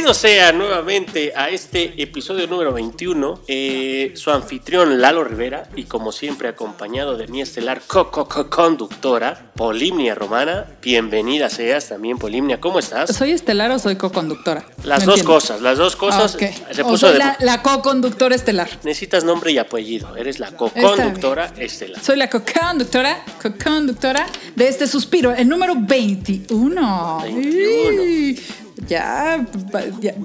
Bienvenidos 0.00 0.16
sea 0.22 0.52
nuevamente 0.52 1.34
a 1.36 1.50
este 1.50 2.02
episodio 2.02 2.46
número 2.46 2.72
21. 2.72 3.42
Eh, 3.46 4.12
su 4.14 4.30
anfitrión 4.30 4.98
Lalo 4.98 5.24
Rivera 5.24 5.68
y 5.76 5.84
como 5.84 6.10
siempre 6.10 6.48
acompañado 6.48 7.18
de 7.18 7.28
mi 7.28 7.42
estelar 7.42 7.82
co 7.86 8.10
co 8.10 8.26
co 8.26 8.48
conductora 8.48 9.52
Polimnia 9.54 10.14
Romana. 10.14 10.64
Bienvenida 10.80 11.50
seas 11.50 11.90
también 11.90 12.16
Polimnia. 12.16 12.58
¿Cómo 12.62 12.78
estás? 12.78 13.14
¿Soy 13.14 13.32
estelar 13.32 13.70
o 13.72 13.78
soy 13.78 13.96
co-conductora? 13.96 14.64
Las 14.84 15.00
No 15.00 15.12
dos 15.12 15.18
entiendo. 15.18 15.34
cosas, 15.34 15.60
las 15.60 15.76
dos 15.76 15.96
cosas. 15.96 16.34
Ah, 16.34 16.36
ok. 16.46 16.74
Se 16.74 16.82
puso 16.82 16.96
soy 17.08 17.12
de... 17.12 17.18
la, 17.18 17.36
la 17.38 17.62
co-conductora 17.62 18.34
estelar. 18.34 18.70
Necesitas 18.82 19.22
nombre 19.22 19.52
y 19.52 19.58
apellido. 19.58 20.16
Eres 20.16 20.38
la 20.38 20.50
co-conductora 20.52 21.52
estelar. 21.58 22.02
Soy 22.02 22.16
la 22.16 22.30
co-conductora, 22.30 23.22
co-conductora 23.42 24.26
de 24.56 24.66
este 24.66 24.86
suspiro, 24.86 25.32
el 25.34 25.46
número 25.46 25.74
21. 25.76 27.20
21. 27.22 28.60
Ya, 28.88 29.46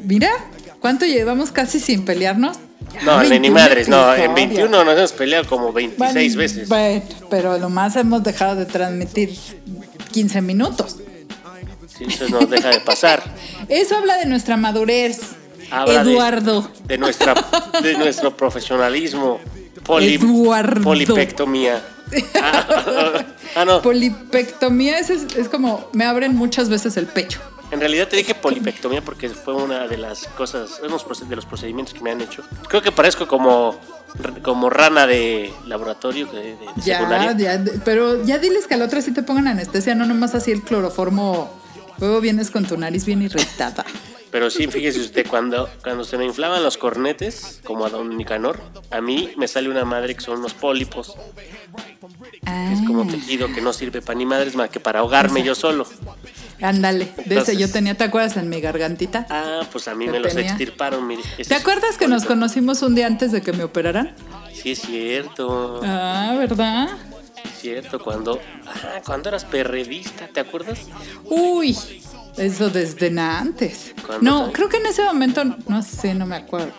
mira, 0.03 0.31
¿cuánto 0.79 1.05
llevamos 1.05 1.51
casi 1.51 1.79
sin 1.79 2.05
pelearnos? 2.05 2.57
Ya, 2.93 3.01
No, 3.03 3.23
ni, 3.23 3.39
ni 3.39 3.49
21 3.49 3.53
madres, 3.53 3.89
no. 3.89 4.13
En 4.13 4.31
episodios. 4.31 4.35
21 4.35 4.83
nos 4.83 4.97
hemos 4.97 5.11
peleado 5.13 5.45
como 5.47 5.73
26 5.73 6.13
Bueno, 6.13 6.37
veces. 6.37 6.69
Bueno, 6.69 7.01
pero 7.29 7.57
lo 7.57 7.69
más 7.69 7.95
hemos 7.95 8.23
dejado 8.23 8.55
de 8.55 8.65
transmitir 8.65 9.35
15 10.11 10.41
minutos. 10.41 10.97
Sí, 11.97 12.05
eso 12.07 12.27
no 12.29 12.39
deja 12.45 12.69
de 12.69 12.79
pasar. 12.81 13.23
Eso 13.69 13.95
habla 13.95 14.17
de 14.17 14.25
nuesra 14.25 14.57
madurez. 14.57 15.19
Habla 15.71 16.01
Eduardo. 16.01 16.69
De, 16.85 16.97
nuestra, 16.97 17.33
de 17.81 17.93
nuestro 17.97 18.35
profesionalismo. 18.35 19.39
Poli, 19.83 20.15
Eduardo. 20.15 20.81
Polipectomía. 20.81 21.81
Ah, 22.35 23.25
ah, 23.55 23.65
no. 23.65 23.81
Polipectomía 23.81 24.99
es, 24.99 25.09
es 25.09 25.49
como 25.49 25.89
me 25.91 26.05
abren 26.05 26.35
muchas 26.35 26.69
veces 26.69 26.97
el 26.97 27.07
pecho. 27.07 27.39
En 27.71 27.79
realidad 27.79 28.07
te 28.07 28.15
dije 28.15 28.35
polipectomía 28.35 29.01
porque 29.03 29.29
fue 29.29 29.53
una 29.55 29.87
de 29.87 29.97
las 29.97 30.27
cosas, 30.27 30.79
unos 30.83 31.05
de 31.27 31.35
los 31.35 31.45
procedimientos 31.45 31.93
que 31.93 32.01
me 32.01 32.11
han 32.11 32.21
hecho. 32.21 32.43
Creo 32.69 32.81
que 32.81 32.91
parezco 32.91 33.27
como, 33.27 33.79
como 34.43 34.69
rana 34.69 35.07
de 35.07 35.51
laboratorio 35.65 36.27
de, 36.27 36.55
de 36.55 36.57
Ya, 36.77 36.97
secundaria. 36.99 37.33
ya, 37.57 37.63
pero 37.83 38.23
ya 38.23 38.37
diles 38.37 38.67
que 38.67 38.75
a 38.75 38.77
la 38.77 38.85
otra 38.85 39.01
sí 39.01 39.13
te 39.13 39.23
pongan 39.23 39.47
anestesia, 39.47 39.95
no 39.95 40.05
nomás 40.05 40.35
así 40.35 40.51
el 40.51 40.61
cloroformo. 40.61 41.51
Luego 41.97 42.21
vienes 42.21 42.51
con 42.51 42.65
tu 42.65 42.77
nariz 42.77 43.05
bien 43.05 43.21
irritada. 43.21 43.85
Pero 44.31 44.49
sí, 44.49 44.67
fíjese 44.67 44.99
usted, 44.99 45.25
cuando, 45.29 45.69
cuando 45.81 46.03
se 46.03 46.17
me 46.17 46.25
inflaban 46.25 46.61
los 46.61 46.77
cornetes, 46.77 47.61
como 47.63 47.85
a 47.85 47.89
Don 47.89 48.17
Nicanor, 48.17 48.59
a 48.91 48.99
mí 48.99 49.31
me 49.37 49.47
sale 49.47 49.69
una 49.69 49.85
madre 49.85 50.13
que 50.13 50.19
son 50.21 50.39
unos 50.39 50.53
pólipos. 50.53 51.15
Ah, 52.45 52.69
Es 52.73 52.85
como 52.85 53.07
tejido 53.07 53.47
que 53.53 53.61
no 53.61 53.71
sirve 53.71 54.01
para 54.01 54.17
ni 54.17 54.25
madres 54.25 54.53
más 54.55 54.69
que 54.69 54.81
para 54.81 54.99
ahogarme 54.99 55.41
yo 55.41 55.55
solo. 55.55 55.87
Ándale, 56.61 57.05
de 57.05 57.11
Entonces- 57.23 57.49
ese 57.49 57.57
yo 57.57 57.71
tenía, 57.71 57.95
¿te 57.95 58.03
acuerdas 58.03 58.37
en 58.37 58.49
mi 58.49 58.61
gargantita? 58.61 59.25
Ah, 59.29 59.61
pues 59.71 59.87
a 59.87 59.95
mí 59.95 60.07
me 60.07 60.19
los 60.19 60.33
tenía. 60.33 60.49
extirparon, 60.49 61.05
mire. 61.07 61.21
¿Te 61.47 61.55
acuerdas 61.55 61.97
que 61.97 62.07
nos 62.07 62.25
conocimos 62.25 62.81
un 62.81 62.95
día 62.95 63.07
antes 63.07 63.31
de 63.31 63.41
que 63.41 63.53
me 63.53 63.63
operaran? 63.63 64.13
Sí, 64.53 64.71
es 64.71 64.79
cierto. 64.81 65.81
Ah, 65.83 66.35
¿verdad? 66.37 66.89
Es 67.43 67.61
cierto, 67.61 67.99
cuando, 67.99 68.39
ajá, 68.65 69.01
cuando 69.05 69.29
eras 69.29 69.45
perredista, 69.45 70.27
¿te 70.27 70.39
acuerdas? 70.39 70.79
Uy, 71.25 71.77
eso 72.37 72.69
desde 72.69 73.17
antes. 73.19 73.93
¿Cuándo 74.05 74.23
No, 74.23 74.51
creo 74.51 74.69
que 74.69 74.77
en 74.77 74.85
ese 74.87 75.03
momento, 75.03 75.43
no 75.67 75.81
sé, 75.83 76.13
no 76.13 76.25
me 76.25 76.35
acuerdo. 76.35 76.73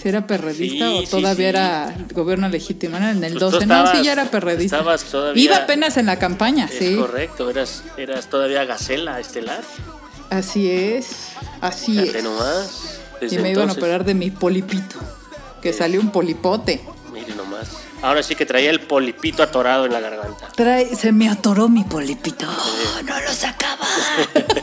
Si 0.00 0.08
era 0.08 0.26
perredista 0.26 0.86
Sí, 0.88 1.04
o 1.06 1.08
todavía 1.08 1.34
sí. 1.34 1.42
era 1.44 1.96
gobierno 2.14 2.48
legítimo, 2.48 2.96
en 2.96 3.02
el 3.04 3.18
Pues 3.18 3.32
tú 3.34 3.50
12. 3.50 3.66
no, 3.66 3.92
sí, 3.92 4.02
ya 4.04 4.12
era 4.12 4.24
perredista. 4.26 4.78
todavía- 5.10 5.42
Iba 5.42 5.56
apenas 5.56 5.96
en 5.96 6.06
la 6.06 6.18
campaña, 6.18 6.66
Es 6.70 6.78
sí. 6.78 6.94
correcto, 6.96 7.50
eras, 7.50 7.82
eras 7.96 8.28
todavía 8.30 8.64
Gacela 8.64 9.18
estelar. 9.18 9.62
Así 10.30 10.70
es, 10.70 11.06
así 11.60 11.92
Fíjate 11.98 12.18
es. 12.18 12.24
nomás. 12.24 13.00
Desde 13.20 13.36
Y 13.36 13.38
me 13.40 13.50
iban 13.50 13.68
a 13.68 13.72
operar 13.72 14.04
de 14.04 14.14
mi 14.14 14.30
polipito, 14.30 14.96
que 15.60 15.72
salió 15.72 16.00
un 16.00 16.10
polipote. 16.12 16.80
Mire 17.12 17.34
nomás. 17.34 17.68
Ahora 18.00 18.22
sí 18.22 18.36
que 18.36 18.46
traía 18.46 18.70
el 18.70 18.80
polipito 18.82 19.42
atorado 19.42 19.86
en 19.86 19.92
la 19.92 19.98
garganta. 19.98 20.46
Trae, 20.54 20.94
se 20.94 21.10
me 21.10 21.28
atoró 21.28 21.68
mi 21.68 21.82
polipito. 21.82 22.46
no 23.04 23.20
lo 23.20 23.32
sacaba. 23.32 23.84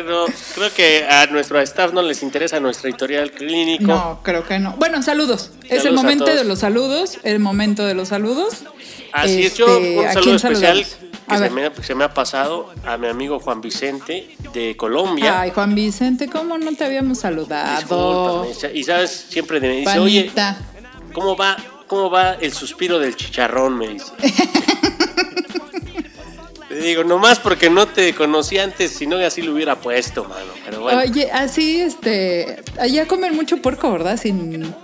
bueno, 0.00 0.24
creo 0.54 0.72
que 0.72 1.04
a 1.04 1.26
nuestro 1.26 1.60
staff 1.60 1.92
no 1.92 2.02
les 2.02 2.22
interesa 2.22 2.58
nuestro 2.60 2.88
editorial 2.88 3.30
clínico. 3.30 3.84
No, 3.84 4.20
creo 4.22 4.46
que 4.46 4.58
no. 4.58 4.72
Bueno, 4.78 5.02
saludos. 5.02 5.50
es 5.68 5.84
el 5.84 5.92
momento 5.92 6.24
de 6.24 6.44
los 6.44 6.60
saludos. 6.60 7.18
El 7.22 7.40
momento 7.40 7.84
de 7.84 7.94
los 7.94 8.08
saludos. 8.08 8.64
Así 9.12 9.44
es, 9.44 9.56
yo 9.56 9.66
Este, 9.66 9.98
un 9.98 10.06
¿a 10.06 10.12
saludo 10.14 10.36
especial 10.36 10.86
que 11.28 11.38
se 11.38 11.50
me, 11.50 11.70
se 11.82 11.94
me 11.94 12.04
ha 12.04 12.14
pasado 12.14 12.72
a 12.84 12.96
mi 12.96 13.08
amigo 13.08 13.38
Juan 13.38 13.60
Vicente 13.60 14.36
de 14.52 14.76
Colombia. 14.76 15.40
Ay, 15.40 15.50
Juan 15.50 15.74
Vicente, 15.74 16.28
¿cómo 16.28 16.58
no 16.58 16.74
te 16.74 16.84
habíamos 16.84 17.18
saludado? 17.20 18.44
Discúlpame. 18.44 18.78
Y 18.78 18.84
sabes, 18.84 19.26
siempre 19.28 19.60
me 19.60 19.68
dice, 19.68 19.98
oye. 19.98 20.30
¿cómo 21.12 21.36
va, 21.36 21.56
¿cómo 21.86 22.10
va 22.10 22.34
el 22.34 22.52
suspiro 22.52 22.98
del 22.98 23.16
chicharrón? 23.16 23.76
Me 23.76 23.88
dice. 23.88 24.12
Le 26.72 26.80
digo, 26.86 27.04
nomás 27.04 27.38
porque 27.38 27.68
no 27.70 27.86
te 27.86 28.14
conocí 28.14 28.58
antes, 28.58 28.90
si 28.92 29.06
no 29.06 29.16
así 29.18 29.42
lo 29.42 29.52
hubiera 29.52 29.76
puesto, 29.76 30.24
mano. 30.24 30.52
Pero 30.64 30.80
bueno, 30.80 30.98
Oye, 31.00 31.30
así, 31.30 31.80
este. 31.80 32.62
Allá 32.80 33.06
comen 33.06 33.34
mucho 33.36 33.58
puerco, 33.58 33.92
¿verdad? 33.92 34.16
Sin, 34.16 34.74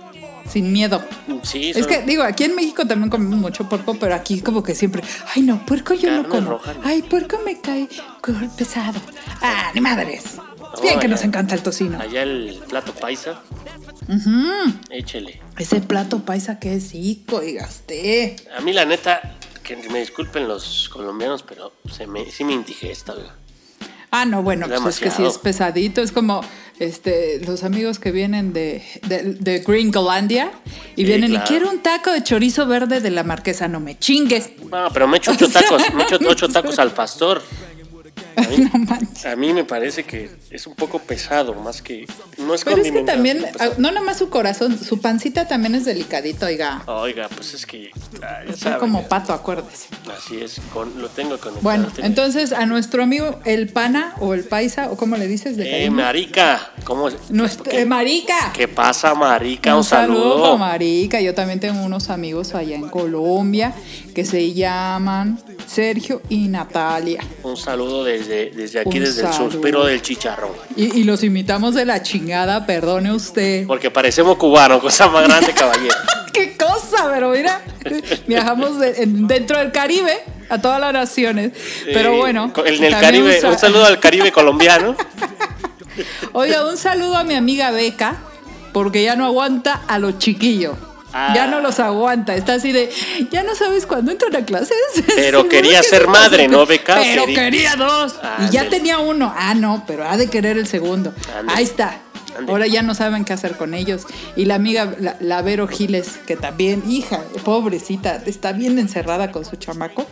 sin 0.49 0.71
miedo. 0.71 1.03
sí, 1.43 1.71
Es 1.75 1.87
que, 1.87 2.01
digo, 2.03 2.23
aquí 2.23 2.43
en 2.43 2.55
México 2.55 2.85
también 2.85 3.09
comemos 3.09 3.39
mucho 3.39 3.67
puerco, 3.67 3.95
pero 3.99 4.13
aquí 4.15 4.41
como 4.41 4.61
que 4.63 4.75
siempre, 4.75 5.01
ay 5.35 5.41
no, 5.41 5.65
puerco 5.65 5.93
yo 5.93 6.11
no 6.11 6.29
como. 6.29 6.51
roja, 6.51 6.73
¿no? 6.75 6.81
Ay, 6.83 7.01
puerco 7.01 7.39
me 7.43 7.59
cae 7.59 7.87
pesado. 8.57 8.99
Ah, 9.41 9.71
ni 9.73 9.81
madres. 9.81 10.23
Bien 10.83 10.99
que 10.99 11.07
nos 11.07 11.23
encanta 11.23 11.55
el 11.55 11.63
tocino. 11.63 11.99
allá 11.99 12.21
el 12.21 12.59
plato 12.69 12.93
paisa, 12.93 13.41
Ujú. 14.07 14.73
échele. 14.91 15.41
Ese 15.57 15.81
plato 15.81 16.19
paisa 16.19 16.59
que 16.59 16.75
es 16.75 16.93
rico 16.93 17.41
y 17.43 17.53
gasté. 17.53 18.35
A 18.55 18.61
mí 18.61 18.71
la 18.73 18.85
neta, 18.85 19.37
que 19.77 19.89
me 19.89 19.99
disculpen 19.99 20.47
los 20.47 20.89
colombianos, 20.89 21.43
pero 21.43 21.73
se 21.91 22.07
me, 22.07 22.29
sí 22.31 22.43
me 22.43 22.53
indigesta, 22.53 23.13
oiga. 23.13 23.35
Ah, 24.11 24.25
no, 24.25 24.41
bueno, 24.41 24.67
pues 24.67 24.95
es 24.95 24.99
que 24.99 25.11
sí 25.11 25.23
es 25.23 25.37
pesadito. 25.37 26.01
Es 26.01 26.11
como 26.11 26.41
este 26.79 27.39
los 27.45 27.63
amigos 27.63 27.99
que 27.99 28.11
vienen 28.11 28.53
de, 28.53 28.83
de, 29.07 29.35
de 29.35 29.59
Gringolandia 29.59 30.51
y 30.95 31.01
Sí, 31.01 31.03
vienen 31.05 31.29
claro. 31.29 31.45
y 31.45 31.47
quiero 31.47 31.69
un 31.69 31.79
taco 31.83 32.11
de 32.11 32.23
chorizo 32.23 32.65
verde 32.65 33.01
de 33.01 33.11
la 33.11 33.23
marquesa. 33.23 33.67
No 33.67 33.79
me 33.79 33.99
chingues. 33.99 34.49
No, 34.71 34.89
pero 34.91 35.07
me 35.07 35.17
echo 35.17 35.31
ocho 35.31 35.47
tacos, 35.53 35.83
me 35.93 36.03
echo 36.03 36.17
ocho 36.27 36.49
tacos 36.49 36.79
al 36.79 36.91
pastor. 36.91 37.43
A 38.45 38.49
mí, 38.49 38.57
No 38.73 38.79
manches. 38.79 39.25
a 39.25 39.35
mí 39.35 39.53
me 39.53 39.63
parece 39.63 40.03
que 40.03 40.29
es 40.51 40.67
un 40.67 40.75
poco 40.75 40.99
pesado, 40.99 41.53
más 41.55 41.81
que 41.81 42.05
no 42.37 42.53
es 42.53 42.63
Pero 42.63 42.81
es 42.81 42.91
que 42.91 43.01
también, 43.03 43.45
ah, 43.59 43.69
no 43.77 43.91
nada 43.91 44.05
más 44.05 44.17
su 44.17 44.29
corazón, 44.29 44.77
su 44.77 44.99
pancita 45.01 45.47
también 45.47 45.75
es 45.75 45.85
delicadito, 45.85 46.45
oiga. 46.45 46.83
Oiga, 46.87 47.27
pues 47.29 47.53
es 47.53 47.65
que 47.65 47.89
ah, 48.23 48.39
Está 48.47 48.77
como 48.77 49.07
pato, 49.07 49.33
acuérdese. 49.33 49.87
así 50.17 50.39
es, 50.41 50.59
con, 50.73 51.01
lo 51.01 51.09
tengo 51.09 51.37
conectado. 51.37 51.61
Bueno, 51.61 51.87
entonces 51.97 52.51
a 52.53 52.65
nuestro 52.65 53.03
amigo 53.03 53.39
el 53.45 53.69
pana 53.69 54.13
o 54.19 54.33
el 54.33 54.43
paisa, 54.43 54.89
o 54.91 54.97
como 54.97 55.15
le 55.17 55.27
dices 55.27 55.57
de 55.57 55.85
Eh, 55.85 55.89
marica, 55.89 56.71
¿cómo? 56.83 57.09
Nuestro- 57.29 57.63
¿Qué, 57.65 57.81
eh, 57.81 57.85
marica. 57.85 58.51
qué 58.53 58.67
pasa, 58.67 59.13
marica? 59.15 59.71
Un, 59.73 59.79
Un 59.79 59.83
saludo, 59.83 60.21
saludo. 60.33 60.57
marica. 60.57 61.19
Yo 61.21 61.33
también 61.33 61.59
tengo 61.59 61.81
unos 61.83 62.09
amigos 62.09 62.55
allá 62.55 62.75
en 62.75 62.89
Colombia 62.89 63.73
que 64.15 64.25
se 64.25 64.53
llaman 64.53 65.39
Sergio 65.67 66.21
y 66.29 66.47
Natalia. 66.47 67.21
Un 67.43 67.57
saludo 67.57 68.03
desde, 68.03 68.28
desde 68.29 68.79
aquí, 68.81 68.97
Un 68.99 69.03
desde 69.03 69.27
el 69.27 69.33
suspiro 69.33 69.85
del 69.85 70.01
chicharrón. 70.01 70.51
Y, 70.75 70.99
y 70.99 71.03
los 71.03 71.23
imitamos 71.23 71.73
de 71.75 71.85
la 71.85 72.01
chingada, 72.03 72.65
perdone 72.65 73.11
usted. 73.11 73.65
Porque 73.67 73.89
parecemos 73.91 74.37
cubanos, 74.37 74.81
cosa 74.81 75.07
más 75.09 75.23
grande, 75.27 75.51
caballero. 75.53 75.95
¡Qué 76.33 76.55
cosa! 76.57 77.09
Pero 77.13 77.31
mira, 77.31 77.61
viajamos 78.27 78.79
de- 78.79 79.03
en- 79.03 79.27
dentro 79.27 79.57
del 79.59 79.71
Caribe 79.71 80.13
a 80.49 80.59
todas 80.61 80.79
las 80.79 80.93
naciones. 80.93 81.51
Pero 81.85 82.13
Eh, 82.13 82.17
bueno. 82.17 82.53
En 82.65 82.83
el 82.83 82.91
Caribe, 82.97 83.39
un 83.45 83.57
saludo 83.57 83.85
al 83.85 83.99
Caribe 83.99 84.31
colombiano. 84.31 84.95
Oiga, 86.33 86.65
un 86.67 86.77
saludo 86.77 87.17
a 87.17 87.23
mi 87.23 87.35
amiga 87.35 87.71
Beca, 87.71 88.17
porque 88.73 89.03
ya 89.03 89.15
no 89.15 89.25
aguanta 89.25 89.81
a 89.87 89.99
los 89.99 90.17
chiquillos. 90.19 90.77
Ah. 91.13 91.33
Ya 91.35 91.47
no 91.47 91.59
los 91.59 91.79
aguanta. 91.79 92.35
Está 92.35 92.53
así 92.55 92.71
de, 92.71 92.91
ya 93.31 93.43
no 93.43 93.55
sabes 93.55 93.85
cuándo 93.85 94.11
entran 94.11 94.35
a 94.35 94.45
clases. 94.45 94.77
Pero 95.15 95.47
quería 95.49 95.81
que 95.81 95.87
ser 95.87 96.07
madre. 96.07 96.47
¿no, 96.47 96.65
Beca? 96.65 96.97
Pero 97.01 97.25
Quería- 97.25 97.43
quería 97.45 97.75
dos. 97.75 98.15
y 98.47 98.51
ya 98.51 98.69
tenía 98.69 98.99
uno. 98.99 99.33
Ah, 99.35 99.53
no, 99.55 99.83
pero 99.87 100.07
ha 100.07 100.17
de 100.17 100.27
querer 100.29 100.57
el 100.57 100.67
segundo. 100.67 101.13
Ahí 101.47 101.63
está. 101.63 101.99
Ahora 102.47 102.67
ya 102.67 102.81
no 102.83 102.93
saben 102.95 103.25
qué 103.25 103.33
hacer 103.33 103.57
con 103.57 103.73
ellos. 103.73 104.03
Y 104.35 104.45
la 104.45 104.55
amiga, 104.55 104.93
la, 104.99 105.17
la 105.19 105.41
Vero 105.41 105.67
Giles, 105.67 106.19
que 106.25 106.35
también, 106.37 106.83
hija, 106.89 107.21
pobrecita, 107.43 108.21
está 108.25 108.51
bien 108.53 108.79
encerrada 108.79 109.31
con 109.31 109.43
su 109.45 109.55
chamaco. 109.57 110.05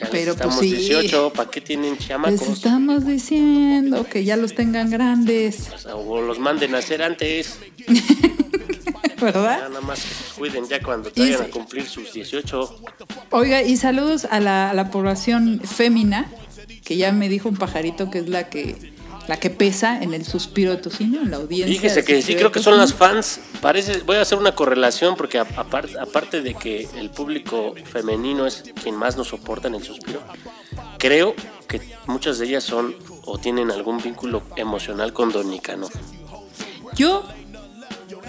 Ya 0.00 0.08
Pero, 0.10 0.34
pues, 0.34 0.56
sí. 0.56 0.74
18, 0.74 1.32
¿para 1.34 1.50
qué 1.50 1.60
tienen 1.60 1.96
chamacos? 1.98 2.40
Les 2.40 2.48
estamos 2.48 3.06
diciendo 3.06 4.04
que 4.10 4.24
ya 4.24 4.36
los 4.36 4.54
tengan 4.54 4.90
grandes. 4.90 5.68
O 5.92 6.20
los 6.20 6.38
manden 6.40 6.74
a 6.74 6.78
hacer 6.78 7.02
antes. 7.02 7.58
¿verdad? 9.20 9.58
Ya 9.60 9.68
nada 9.68 9.80
más 9.80 10.02
que 10.02 10.14
se 10.14 10.34
cuiden 10.38 10.68
ya 10.68 10.82
cuando 10.82 11.10
Y 11.14 11.20
vayan 11.20 11.42
a 11.42 11.46
cumplir 11.46 11.86
sus 11.86 12.12
18. 12.12 12.80
Oiga, 13.30 13.62
y 13.62 13.76
saludos 13.76 14.26
a 14.30 14.40
la, 14.40 14.70
a 14.70 14.74
la 14.74 14.90
población 14.90 15.60
fémina, 15.60 16.30
que 16.84 16.96
ya 16.96 17.12
me 17.12 17.28
dijo 17.28 17.48
un 17.48 17.56
pajarito 17.56 18.10
que 18.10 18.18
es 18.18 18.28
la 18.28 18.48
que 18.48 18.94
la 19.26 19.38
que 19.38 19.50
pesa 19.50 20.02
en 20.02 20.12
el 20.12 20.24
suspiro 20.24 20.72
de 20.72 20.78
tocino, 20.78 21.22
en 21.22 21.30
la 21.30 21.38
audiencia. 21.38 21.74
Fíjese 21.74 22.04
que 22.04 22.20
sí 22.22 22.34
creo 22.34 22.52
que 22.52 22.60
son 22.60 22.76
las 22.76 22.92
fans. 22.92 23.40
Parece, 23.60 23.98
voy 24.00 24.16
a 24.16 24.22
hacer 24.22 24.38
una 24.38 24.54
correlación 24.54 25.16
porque 25.16 25.38
aparte 25.38 26.42
de 26.42 26.54
que 26.54 26.88
el 26.96 27.10
público 27.10 27.74
femenino 27.84 28.46
es 28.46 28.64
quien 28.82 28.96
más 28.96 29.16
nos 29.16 29.28
soporta 29.28 29.68
en 29.68 29.76
el 29.76 29.82
suspiro, 29.82 30.20
creo 30.98 31.34
que 31.66 31.80
muchas 32.06 32.38
de 32.38 32.46
ellas 32.46 32.64
son 32.64 32.94
o 33.24 33.38
tienen 33.38 33.70
algún 33.70 33.98
vínculo 34.02 34.42
emocional 34.56 35.12
con 35.12 35.32
Don 35.32 35.50
Nicanor. 35.50 35.90
Yo 36.94 37.24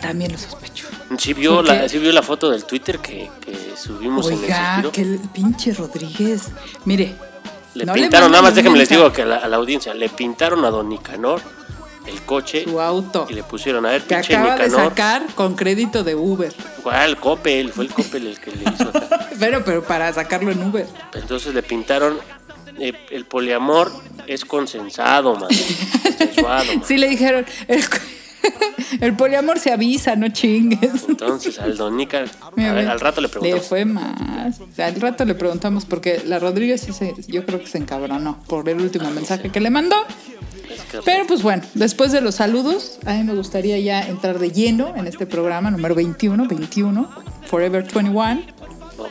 también 0.01 0.31
lo 0.31 0.37
sospecho. 0.37 0.87
Sí 1.17 1.33
vio, 1.33 1.55
¿Por 1.55 1.65
la, 1.65 1.87
sí 1.89 1.97
vio 1.99 2.11
la 2.11 2.21
foto 2.23 2.49
del 2.49 2.65
Twitter 2.65 2.99
que, 2.99 3.29
que 3.41 3.73
subimos 3.77 4.27
en 4.27 4.33
el 4.37 4.43
Oiga, 4.43 4.83
que 4.91 5.01
el 5.01 5.19
pinche 5.33 5.73
Rodríguez. 5.73 6.43
Mire. 6.85 7.15
Le 7.73 7.83
no 7.85 7.93
pintaron, 7.93 8.31
nada 8.31 8.41
más 8.41 8.55
déjenme 8.55 8.77
les 8.77 8.87
digo 8.87 9.11
que 9.11 9.23
a 9.23 9.25
la, 9.25 9.35
a 9.35 9.47
la 9.49 9.57
audiencia, 9.57 9.93
le 9.93 10.07
pintaron 10.07 10.63
a 10.63 10.69
Don 10.69 10.87
Nicanor 10.87 11.41
el 12.07 12.21
coche 12.21 12.63
Su 12.63 12.79
auto. 12.79 13.27
y 13.29 13.33
le 13.33 13.43
pusieron 13.43 13.85
a 13.85 13.89
ver, 13.89 14.03
Que 14.03 14.15
pinche 14.15 14.35
acaba 14.35 14.55
de 14.55 14.67
Nicanor. 14.67 14.89
sacar 14.89 15.25
con 15.35 15.55
crédito 15.55 16.03
de 16.03 16.15
Uber. 16.15 16.53
¿Cuál? 16.83 17.17
Coppel, 17.19 17.73
fue 17.73 17.85
el 17.85 17.91
Coppel 17.91 18.27
el 18.27 18.39
que 18.39 18.51
le 18.51 18.63
hizo. 18.63 18.91
Pero, 19.39 19.65
pero 19.65 19.83
para 19.83 20.13
sacarlo 20.13 20.49
en 20.51 20.63
Uber. 20.63 20.87
Entonces 21.13 21.53
le 21.53 21.61
pintaron 21.61 22.17
eh, 22.79 22.93
el 23.11 23.25
poliamor 23.25 23.91
es 24.27 24.45
consensado, 24.45 25.35
man. 25.35 25.49
Consensuado, 26.03 26.65
man. 26.65 26.83
Sí 26.85 26.97
le 26.97 27.09
dijeron, 27.09 27.45
el, 27.67 27.83
el 29.01 29.15
poliamor 29.15 29.59
se 29.59 29.71
avisa, 29.71 30.15
no 30.15 30.29
chingues. 30.29 31.05
Entonces 31.09 31.59
al 31.59 31.77
Don 31.77 31.97
Nica, 31.97 32.25
a 32.41 32.51
Mira, 32.55 32.73
ver, 32.73 32.81
mira, 32.83 32.91
al 32.93 32.99
rato 32.99 33.21
le 33.21 33.27
Le 33.27 33.31
preguntamos. 33.31 33.65
fue 33.67 33.85
más. 33.85 34.59
O 34.61 34.67
sea, 34.75 34.87
al 34.87 34.99
rato 35.01 35.25
le 35.25 35.35
preguntamos 35.35 35.85
porque 35.85 36.21
la 36.25 36.39
Rodríguez 36.39 36.81
sí 36.81 36.93
se, 36.93 37.13
yo 37.27 37.45
creo 37.45 37.59
que 37.59 37.67
se 37.67 37.77
encabronó 37.77 38.39
por 38.47 38.67
el 38.69 38.79
último 38.81 39.09
mensaje 39.11 39.49
que 39.49 39.59
le 39.59 39.69
mandó. 39.69 39.95
Es 40.69 41.01
Pero 41.05 41.25
pues 41.27 41.41
bueno, 41.43 41.63
después 41.73 42.11
de 42.11 42.21
los 42.21 42.35
saludos, 42.35 42.99
a 43.05 43.13
mí 43.13 43.23
me 43.23 43.33
gustaría 43.35 43.77
ya 43.79 44.01
entrar 44.07 44.39
de 44.39 44.51
lleno 44.51 44.93
en 44.95 45.07
este 45.07 45.25
programa 45.25 45.69
número 45.71 45.93
21, 45.95 46.47
21, 46.47 47.09
Forever 47.47 47.83
21, 47.83 48.35
no, 48.35 48.41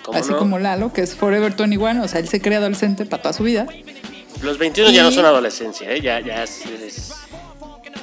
¿cómo 0.02 0.18
así 0.18 0.30
no? 0.30 0.38
como 0.38 0.58
Lalo, 0.58 0.92
que 0.92 1.02
es 1.02 1.14
Forever 1.14 1.54
21, 1.56 2.02
o 2.02 2.08
sea, 2.08 2.20
él 2.20 2.28
se 2.28 2.40
cree 2.40 2.56
adolescente 2.56 3.06
para 3.06 3.22
toda 3.22 3.32
su 3.34 3.44
vida. 3.44 3.66
Los 4.42 4.58
21 4.58 4.90
ya 4.90 5.02
no 5.04 5.10
Y- 5.10 5.14
son 5.14 5.24
adolescencia, 5.24 5.90
¿eh? 5.90 6.00
ya, 6.00 6.20
ya 6.20 6.42
es- 6.42 6.66
eres- 6.66 7.12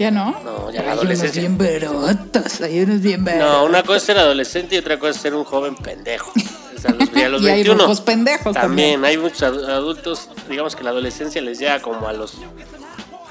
¿Ya 0.01 0.11
no? 0.11 0.31
No, 0.43 0.71
ya 0.71 0.81
la 0.83 0.91
Hay 0.93 0.99
unos 0.99 0.99
adolescencia. 0.99 1.41
bien 1.41 1.57
verotas, 1.57 2.61
hay 2.61 2.81
unos 2.81 3.01
bien 3.01 3.23
verotas. 3.23 3.47
No, 3.51 3.65
una 3.65 3.83
cosa 3.83 3.97
es 3.97 4.03
ser 4.03 4.17
adolescente 4.17 4.75
y 4.75 4.77
otra 4.79 4.97
cosa 4.99 5.11
es 5.11 5.17
ser 5.17 5.33
un 5.35 5.43
joven 5.43 5.75
pendejo. 5.75 6.31
O 6.75 6.79
sea, 6.81 6.91
los, 6.91 7.09
y 7.15 7.21
a 7.21 7.29
los 7.29 7.41
Y 7.43 7.47
hay 7.47 7.53
21 7.55 7.81
rucos 7.83 8.01
pendejos 8.01 8.53
también. 8.53 9.05
Hay 9.05 9.17
muchos 9.17 9.41
adu- 9.43 9.67
adultos, 9.67 10.29
digamos 10.49 10.75
que 10.75 10.83
la 10.83 10.89
adolescencia 10.89 11.41
les 11.41 11.59
llega 11.59 11.79
como 11.81 12.07
a 12.07 12.13
los 12.13 12.37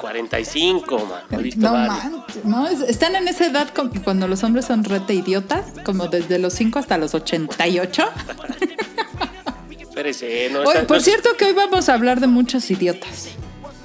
45, 0.01 0.99
man. 0.99 1.21
He 1.31 1.43
visto 1.43 1.61
No 1.61 1.73
manches, 1.73 2.45
no, 2.45 2.67
es- 2.69 2.81
están 2.81 3.17
en 3.17 3.29
esa 3.29 3.47
edad 3.47 3.69
que 3.71 4.01
cuando 4.01 4.29
los 4.29 4.43
hombres 4.45 4.65
son 4.67 4.85
rete 4.85 5.15
idiotas, 5.15 5.65
como 5.85 6.07
desde 6.09 6.39
los 6.39 6.53
5 6.55 6.79
hasta 6.79 6.97
los 6.97 7.15
88. 7.15 8.05
Espérese, 9.81 10.49
no, 10.53 10.61
Hoy, 10.61 10.67
está- 10.69 10.87
por 10.87 10.97
no- 10.99 11.03
cierto 11.03 11.37
que 11.37 11.47
hoy 11.47 11.53
vamos 11.53 11.89
a 11.89 11.95
hablar 11.95 12.21
de 12.21 12.27
muchos 12.29 12.71
idiotas. 12.71 13.29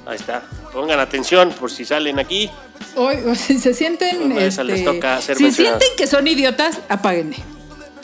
Ahí 0.06 0.16
está. 0.16 0.42
Pongan 0.76 1.00
atención 1.00 1.52
por 1.58 1.70
si 1.70 1.86
salen 1.86 2.18
aquí. 2.18 2.50
Hoy, 2.96 3.16
si 3.34 3.58
se 3.58 3.72
sienten, 3.72 4.30
esas 4.32 4.66
les 4.66 4.80
este, 4.80 4.92
toca 4.92 5.22
ser 5.22 5.34
si 5.38 5.50
sienten 5.50 5.88
que 5.96 6.06
son 6.06 6.28
idiotas, 6.28 6.80
apáguenle. 6.90 7.38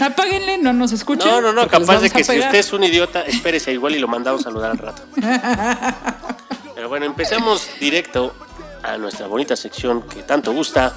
Apáguenle, 0.00 0.56
no 0.56 0.72
nos 0.72 0.90
escuchen. 0.92 1.30
No, 1.30 1.42
no, 1.42 1.52
no, 1.52 1.68
capaz 1.68 2.00
de 2.00 2.08
que 2.08 2.24
si 2.24 2.38
usted 2.38 2.54
es 2.54 2.72
un 2.72 2.82
idiota, 2.82 3.24
espérese 3.24 3.74
igual 3.74 3.94
y 3.94 3.98
lo 3.98 4.08
mandamos 4.08 4.40
a 4.40 4.44
saludar 4.44 4.70
al 4.70 4.78
rato. 4.78 5.02
Pero 6.74 6.88
bueno, 6.88 7.04
empecemos 7.04 7.68
directo 7.78 8.34
a 8.82 8.96
nuestra 8.96 9.26
bonita 9.26 9.54
sección 9.54 10.08
que 10.08 10.22
tanto 10.22 10.54
gusta. 10.54 10.94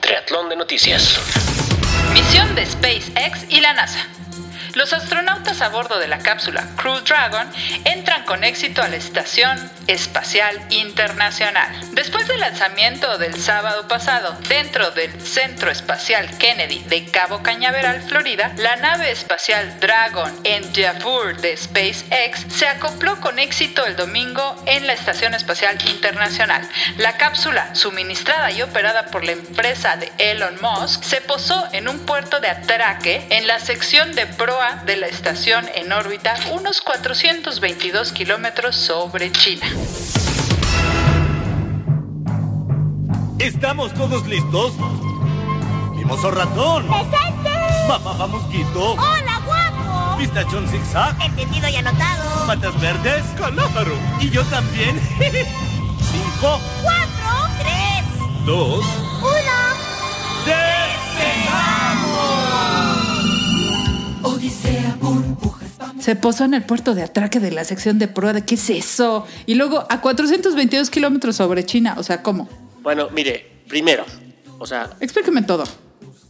Triatlón 0.00 0.48
de 0.48 0.54
noticias. 0.54 1.18
Misión 2.12 2.54
de 2.54 2.66
SpaceX 2.66 3.46
y 3.48 3.60
la 3.60 3.72
NASA. 3.72 3.98
Los 4.74 4.92
astronautas 4.92 5.62
a 5.62 5.68
bordo 5.68 5.98
de 5.98 6.06
la 6.06 6.18
cápsula 6.18 6.64
Crew 6.76 7.00
Dragon 7.00 7.50
entran 7.84 8.24
con 8.24 8.44
éxito 8.44 8.82
a 8.82 8.88
la 8.88 8.96
Estación 8.96 9.70
Espacial 9.88 10.56
Internacional. 10.70 11.68
Después 11.92 12.28
del 12.28 12.38
lanzamiento 12.38 13.18
del 13.18 13.34
sábado 13.40 13.88
pasado 13.88 14.38
dentro 14.48 14.92
del 14.92 15.10
Centro 15.20 15.72
Espacial 15.72 16.38
Kennedy 16.38 16.84
de 16.84 17.04
Cabo 17.06 17.42
Cañaveral, 17.42 18.00
Florida, 18.02 18.52
la 18.58 18.76
nave 18.76 19.10
espacial 19.10 19.80
Dragon 19.80 20.32
Endeavour 20.44 21.36
de 21.40 21.56
SpaceX 21.56 22.46
se 22.48 22.68
acopló 22.68 23.20
con 23.20 23.40
éxito 23.40 23.84
el 23.84 23.96
domingo 23.96 24.62
en 24.66 24.86
la 24.86 24.92
Estación 24.92 25.34
Espacial 25.34 25.78
Internacional. 25.88 26.68
La 26.96 27.16
cápsula, 27.16 27.74
suministrada 27.74 28.52
y 28.52 28.62
operada 28.62 29.06
por 29.06 29.24
la 29.24 29.32
empresa 29.32 29.96
de 29.96 30.12
Elon 30.18 30.58
Musk, 30.60 31.02
se 31.02 31.20
posó 31.20 31.68
en 31.72 31.88
un 31.88 31.98
puerto 32.06 32.38
de 32.38 32.48
atraque 32.48 33.26
en 33.30 33.48
la 33.48 33.58
sección 33.58 34.14
de 34.14 34.26
proa 34.26 34.59
de 34.60 34.96
la 34.98 35.06
estación 35.06 35.64
en 35.74 35.90
órbita, 35.90 36.34
unos 36.52 36.82
422 36.82 38.12
kilómetros 38.12 38.76
sobre 38.76 39.32
China. 39.32 39.66
¿Estamos 43.38 43.94
todos 43.94 44.26
listos? 44.26 44.74
¡Mimoso 45.94 46.30
ratón! 46.30 46.86
¡Presente! 46.88 47.50
¡Papá 47.88 48.26
mosquito! 48.26 48.92
¡Hola, 48.92 49.40
guapo! 49.46 50.18
¿Pistachón 50.18 50.68
zigzag? 50.68 51.16
Entendido 51.22 51.66
y 51.66 51.76
anotado. 51.76 52.46
¿Patas 52.46 52.78
verdes? 52.82 53.24
¡Calámaro! 53.38 53.94
¿Y 54.20 54.28
yo 54.28 54.44
también? 54.44 55.00
Cinco, 55.18 56.60
¡Cuatro! 56.82 57.48
¡Tres! 57.62 58.44
dos, 58.44 58.84
¡Uno! 59.22 59.60
Se 66.00 66.16
posó 66.16 66.44
en 66.44 66.54
el 66.54 66.62
puerto 66.64 66.94
de 66.94 67.02
atraque 67.02 67.40
de 67.40 67.50
la 67.50 67.64
sección 67.64 67.98
de 67.98 68.08
prueba 68.08 68.32
de 68.32 68.44
qué 68.44 68.54
es 68.54 68.70
eso. 68.70 69.26
Y 69.46 69.54
luego 69.54 69.86
a 69.90 70.00
422 70.00 70.88
kilómetros 70.90 71.36
sobre 71.36 71.64
China. 71.64 71.94
O 71.98 72.02
sea, 72.02 72.22
¿cómo? 72.22 72.48
Bueno, 72.82 73.08
mire, 73.12 73.46
primero, 73.68 74.04
o 74.58 74.66
sea, 74.66 74.90
Explíqueme 75.00 75.42
todo. 75.42 75.64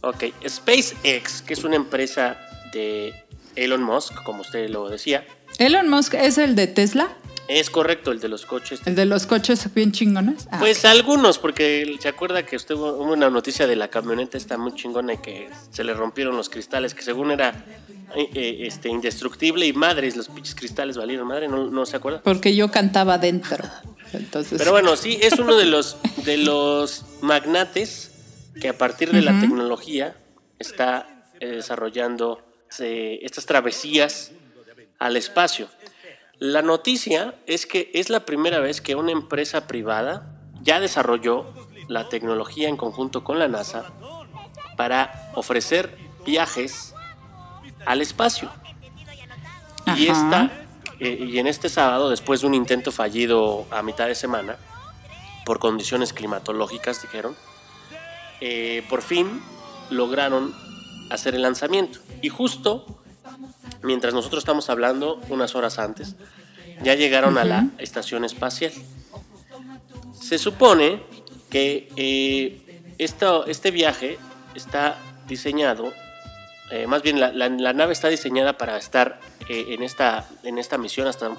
ok, 0.01 0.25
SpaceX, 0.47 1.41
que 1.41 1.53
es 1.53 1.63
una 1.63 1.77
empresa 1.77 2.37
de 2.73 3.13
Elon 3.55 3.81
Musk, 3.83 4.13
como 4.23 4.41
usted 4.41 4.69
lo 4.69 4.89
decía, 4.89 5.25
Elon 5.57 5.89
Musk 5.89 6.15
es 6.15 6.37
el 6.37 6.55
de 6.55 6.67
Tesla, 6.67 7.09
es 7.47 7.69
correcto 7.69 8.11
el 8.11 8.19
de 8.19 8.27
los 8.29 8.45
coches. 8.45 8.81
el 8.85 8.95
de 8.95 9.05
los 9.05 9.25
coches 9.27 9.73
bien 9.73 9.91
chingones. 9.91 10.47
Ah, 10.51 10.59
Pues 10.59 10.85
algunos, 10.85 11.39
porque 11.39 11.97
se 11.99 12.07
acuerda 12.09 12.45
que 12.45 12.55
usted 12.55 12.75
hubo 12.75 12.93
una 13.03 13.29
noticia 13.29 13.67
de 13.67 13.75
la 13.75 13.87
camioneta 13.89 14.37
esta 14.37 14.57
muy 14.57 14.73
chingona 14.75 15.13
y 15.13 15.17
que 15.17 15.49
se 15.71 15.83
le 15.83 15.93
rompieron 15.93 16.35
los 16.37 16.49
cristales, 16.49 16.93
que 16.93 17.01
según 17.01 17.31
era 17.31 17.65
este 18.15 18.89
indestructible 18.89 19.65
y 19.65 19.73
madres, 19.73 20.15
los 20.15 20.27
pinches 20.27 20.55
cristales 20.55 20.97
valieron 20.97 21.27
madre, 21.27 21.47
¿no, 21.47 21.69
no 21.69 21.85
se 21.85 21.97
acuerda? 21.97 22.21
porque 22.23 22.55
yo 22.55 22.69
cantaba 22.71 23.17
dentro. 23.17 23.63
Entonces, 24.13 24.57
Pero 24.57 24.71
bueno, 24.71 24.95
sí, 24.95 25.17
es 25.21 25.39
uno 25.39 25.55
de 25.55 25.65
los, 25.65 25.97
de 26.25 26.37
los 26.37 27.05
magnates 27.21 28.11
que 28.59 28.69
a 28.69 28.77
partir 28.77 29.11
de 29.11 29.21
la 29.21 29.39
tecnología 29.39 30.17
está 30.59 31.25
eh, 31.39 31.47
desarrollando 31.47 32.45
eh, 32.79 33.19
estas 33.23 33.45
travesías 33.45 34.31
al 34.99 35.15
espacio. 35.15 35.69
La 36.37 36.61
noticia 36.61 37.35
es 37.45 37.65
que 37.65 37.91
es 37.93 38.09
la 38.09 38.25
primera 38.25 38.59
vez 38.59 38.81
que 38.81 38.95
una 38.95 39.11
empresa 39.11 39.67
privada 39.67 40.41
ya 40.61 40.79
desarrolló 40.79 41.53
la 41.87 42.09
tecnología 42.09 42.67
en 42.67 42.77
conjunto 42.77 43.23
con 43.23 43.39
la 43.39 43.47
NASA 43.47 43.93
para 44.77 45.31
ofrecer 45.35 45.95
viajes 46.25 46.90
al 47.85 48.01
espacio. 48.01 48.49
Y, 49.97 50.07
esta, 50.07 50.51
eh, 50.99 51.27
y 51.29 51.39
en 51.39 51.47
este 51.47 51.69
sábado, 51.69 52.09
después 52.09 52.41
de 52.41 52.47
un 52.47 52.53
intento 52.53 52.91
fallido 52.91 53.65
a 53.71 53.81
mitad 53.81 54.07
de 54.07 54.15
semana, 54.15 54.57
por 55.45 55.59
condiciones 55.59 56.13
climatológicas, 56.13 57.01
dijeron, 57.01 57.35
eh, 58.39 58.85
por 58.89 59.01
fin 59.01 59.41
lograron 59.89 60.55
hacer 61.09 61.35
el 61.35 61.41
lanzamiento. 61.41 61.99
Y 62.21 62.29
justo 62.29 62.85
mientras 63.83 64.13
nosotros 64.13 64.41
estamos 64.41 64.69
hablando, 64.69 65.19
unas 65.29 65.55
horas 65.55 65.79
antes, 65.79 66.15
ya 66.83 66.95
llegaron 66.95 67.37
a 67.37 67.43
la 67.43 67.67
estación 67.77 68.25
espacial. 68.25 68.71
Se 70.13 70.37
supone 70.37 71.03
que 71.49 71.89
eh, 71.95 72.83
este 72.97 73.71
viaje 73.71 74.17
está 74.55 74.97
diseñado, 75.27 75.91
eh, 76.71 76.87
más 76.87 77.01
bien 77.03 77.19
la, 77.19 77.31
la- 77.31 77.49
la 77.49 77.73
nave 77.73 77.93
está 77.93 78.07
diseñada 78.07 78.57
para 78.57 78.77
estar 78.77 79.19
eh, 79.49 79.65
en, 79.69 79.83
esta, 79.83 80.27
en 80.43 80.57
esta 80.57 80.77
misión 80.77 81.07
hasta 81.07 81.31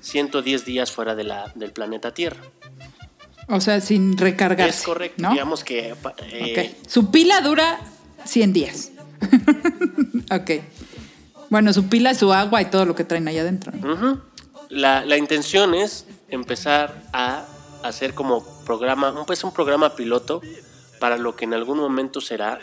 110 0.00 0.64
días 0.64 0.92
fuera 0.92 1.14
de 1.14 1.24
la- 1.24 1.50
del 1.54 1.72
planeta 1.72 2.12
Tierra. 2.14 2.42
O 3.48 3.60
sea, 3.60 3.80
sin 3.80 4.16
recargarse. 4.16 4.78
Es 4.78 4.82
correcto, 4.84 5.22
¿no? 5.22 5.30
digamos 5.32 5.64
que... 5.64 5.94
eh, 6.30 6.74
Ok. 6.80 6.88
Su 6.88 7.10
pila 7.10 7.40
dura 7.40 7.78
100 8.24 8.52
días. 8.52 8.90
ok. 10.30 10.50
Bueno, 11.50 11.72
su 11.72 11.88
pila, 11.88 12.14
su 12.14 12.32
agua 12.32 12.62
y 12.62 12.66
todo 12.66 12.84
lo 12.86 12.94
que 12.94 13.04
traen 13.04 13.28
allá 13.28 13.42
adentro. 13.42 13.72
la, 14.70 15.04
la 15.04 15.16
intención 15.18 15.74
es 15.74 16.06
empezar 16.28 17.02
a 17.12 17.44
hacer 17.82 18.14
como 18.14 18.42
programa, 18.64 19.12
un, 19.12 19.26
pues 19.26 19.44
un 19.44 19.52
programa 19.52 19.94
piloto 19.94 20.40
para 20.98 21.18
lo 21.18 21.36
que 21.36 21.44
en 21.44 21.52
algún 21.54 21.78
momento 21.78 22.20
será 22.22 22.58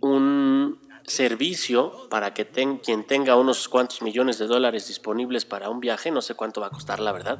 un 0.00 0.78
servicio 1.08 2.08
para 2.10 2.34
que 2.34 2.44
ten- 2.44 2.78
quien 2.78 3.04
tenga 3.04 3.36
unos 3.36 3.68
cuantos 3.68 4.02
millones 4.02 4.38
de 4.38 4.46
dólares 4.46 4.88
disponibles 4.88 5.44
para 5.44 5.70
un 5.70 5.80
viaje, 5.80 6.10
no 6.10 6.22
sé 6.22 6.34
cuánto 6.34 6.60
va 6.60 6.68
a 6.68 6.70
costar 6.70 7.00
la 7.00 7.12
verdad, 7.12 7.38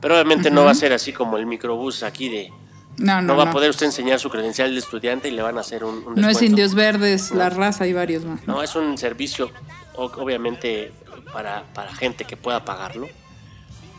pero 0.00 0.14
obviamente 0.14 0.50
no 0.50 0.64
va 0.64 0.70
a 0.72 0.74
ser 0.74 0.92
así 0.92 1.12
como 1.12 1.36
el 1.36 1.46
microbús 1.46 2.02
aquí 2.02 2.28
de... 2.28 2.50
No, 2.98 3.16
no, 3.22 3.28
No, 3.28 3.36
va 3.36 3.44
no. 3.46 3.50
a 3.50 3.54
poder 3.54 3.70
usted 3.70 3.86
enseñar 3.86 4.20
su 4.20 4.28
credencial 4.28 4.70
de 4.72 4.78
estudiante 4.78 5.28
y 5.28 5.30
le 5.30 5.40
van 5.42 5.56
a 5.56 5.60
hacer 5.62 5.82
un, 5.84 6.04
un 6.06 6.14
No 6.16 6.28
es 6.28 6.42
indios 6.42 6.74
verdes, 6.74 7.30
la 7.30 7.48
raza 7.48 7.86
y 7.86 7.92
varios 7.94 8.24
más. 8.24 8.46
No, 8.46 8.62
es 8.62 8.74
un 8.76 8.98
servicio 8.98 9.50
obviamente 9.94 10.92
para, 11.32 11.64
para 11.74 11.94
gente 11.94 12.24
que 12.24 12.36
pueda 12.36 12.64
pagarlo, 12.64 13.08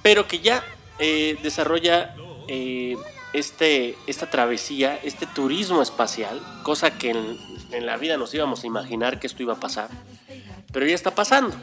pero 0.01 0.27
que 0.27 0.39
ya 0.39 0.63
eh, 0.99 1.37
desarrolla 1.41 2.15
eh, 2.47 2.95
este, 3.33 3.95
esta 4.05 4.29
travesía, 4.29 4.99
este 5.03 5.25
turismo 5.25 5.81
espacial, 5.81 6.39
cosa 6.63 6.91
que 6.97 7.11
en, 7.11 7.37
en 7.73 7.85
la 7.85 7.97
vida 7.97 8.17
nos 8.17 8.33
íbamos 8.33 8.63
a 8.63 8.67
imaginar 8.67 9.19
que 9.19 9.27
esto 9.27 9.41
iba 9.43 9.53
a 9.53 9.59
pasar, 9.59 9.89
pero 10.71 10.85
ya 10.85 10.95
está 10.95 11.13
pasando. 11.15 11.55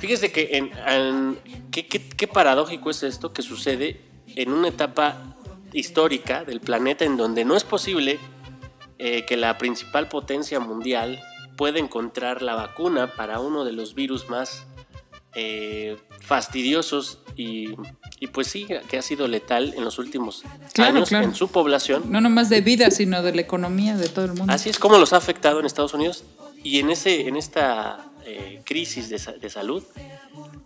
Fíjese 0.00 0.32
que 0.32 0.56
en, 0.56 0.70
en- 0.86 1.38
qué, 1.70 1.86
qué- 1.86 2.08
qué 2.08 2.26
paradójico 2.26 2.90
es 2.90 3.02
esto 3.02 3.32
que 3.32 3.42
sucede 3.42 4.00
en 4.28 4.52
una 4.52 4.68
etapa 4.68 5.36
histórica 5.72 6.44
del 6.44 6.60
planeta 6.60 7.04
en 7.04 7.16
donde 7.16 7.44
no 7.44 7.56
es 7.56 7.64
posible 7.64 8.18
eh, 8.98 9.24
que 9.26 9.36
la 9.36 9.58
principal 9.58 10.08
potencia 10.08 10.60
mundial 10.60 11.20
pueda 11.56 11.78
encontrar 11.78 12.42
la 12.42 12.54
vacuna 12.54 13.12
para 13.14 13.38
uno 13.40 13.64
de 13.64 13.72
los 13.72 13.94
virus 13.94 14.28
más 14.30 14.66
eh, 15.34 15.96
fastidiosos 16.20 17.18
y, 17.36 17.74
y 18.20 18.28
pues 18.28 18.46
sí, 18.46 18.66
que 18.88 18.96
ha 18.98 19.02
sido 19.02 19.28
letal 19.28 19.74
en 19.76 19.84
los 19.84 19.98
últimos 19.98 20.42
Claro, 20.72 20.96
años 20.96 21.08
claro. 21.08 21.24
en 21.26 21.34
su 21.34 21.48
población. 21.48 22.04
No 22.10 22.20
nomás 22.20 22.48
de 22.48 22.60
vida, 22.60 22.90
sino 22.90 23.22
de 23.22 23.34
la 23.34 23.40
economía 23.42 23.96
de 23.96 24.08
todo 24.08 24.24
el 24.26 24.34
mundo. 24.34 24.52
Así 24.52 24.70
es 24.70 24.78
como 24.78 24.98
los 24.98 25.12
ha 25.12 25.16
afectado 25.18 25.60
en 25.60 25.66
Estados 25.66 25.94
Unidos 25.94 26.24
y 26.62 26.78
en, 26.78 26.90
ese, 26.90 27.28
en 27.28 27.36
esta 27.36 28.06
eh, 28.24 28.62
crisis 28.64 29.10
de, 29.10 29.20
de 29.38 29.50
salud, 29.50 29.82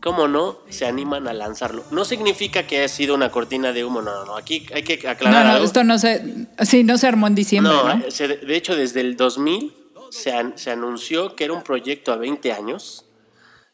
¿cómo 0.01 0.29
no 0.29 0.59
se 0.69 0.87
animan 0.87 1.27
a 1.27 1.33
lanzarlo? 1.33 1.85
No 1.91 2.05
significa 2.05 2.67
que 2.67 2.79
haya 2.79 2.89
sido 2.89 3.15
una 3.17 3.31
cortina 3.33 3.73
de 3.73 3.85
humo, 3.85 4.01
no, 4.03 4.15
no, 4.15 4.25
no. 4.27 4.37
Aquí 4.37 4.67
hay 4.73 4.83
que 4.85 5.01
No, 5.03 5.11
aclarar 5.11 5.47
no, 5.47 5.53
algo. 5.55 5.65
esto 5.65 5.83
no 5.83 5.99
se, 5.99 6.47
sí, 6.65 6.85
no 6.85 6.97
se 6.99 7.07
armó 7.09 7.27
en 7.27 7.35
diciembre, 7.35 7.73
No, 7.73 7.95
¿no? 7.97 8.05
eh, 8.07 8.11
se- 8.13 8.29
de 8.29 8.57
hecho 8.57 8.77
desde 8.77 9.01
el 9.01 9.17
2000 9.17 9.75
se, 10.11 10.33
an- 10.33 10.53
se 10.57 10.71
anunció 10.71 11.35
que 11.35 11.45
era 11.45 11.53
un 11.55 11.63
proyecto 11.65 12.13
a 12.13 12.17
20 12.17 12.53
años 12.53 13.07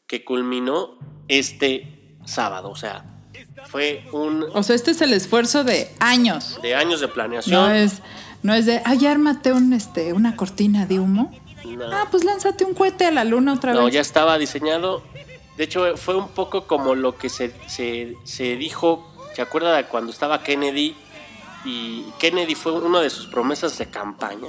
que 0.06 0.24
culminó 0.24 0.98
este 1.28 2.16
sábado, 2.24 2.70
o 2.70 2.76
sea, 2.76 3.04
fue 3.68 4.04
un 4.12 4.44
O 4.54 4.62
sea, 4.62 4.75
este 4.76 4.90
es 4.92 5.00
el 5.00 5.12
esfuerzo 5.12 5.64
de 5.64 5.90
años. 6.00 6.59
de 6.62 6.75
años 6.75 7.00
de 7.00 7.09
planeación. 7.09 7.54
No 7.54 7.71
es, 7.75 8.02
no 8.42 8.54
es 8.54 8.66
de, 8.66 8.83
ay, 8.85 9.06
ármate 9.06 9.52
un, 9.52 9.73
este, 9.73 10.12
una 10.12 10.37
cortina 10.37 10.87
de 10.87 11.00
humo. 11.00 11.30
No. 11.64 11.85
Ah, 11.92 12.06
pues 12.11 12.25
lánzate 12.25 12.64
un 12.64 12.75
cohete 12.75 13.06
a 13.06 13.11
la 13.11 13.25
luna 13.25 13.54
otra 13.54 13.73
No, 13.73 13.87
vez. 13.87 13.94
ya 13.94 14.00
estaba 14.00 14.38
diseñado. 14.38 15.02
De 15.56 15.64
hecho, 15.64 15.97
fue 15.97 16.14
un 16.16 16.28
poco 16.28 16.66
como 16.66 16.94
lo 16.94 17.16
que 17.16 17.28
se, 17.28 17.52
se, 17.68 18.16
se 18.25 18.56
dijo, 18.56 19.11
¿se 19.35 19.42
acuerda 19.42 19.75
de 19.76 19.85
cuando 19.85 20.12
estaba 20.12 20.42
Kennedy? 20.42 20.94
Y 21.64 22.04
Kennedy 22.18 22.54
fue 22.54 22.73
una 22.73 23.00
de 23.00 23.09
sus 23.09 23.26
promesas 23.28 23.78
de 23.78 23.87
campaña, 23.87 24.49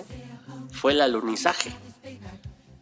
fue 0.71 0.91
el 0.91 1.01
alunizaje. 1.01 1.71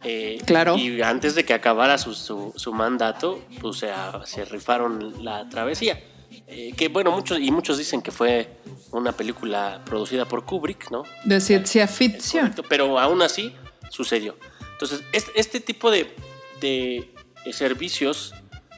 Eh, 0.02 0.38
Claro. 0.44 0.76
Y 0.76 1.00
antes 1.02 1.34
de 1.34 1.44
que 1.44 1.54
acabara 1.54 1.96
su, 1.98 2.14
su, 2.14 2.52
su 2.56 2.72
mandato, 2.72 3.40
pues 3.60 3.78
se, 3.78 3.90
se 4.24 4.44
rifaron 4.44 5.24
la 5.24 5.48
travesía. 5.48 6.00
Eh, 6.46 6.72
que 6.76 6.88
bueno, 6.88 7.10
muchos 7.10 7.38
y 7.40 7.50
muchos 7.50 7.78
dicen 7.78 8.02
que 8.02 8.10
fue 8.10 8.58
una 8.90 9.12
película 9.12 9.80
producida 9.86 10.26
por 10.26 10.44
Kubrick, 10.44 10.90
¿no? 10.90 11.02
De 11.24 11.40
ciencia 11.40 11.88
ficción. 11.88 12.42
Correcto, 12.42 12.62
pero 12.68 12.98
aún 13.00 13.22
así 13.22 13.54
sucedió. 13.90 14.36
Entonces, 14.72 15.02
este, 15.12 15.32
este 15.40 15.60
tipo 15.60 15.90
de, 15.90 16.14
de, 16.60 17.12
eh, 17.44 17.52
servicios 17.52 18.34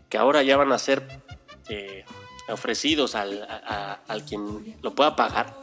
que 0.08 0.16
ahora 0.18 0.42
ya 0.42 0.56
van 0.56 0.72
a 0.72 0.78
ser 0.78 1.20
eh, 1.68 2.04
ofrecidos 2.48 3.14
al, 3.16 3.42
a- 3.42 3.60
a- 3.66 4.00
al 4.06 4.24
quien 4.24 4.76
lo 4.82 4.94
pueda 4.94 5.16
pagar, 5.16 5.58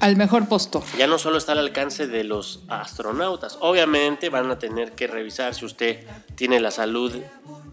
Al 0.00 0.16
mejor 0.16 0.48
postor. 0.48 0.82
ya 0.96 1.06
no 1.06 1.18
solo 1.18 1.36
está 1.36 1.52
al 1.52 1.58
alcance 1.58 2.06
de 2.06 2.24
los 2.24 2.60
astronautas. 2.68 3.58
Obviamente 3.60 4.30
van 4.30 4.50
a 4.50 4.58
tener 4.58 4.92
que 4.92 5.06
revisar 5.06 5.54
si 5.54 5.66
usted 5.66 6.06
tiene 6.34 6.58
la 6.60 6.70
salud 6.70 7.14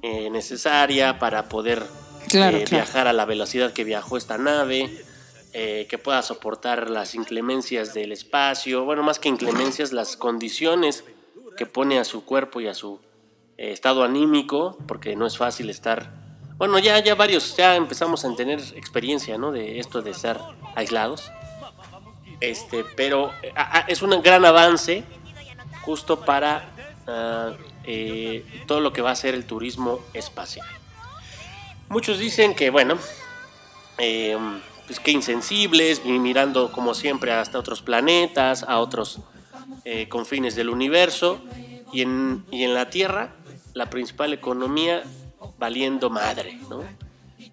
eh, 0.01 0.29
necesaria 0.29 1.17
para 1.19 1.47
poder 1.47 1.83
Claro, 2.29 2.57
eh, 2.57 2.63
claro. 2.63 2.83
viajar 2.85 3.07
a 3.07 3.13
la 3.13 3.25
velocidad 3.25 3.73
que 3.73 3.83
viajó 3.83 4.17
esta 4.17 4.37
nave, 4.37 5.03
eh, 5.51 5.87
que 5.89 5.97
pueda 5.97 6.21
soportar 6.21 6.89
las 6.89 7.15
inclemencias 7.15 7.93
del 7.93 8.11
espacio, 8.11 8.85
bueno, 8.85 9.01
más 9.01 9.17
que 9.17 9.29
inclemencias, 9.29 9.91
las 9.91 10.15
condiciones 10.15 11.03
que 11.57 11.65
pone 11.65 11.97
a 11.97 12.03
su 12.03 12.23
cuerpo 12.23 12.61
y 12.61 12.67
a 12.67 12.75
su 12.75 12.99
eh, 13.57 13.71
estado 13.71 14.03
anímico, 14.03 14.77
porque 14.87 15.15
no 15.15 15.25
es 15.25 15.37
fácil 15.37 15.69
estar... 15.69 16.13
Bueno, 16.57 16.77
ya, 16.77 16.99
ya 16.99 17.15
varios, 17.15 17.57
ya 17.57 17.75
empezamos 17.75 18.25
a 18.25 18.35
tener 18.35 18.59
experiencia, 18.75 19.37
¿no? 19.37 19.51
De 19.51 19.79
esto 19.79 20.01
de 20.01 20.11
estar 20.11 20.39
aislados. 20.75 21.31
Este, 22.41 22.85
pero 22.95 23.31
ah, 23.55 23.69
ah, 23.73 23.85
es 23.87 24.01
un 24.01 24.21
gran 24.21 24.45
avance 24.45 25.03
justo 25.81 26.21
para 26.21 26.69
ah, 27.07 27.53
eh, 27.85 28.45
todo 28.67 28.81
lo 28.81 28.93
que 28.93 29.01
va 29.01 29.11
a 29.11 29.15
ser 29.15 29.33
el 29.33 29.45
turismo 29.45 29.99
espacial. 30.13 30.67
Muchos 31.89 32.19
dicen 32.19 32.55
que, 32.55 32.69
bueno, 32.69 32.97
eh, 33.97 34.37
pues 34.87 34.99
que 34.99 35.11
insensibles, 35.11 36.05
mi- 36.05 36.19
mirando 36.19 36.71
como 36.71 36.93
siempre 36.93 37.31
hasta 37.31 37.57
otros 37.59 37.81
planetas, 37.81 38.63
a 38.63 38.79
otros 38.79 39.19
eh, 39.85 40.07
confines 40.07 40.55
del 40.55 40.69
universo, 40.69 41.41
y 41.91 42.01
en, 42.03 42.45
y 42.51 42.63
en 42.63 42.73
la 42.75 42.89
Tierra, 42.89 43.33
la 43.73 43.89
principal 43.89 44.31
economía 44.33 45.03
valiendo 45.57 46.09
madre, 46.09 46.57
¿no? 46.69 46.83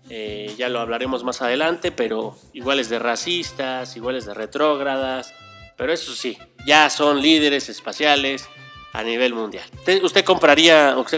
Eh, 0.08 0.54
ya 0.58 0.68
lo 0.68 0.80
hablaremos 0.80 1.24
más 1.24 1.40
adelante, 1.42 1.90
pero 1.90 2.36
iguales 2.52 2.88
de 2.88 2.98
racistas, 2.98 3.96
iguales 3.96 4.26
de 4.26 4.34
retrógradas, 4.34 5.32
pero 5.76 5.92
eso 5.92 6.14
sí, 6.14 6.38
ya 6.66 6.90
son 6.90 7.20
líderes 7.22 7.68
espaciales 7.68 8.46
a 8.92 9.02
nivel 9.02 9.34
mundial. 9.34 9.64
¿Usted, 9.78 10.02
usted 10.04 10.24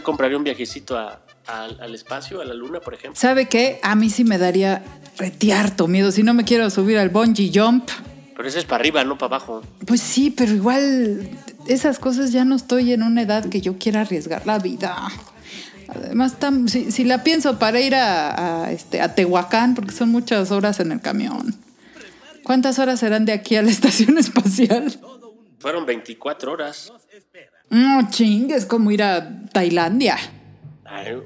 compraría 0.03 0.37
un 0.37 0.45
viajecito 0.45 0.97
a- 0.97 1.21
al- 1.49 1.81
al 1.81 1.95
espacio, 1.95 2.41
a 2.41 2.45
la 2.45 2.55
luna, 2.55 2.81
por 2.81 2.95
ejemplo? 2.95 3.19
¿Sabe 3.21 3.47
qué? 3.47 3.81
A 3.83 3.95
mí 3.95 4.11
sí 4.11 4.25
me 4.25 4.39
daría 4.39 4.83
retiarto 5.17 5.89
miedo. 5.89 6.13
Si 6.13 6.23
no 6.23 6.35
me 6.35 6.45
quiero 6.45 6.71
subir 6.71 6.99
al 6.99 7.09
bungee 7.09 7.51
jump, 7.53 7.89
Pero 8.37 8.49
ese 8.49 8.61
es 8.61 8.65
para 8.67 8.81
arriba, 8.83 9.03
no 9.05 9.19
para 9.19 9.37
abajo. 9.37 9.63
pues 9.87 10.01
sí, 10.01 10.31
pero 10.31 10.53
igual 10.55 11.29
esas 11.67 11.99
cosas 11.99 12.31
ya 12.31 12.45
no 12.45 12.55
estoy 12.55 12.93
en 12.93 13.03
una 13.03 13.23
edad 13.23 13.45
que 13.47 13.61
yo 13.61 13.79
quiera 13.79 14.03
arriesgar 14.03 14.47
la 14.47 14.59
vida. 14.61 14.97
Además, 15.89 16.39
tam- 16.39 16.69
si, 16.69 16.93
si 16.93 17.03
la 17.05 17.25
pienso 17.25 17.59
para 17.59 17.81
ir 17.81 17.95
a, 17.97 18.65
a, 18.67 18.73
este, 18.73 19.01
a 19.01 19.15
Tehuacán, 19.15 19.75
porque 19.75 19.93
son 19.93 20.11
muchas 20.11 20.51
horas 20.53 20.79
en 20.81 20.93
el 20.93 21.01
camión. 21.01 21.57
¿Cuántas 22.45 22.79
horas 22.79 23.01
serán 23.01 23.25
de 23.25 23.33
aquí 23.33 23.57
a 23.57 23.63
la 23.63 23.71
estación 23.79 24.19
espacial? 24.19 25.01
Fueron 25.59 25.85
24 25.87 26.53
horas. 26.53 26.93
No, 27.71 28.09
chingue, 28.11 28.55
es 28.55 28.67
como 28.67 28.91
ir 28.93 29.03
a 29.03 29.43
Tailandia. 29.53 30.17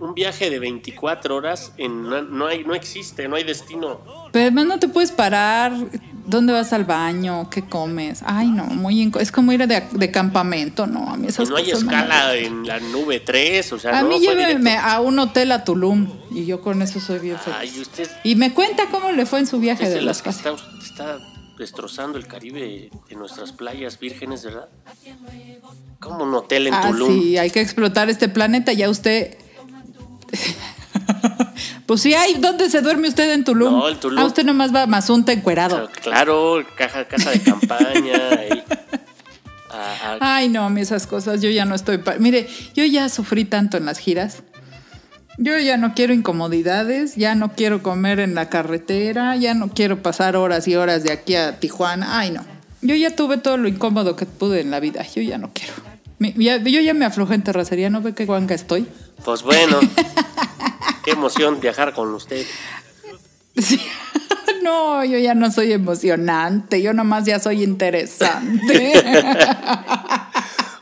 Un 0.01 0.15
viaje 0.15 0.51
de 0.51 0.59
24 0.59 1.37
horas 1.37 1.73
en, 1.77 2.03
no, 2.03 2.23
no 2.23 2.47
hay, 2.47 2.65
no 2.65 2.75
existe, 2.75 3.29
no 3.29 3.37
hay 3.37 3.45
destino. 3.45 4.01
Pero 4.33 4.43
además 4.47 4.67
no 4.67 4.79
te 4.79 4.89
puedes 4.89 5.13
parar. 5.13 5.73
¿Dónde 6.25 6.53
vas 6.53 6.73
al 6.73 6.85
baño? 6.85 7.51
¿Qué 7.51 7.63
comes? 7.69 8.23
Ay, 8.25 8.49
no, 8.49 8.65
muy 8.65 9.11
es 9.19 9.33
como 9.33 9.53
ir 9.53 9.67
de, 9.67 9.83
de 9.91 10.11
campamento, 10.13 10.87
¿no? 10.87 11.11
A 11.11 11.17
mí 11.17 11.27
esas 11.27 11.49
no 11.49 11.57
hay 11.57 11.71
escala 11.71 12.35
en 12.37 12.67
la 12.67 12.79
nube 12.79 13.19
3, 13.21 13.73
o 13.73 13.79
sea, 13.79 13.99
A 13.99 14.03
no 14.03 14.09
mí 14.09 14.21
lléveme 14.21 14.77
a 14.77 15.01
un 15.01 15.19
hotel 15.19 15.51
a 15.51 15.65
Tulum 15.65 16.09
y 16.31 16.45
yo 16.47 16.61
con 16.61 16.81
eso 16.81 17.01
soy 17.01 17.19
bien 17.19 17.39
feliz. 17.39 17.57
Ay, 17.59 17.81
usted, 17.81 18.09
Y 18.23 18.37
me 18.37 18.55
cuenta 18.55 18.85
cómo 18.91 19.11
le 19.11 19.27
fue 19.27 19.41
en 19.41 19.47
su 19.49 19.59
viaje 19.59 19.89
de 19.91 20.01
las 20.01 20.25
está, 20.25 20.55
está 20.81 21.19
destrozando 21.59 22.19
el 22.19 22.27
Caribe 22.29 22.91
de 23.09 23.15
nuestras 23.17 23.53
playas 23.53 23.99
vírgenes, 23.99 24.45
¿verdad? 24.45 24.69
Como 25.99 26.25
un 26.25 26.35
hotel 26.35 26.69
en 26.69 26.75
Ah, 26.75 26.89
Tulum. 26.89 27.09
sí, 27.21 27.37
hay 27.37 27.51
que 27.51 27.61
explotar 27.61 28.11
este 28.11 28.29
planeta. 28.29 28.73
Ya 28.73 28.89
usted. 28.91 29.39
pues 31.87 32.01
sí, 32.03 32.15
hay. 32.15 32.35
¿Dónde 32.35 32.69
se 32.71 32.81
duerme 32.81 33.09
usted 33.09 33.31
en 33.33 33.45
Tulum? 33.45 33.73
No, 33.73 33.89
en 33.89 33.99
Tulum. 33.99 34.19
Ah, 34.19 34.25
usted 34.25 34.45
nomás 34.45 34.75
va 34.75 34.83
a 34.83 34.87
Mazunta 34.87 35.33
encuerado. 35.33 35.89
Claro, 36.03 36.65
caja, 36.77 37.07
casa 37.07 37.31
de 37.31 37.41
campaña. 37.41 38.17
y- 38.51 38.63
Ay, 40.21 40.49
no, 40.49 40.69
esas 40.77 41.07
cosas, 41.07 41.41
yo 41.41 41.49
ya 41.51 41.65
no 41.65 41.75
estoy. 41.75 42.01
Mire, 42.19 42.49
yo 42.75 42.85
ya 42.85 43.09
sufrí 43.09 43.45
tanto 43.45 43.77
en 43.77 43.87
las 43.87 43.99
giras. 43.99 44.43
Yo 45.39 45.59
ya 45.59 45.79
no 45.79 45.95
quiero 45.95 46.13
incomodidades, 46.13 47.17
ya 47.17 47.35
no 47.35 47.53
quiero 47.53 47.83
comer 47.83 48.21
en 48.21 48.35
la 48.35 48.51
carretera, 48.51 49.35
ya 49.37 49.55
no 49.55 49.69
quiero 49.71 50.03
pasar 50.03 50.37
horas 50.37 50.69
y 50.69 50.77
horas 50.77 51.05
de 51.05 51.11
aquí 51.13 51.37
a 51.37 51.59
Tijuana. 51.59 52.19
Ay, 52.19 52.33
no. 52.33 52.45
Yo 52.83 52.95
ya 52.97 53.17
tuve 53.17 53.39
todo 53.39 53.57
lo 53.57 53.67
incómodo 53.67 54.15
que 54.15 54.27
pude 54.27 54.61
en 54.61 54.71
la 54.71 54.79
vida. 54.79 55.07
Yo 55.15 55.23
ya 55.23 55.39
no 55.39 55.51
quiero. 55.55 55.73
Ya- 56.37 56.59
yo 56.59 56.81
ya 56.81 56.95
me 56.95 57.05
aflojé 57.05 57.35
en 57.35 57.43
terracería, 57.43 57.91
¿no 57.91 58.01
ve 58.03 58.15
qué 58.15 58.25
guanga 58.27 58.55
estoy? 58.55 58.87
Pues 59.25 59.43
bueno, 59.43 59.79
qué 61.05 61.13
emoción 61.13 61.61
viajar 61.61 61.93
con 61.95 62.13
usted. 62.15 62.45
Sí. 63.57 63.81
No, 64.63 65.05
yo 65.05 65.19
ya 65.19 65.35
no 65.35 65.51
soy 65.51 65.73
emocionante, 65.73 66.81
yo 66.81 66.93
nomás 66.93 67.25
ya 67.25 67.39
soy 67.41 67.63
interesante. 67.65 68.93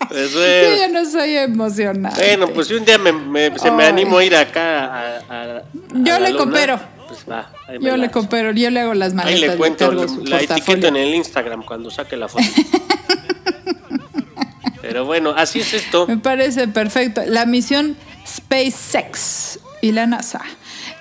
Pues 0.09 0.33
yo 0.33 0.77
ya 0.77 0.89
no 0.89 1.05
soy 1.09 1.37
emocionante. 1.37 2.21
Bueno, 2.21 2.49
pues 2.49 2.67
si 2.67 2.75
un 2.75 2.85
día 2.85 2.99
me, 2.99 3.13
me- 3.13 3.57
se 3.59 3.71
me 3.71 3.85
Ay. 3.85 3.91
animo 3.91 4.19
a 4.19 4.25
ir 4.25 4.35
acá 4.35 4.85
a, 4.87 5.19
a- 5.29 5.57
a 5.59 5.63
Yo 5.95 6.19
le 6.19 6.31
luna, 6.33 6.43
coopero. 6.45 6.81
Pues 7.07 7.21
va, 7.31 7.51
ahí 7.69 7.79
yo 7.81 7.97
le 7.97 8.11
coopero, 8.11 8.51
yo 8.53 8.71
le 8.71 8.81
hago 8.81 8.95
las 8.95 9.11
Ahí 9.11 9.17
maletas, 9.17 9.41
le 9.51 9.57
cuento, 9.57 9.93
la 9.93 10.07
portafolio. 10.39 10.89
en 10.89 10.97
el 10.97 11.15
Instagram 11.15 11.65
cuando 11.65 11.91
saque 11.93 12.17
la 12.17 12.29
foto. 12.29 12.45
Pero 14.91 15.05
bueno, 15.05 15.33
así 15.37 15.61
es 15.61 15.73
esto. 15.73 16.09
Me 16.09 16.19
parece 16.19 16.67
perfecto. 16.67 17.23
La 17.25 17.47
misión 17.47 17.97
SpaceX 18.27 19.61
y 19.81 19.93
la 19.93 20.09
NASA. 20.09 20.41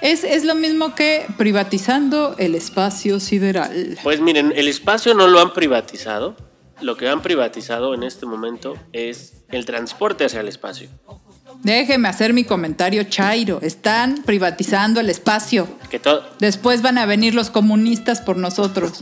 Es, 0.02 0.24
es 0.24 0.46
lo 0.46 0.54
mismo 0.54 0.94
que 0.94 1.26
privatizando 1.38 2.36
el 2.38 2.54
espacio 2.54 3.20
sideral. 3.20 3.98
Pues 4.04 4.22
miren, 4.22 4.54
el 4.56 4.68
espacio 4.68 5.16
no 5.16 5.26
lo 5.26 5.40
han 5.42 5.54
privatizado. 5.54 6.38
Lo 6.82 6.98
que 6.98 7.10
han 7.10 7.24
privatizado 7.24 7.96
en 7.96 8.04
este 8.04 8.28
momento 8.28 8.78
es 8.94 9.44
el 9.50 9.66
transporte 9.66 10.24
hacia 10.24 10.42
el 10.42 10.50
espacio. 10.50 10.88
Déjeme 11.64 12.10
hacer 12.10 12.32
mi 12.32 12.44
comentario, 12.44 13.06
Chairo. 13.06 13.58
Están 13.64 14.22
privatizando 14.24 15.00
el 15.00 15.10
espacio. 15.10 15.68
Que 15.90 15.98
todo, 15.98 16.30
Después 16.38 16.84
van 16.84 17.00
a 17.00 17.08
venir 17.08 17.34
los 17.34 17.50
comunistas 17.50 18.22
por 18.22 18.38
nosotros. 18.38 19.02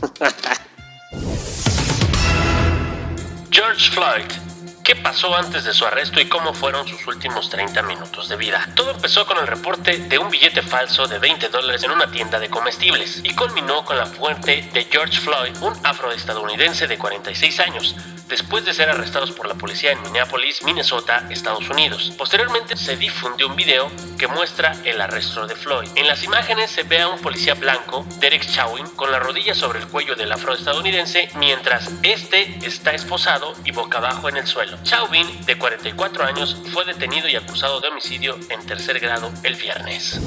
George 3.50 3.90
Floyd. 3.90 4.48
¿Qué 4.88 4.96
pasó 4.96 5.36
antes 5.36 5.64
de 5.64 5.74
su 5.74 5.84
arresto 5.84 6.18
y 6.18 6.30
cómo 6.30 6.54
fueron 6.54 6.88
sus 6.88 7.06
últimos 7.06 7.50
30 7.50 7.82
minutos 7.82 8.30
de 8.30 8.36
vida? 8.36 8.66
Todo 8.74 8.92
empezó 8.92 9.26
con 9.26 9.36
el 9.36 9.46
reporte 9.46 9.98
de 9.98 10.18
un 10.18 10.30
billete 10.30 10.62
falso 10.62 11.06
de 11.06 11.18
20 11.18 11.50
dólares 11.50 11.82
en 11.84 11.90
una 11.90 12.10
tienda 12.10 12.40
de 12.40 12.48
comestibles 12.48 13.20
y 13.22 13.34
culminó 13.34 13.84
con 13.84 13.98
la 13.98 14.06
muerte 14.06 14.66
de 14.72 14.84
George 14.90 15.20
Floyd, 15.20 15.54
un 15.60 15.74
afroestadounidense 15.84 16.86
de 16.86 16.96
46 16.96 17.60
años, 17.60 17.96
después 18.28 18.64
de 18.64 18.74
ser 18.74 18.90
arrestados 18.90 19.32
por 19.32 19.46
la 19.46 19.54
policía 19.54 19.92
en 19.92 20.02
Minneapolis, 20.02 20.62
Minnesota, 20.62 21.26
Estados 21.30 21.68
Unidos. 21.68 22.12
Posteriormente 22.16 22.76
se 22.76 22.96
difundió 22.96 23.48
un 23.48 23.56
video 23.56 23.90
que 24.18 24.26
muestra 24.26 24.74
el 24.84 25.00
arresto 25.00 25.46
de 25.46 25.56
Floyd. 25.56 25.88
En 25.94 26.06
las 26.06 26.22
imágenes 26.24 26.70
se 26.70 26.82
ve 26.82 27.00
a 27.00 27.08
un 27.08 27.20
policía 27.20 27.54
blanco, 27.54 28.06
Derek 28.20 28.46
Chauvin, 28.46 28.86
con 28.96 29.10
la 29.10 29.18
rodilla 29.18 29.54
sobre 29.54 29.80
el 29.80 29.88
cuello 29.88 30.14
del 30.14 30.32
afroestadounidense 30.32 31.28
mientras 31.36 31.90
este 32.02 32.58
está 32.66 32.92
esposado 32.92 33.54
y 33.64 33.72
boca 33.72 33.98
abajo 33.98 34.28
en 34.28 34.36
el 34.36 34.46
suelo. 34.46 34.78
Chauvin, 34.82 35.26
de 35.46 35.56
44 35.56 36.24
años, 36.24 36.56
fue 36.72 36.84
detenido 36.84 37.28
y 37.28 37.36
acusado 37.36 37.80
de 37.80 37.88
homicidio 37.88 38.38
en 38.48 38.64
tercer 38.66 39.00
grado 39.00 39.30
el 39.42 39.54
viernes. 39.54 40.18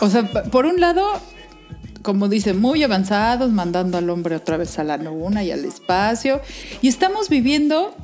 O 0.00 0.10
sea, 0.10 0.28
por 0.50 0.66
un 0.66 0.80
lado, 0.80 1.06
como 2.02 2.28
dice, 2.28 2.54
muy 2.54 2.82
avanzados, 2.82 3.52
mandando 3.52 3.98
al 3.98 4.10
hombre 4.10 4.36
otra 4.36 4.56
vez 4.56 4.78
a 4.78 4.84
la 4.84 4.96
luna 4.96 5.44
y 5.44 5.50
al 5.50 5.64
espacio. 5.64 6.40
Y 6.80 6.88
estamos 6.88 7.28
viviendo 7.28 7.94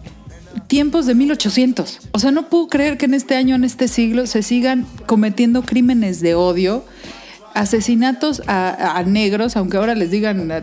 tiempos 0.67 1.07
de 1.07 1.15
1800. 1.15 1.99
O 2.13 2.19
sea, 2.19 2.31
no 2.31 2.49
puedo 2.49 2.69
creer 2.69 2.99
que 2.99 3.07
en 3.07 3.15
este 3.15 3.37
año, 3.37 3.55
en 3.55 3.65
este 3.65 3.89
siglo, 3.89 4.27
se 4.27 4.43
sigan 4.43 4.87
cometiendo 5.07 5.63
crímenes 5.63 6.21
de 6.21 6.35
odio, 6.35 6.85
asesinatos 7.61 8.43
a, 8.47 8.97
a 8.99 9.03
negros, 9.03 9.57
aunque 9.57 9.77
ahora 9.77 9.95
les 9.95 10.11
digan 10.11 10.51
eh, 10.51 10.63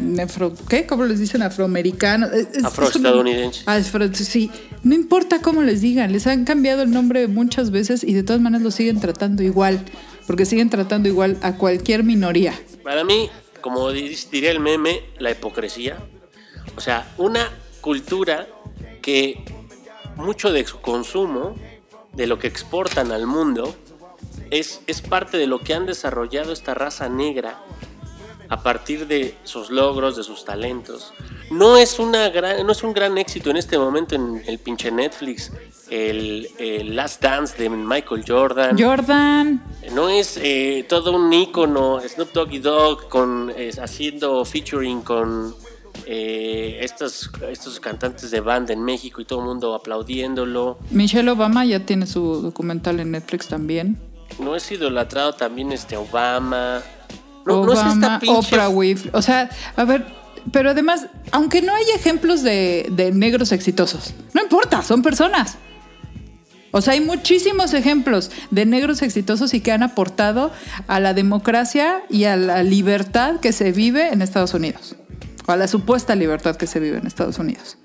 nefro, 0.00 0.54
¿qué? 0.68 0.86
¿Cómo 0.86 1.04
les 1.04 1.18
dicen? 1.20 1.42
Afroamericanos. 1.42 2.32
Es- 2.32 2.48
es- 2.56 2.64
Afroestadounidenses. 2.64 3.66
Afro- 3.66 4.12
sí, 4.14 4.50
no 4.82 4.94
importa 4.94 5.40
cómo 5.42 5.62
les 5.62 5.80
digan, 5.80 6.12
les 6.12 6.26
han 6.26 6.44
cambiado 6.44 6.82
el 6.82 6.90
nombre 6.90 7.28
muchas 7.28 7.70
veces 7.70 8.02
y 8.04 8.14
de 8.14 8.22
todas 8.22 8.40
maneras 8.40 8.62
lo 8.62 8.70
siguen 8.70 9.00
tratando 9.00 9.42
igual, 9.42 9.84
porque 10.26 10.44
siguen 10.46 10.70
tratando 10.70 11.08
igual 11.08 11.36
a 11.42 11.56
cualquier 11.56 12.02
minoría. 12.04 12.54
Para 12.82 13.04
mí, 13.04 13.28
como 13.60 13.90
di- 13.92 14.16
diría 14.30 14.50
el 14.50 14.60
meme, 14.60 15.00
la 15.18 15.30
hipocresía. 15.30 15.98
O 16.76 16.80
sea, 16.80 17.12
una 17.18 17.48
cultura 17.80 18.46
que 19.02 19.44
mucho 20.16 20.52
de 20.52 20.66
su 20.66 20.80
consumo, 20.80 21.54
de 22.14 22.26
lo 22.26 22.38
que 22.38 22.46
exportan 22.46 23.12
al 23.12 23.26
mundo, 23.26 23.74
es, 24.52 24.82
es 24.86 25.00
parte 25.00 25.38
de 25.38 25.46
lo 25.46 25.60
que 25.60 25.72
han 25.74 25.86
desarrollado 25.86 26.52
esta 26.52 26.74
raza 26.74 27.08
negra 27.08 27.58
a 28.50 28.62
partir 28.62 29.06
de 29.06 29.34
sus 29.44 29.70
logros, 29.70 30.14
de 30.14 30.22
sus 30.22 30.44
talentos. 30.44 31.14
No 31.50 31.78
es, 31.78 31.98
una 31.98 32.28
gran, 32.28 32.66
no 32.66 32.72
es 32.72 32.82
un 32.82 32.92
gran 32.92 33.16
éxito 33.16 33.48
en 33.48 33.56
este 33.56 33.78
momento 33.78 34.14
en 34.14 34.42
el 34.46 34.58
pinche 34.58 34.90
Netflix, 34.90 35.50
el, 35.88 36.48
el 36.58 36.94
Last 36.94 37.22
Dance 37.22 37.56
de 37.56 37.70
Michael 37.70 38.24
Jordan. 38.28 38.78
Jordan, 38.78 39.62
No 39.94 40.10
es 40.10 40.38
eh, 40.42 40.84
todo 40.86 41.16
un 41.16 41.32
ícono 41.32 42.00
Snoop 42.06 42.32
Doggy 42.32 42.58
Dogg 42.58 43.08
con, 43.08 43.50
eh, 43.56 43.70
haciendo 43.80 44.44
featuring 44.44 45.00
con 45.00 45.54
eh, 46.04 46.78
estos, 46.82 47.30
estos 47.50 47.80
cantantes 47.80 48.30
de 48.30 48.40
banda 48.40 48.74
en 48.74 48.84
México 48.84 49.22
y 49.22 49.24
todo 49.24 49.38
el 49.38 49.46
mundo 49.46 49.74
aplaudiéndolo. 49.74 50.78
Michelle 50.90 51.30
Obama 51.30 51.64
ya 51.64 51.86
tiene 51.86 52.06
su 52.06 52.42
documental 52.42 53.00
en 53.00 53.12
Netflix 53.12 53.48
también. 53.48 54.11
No 54.38 54.56
es 54.56 54.70
idolatrado 54.70 55.34
también 55.34 55.72
este 55.72 55.96
Obama. 55.96 56.82
No, 57.46 57.64
no 57.64 57.72
es 57.72 57.78
Obama, 57.78 57.92
esta 57.92 58.18
pinche... 58.18 58.38
Oprah 58.38 58.68
Winfrey. 58.68 59.10
O 59.14 59.22
sea, 59.22 59.50
a 59.76 59.84
ver, 59.84 60.06
pero 60.50 60.70
además, 60.70 61.06
aunque 61.30 61.62
no 61.62 61.74
hay 61.74 61.84
ejemplos 61.94 62.42
de, 62.42 62.86
de 62.90 63.12
negros 63.12 63.52
exitosos, 63.52 64.14
no 64.32 64.42
importa, 64.42 64.82
son 64.82 65.02
personas. 65.02 65.58
O 66.72 66.80
sea, 66.80 66.94
hay 66.94 67.00
muchísimos 67.00 67.74
ejemplos 67.74 68.30
de 68.50 68.64
negros 68.64 69.02
exitosos 69.02 69.52
y 69.52 69.60
que 69.60 69.72
han 69.72 69.82
aportado 69.82 70.50
a 70.88 71.00
la 71.00 71.12
democracia 71.12 72.02
y 72.08 72.24
a 72.24 72.36
la 72.36 72.62
libertad 72.62 73.40
que 73.40 73.52
se 73.52 73.72
vive 73.72 74.08
en 74.08 74.22
Estados 74.22 74.54
Unidos. 74.54 74.96
O 75.46 75.52
a 75.52 75.56
la 75.56 75.68
supuesta 75.68 76.14
libertad 76.14 76.56
que 76.56 76.66
se 76.66 76.80
vive 76.80 76.96
en 76.96 77.06
Estados 77.06 77.38
Unidos. 77.38 77.76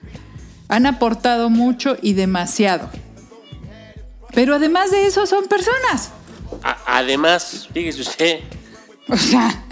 Han 0.69 0.85
aportado 0.85 1.49
mucho 1.49 1.97
y 2.01 2.13
demasiado. 2.13 2.89
Pero 4.33 4.55
además 4.55 4.89
de 4.91 5.05
eso, 5.05 5.25
son 5.25 5.45
personas. 5.45 6.11
A- 6.63 6.77
además, 6.97 7.67
fíjese 7.73 8.01
usted, 8.01 8.39
O 9.09 9.15
sea, 9.15 9.63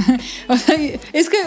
o 0.48 0.56
sea, 0.56 0.78
es 1.12 1.30
que 1.30 1.38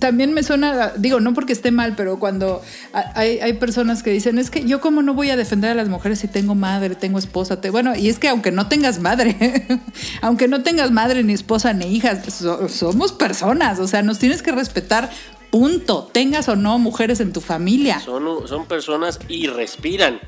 también 0.00 0.32
me 0.34 0.42
suena, 0.42 0.92
digo, 0.96 1.20
no 1.20 1.32
porque 1.32 1.52
esté 1.52 1.70
mal, 1.70 1.94
pero 1.96 2.18
cuando 2.18 2.60
ha- 2.92 3.12
hay, 3.14 3.38
hay 3.38 3.52
personas 3.52 4.02
que 4.02 4.10
dicen, 4.10 4.38
es 4.40 4.50
que 4.50 4.64
yo 4.64 4.80
cómo 4.80 5.00
no 5.00 5.14
voy 5.14 5.30
a 5.30 5.36
defender 5.36 5.70
a 5.70 5.74
las 5.74 5.88
mujeres 5.88 6.18
si 6.18 6.26
tengo 6.26 6.56
madre, 6.56 6.96
tengo 6.96 7.20
esposa, 7.20 7.60
te... 7.60 7.70
bueno, 7.70 7.94
y 7.94 8.08
es 8.08 8.18
que 8.18 8.26
aunque 8.28 8.50
no 8.50 8.66
tengas 8.66 8.98
madre, 8.98 9.36
aunque 10.22 10.48
no 10.48 10.64
tengas 10.64 10.90
madre, 10.90 11.22
ni 11.22 11.34
esposa, 11.34 11.72
ni 11.72 11.86
hijas, 11.94 12.32
so- 12.34 12.68
somos 12.68 13.12
personas, 13.12 13.78
o 13.78 13.86
sea, 13.86 14.02
nos 14.02 14.18
tienes 14.18 14.42
que 14.42 14.50
respetar, 14.50 15.08
punto, 15.52 16.10
tengas 16.12 16.48
o 16.48 16.56
no 16.56 16.80
mujeres 16.80 17.20
en 17.20 17.32
tu 17.32 17.40
familia. 17.40 18.00
son, 18.00 18.48
son 18.48 18.66
personas 18.66 19.20
y 19.28 19.46
respiran. 19.46 20.18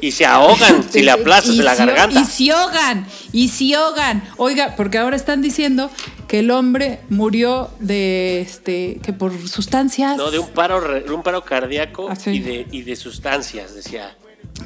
Y 0.00 0.12
se 0.12 0.26
ahogan 0.26 0.84
si 0.90 1.02
le 1.02 1.10
aplastas 1.10 1.54
Y 1.54 1.62
la 1.62 1.74
garganta. 1.74 2.20
Y 2.20 2.24
se 2.24 2.50
ahogan, 2.52 3.06
y 3.32 3.48
se 3.48 3.74
ahogan. 3.74 4.22
Oiga, 4.36 4.74
porque 4.76 4.98
ahora 4.98 5.16
están 5.16 5.42
diciendo 5.42 5.90
que 6.28 6.40
el 6.40 6.50
hombre 6.50 7.00
murió 7.08 7.70
de 7.80 8.40
este 8.42 9.00
que 9.02 9.12
por 9.12 9.48
sustancias. 9.48 10.16
No, 10.16 10.30
de 10.30 10.38
un 10.38 10.48
paro, 10.50 10.80
un 11.12 11.22
paro 11.22 11.44
cardíaco 11.44 12.08
Ah, 12.10 12.16
sí. 12.16 12.30
y, 12.30 12.38
de, 12.40 12.66
y 12.70 12.82
de 12.82 12.96
sustancias, 12.96 13.74
decía. 13.74 14.14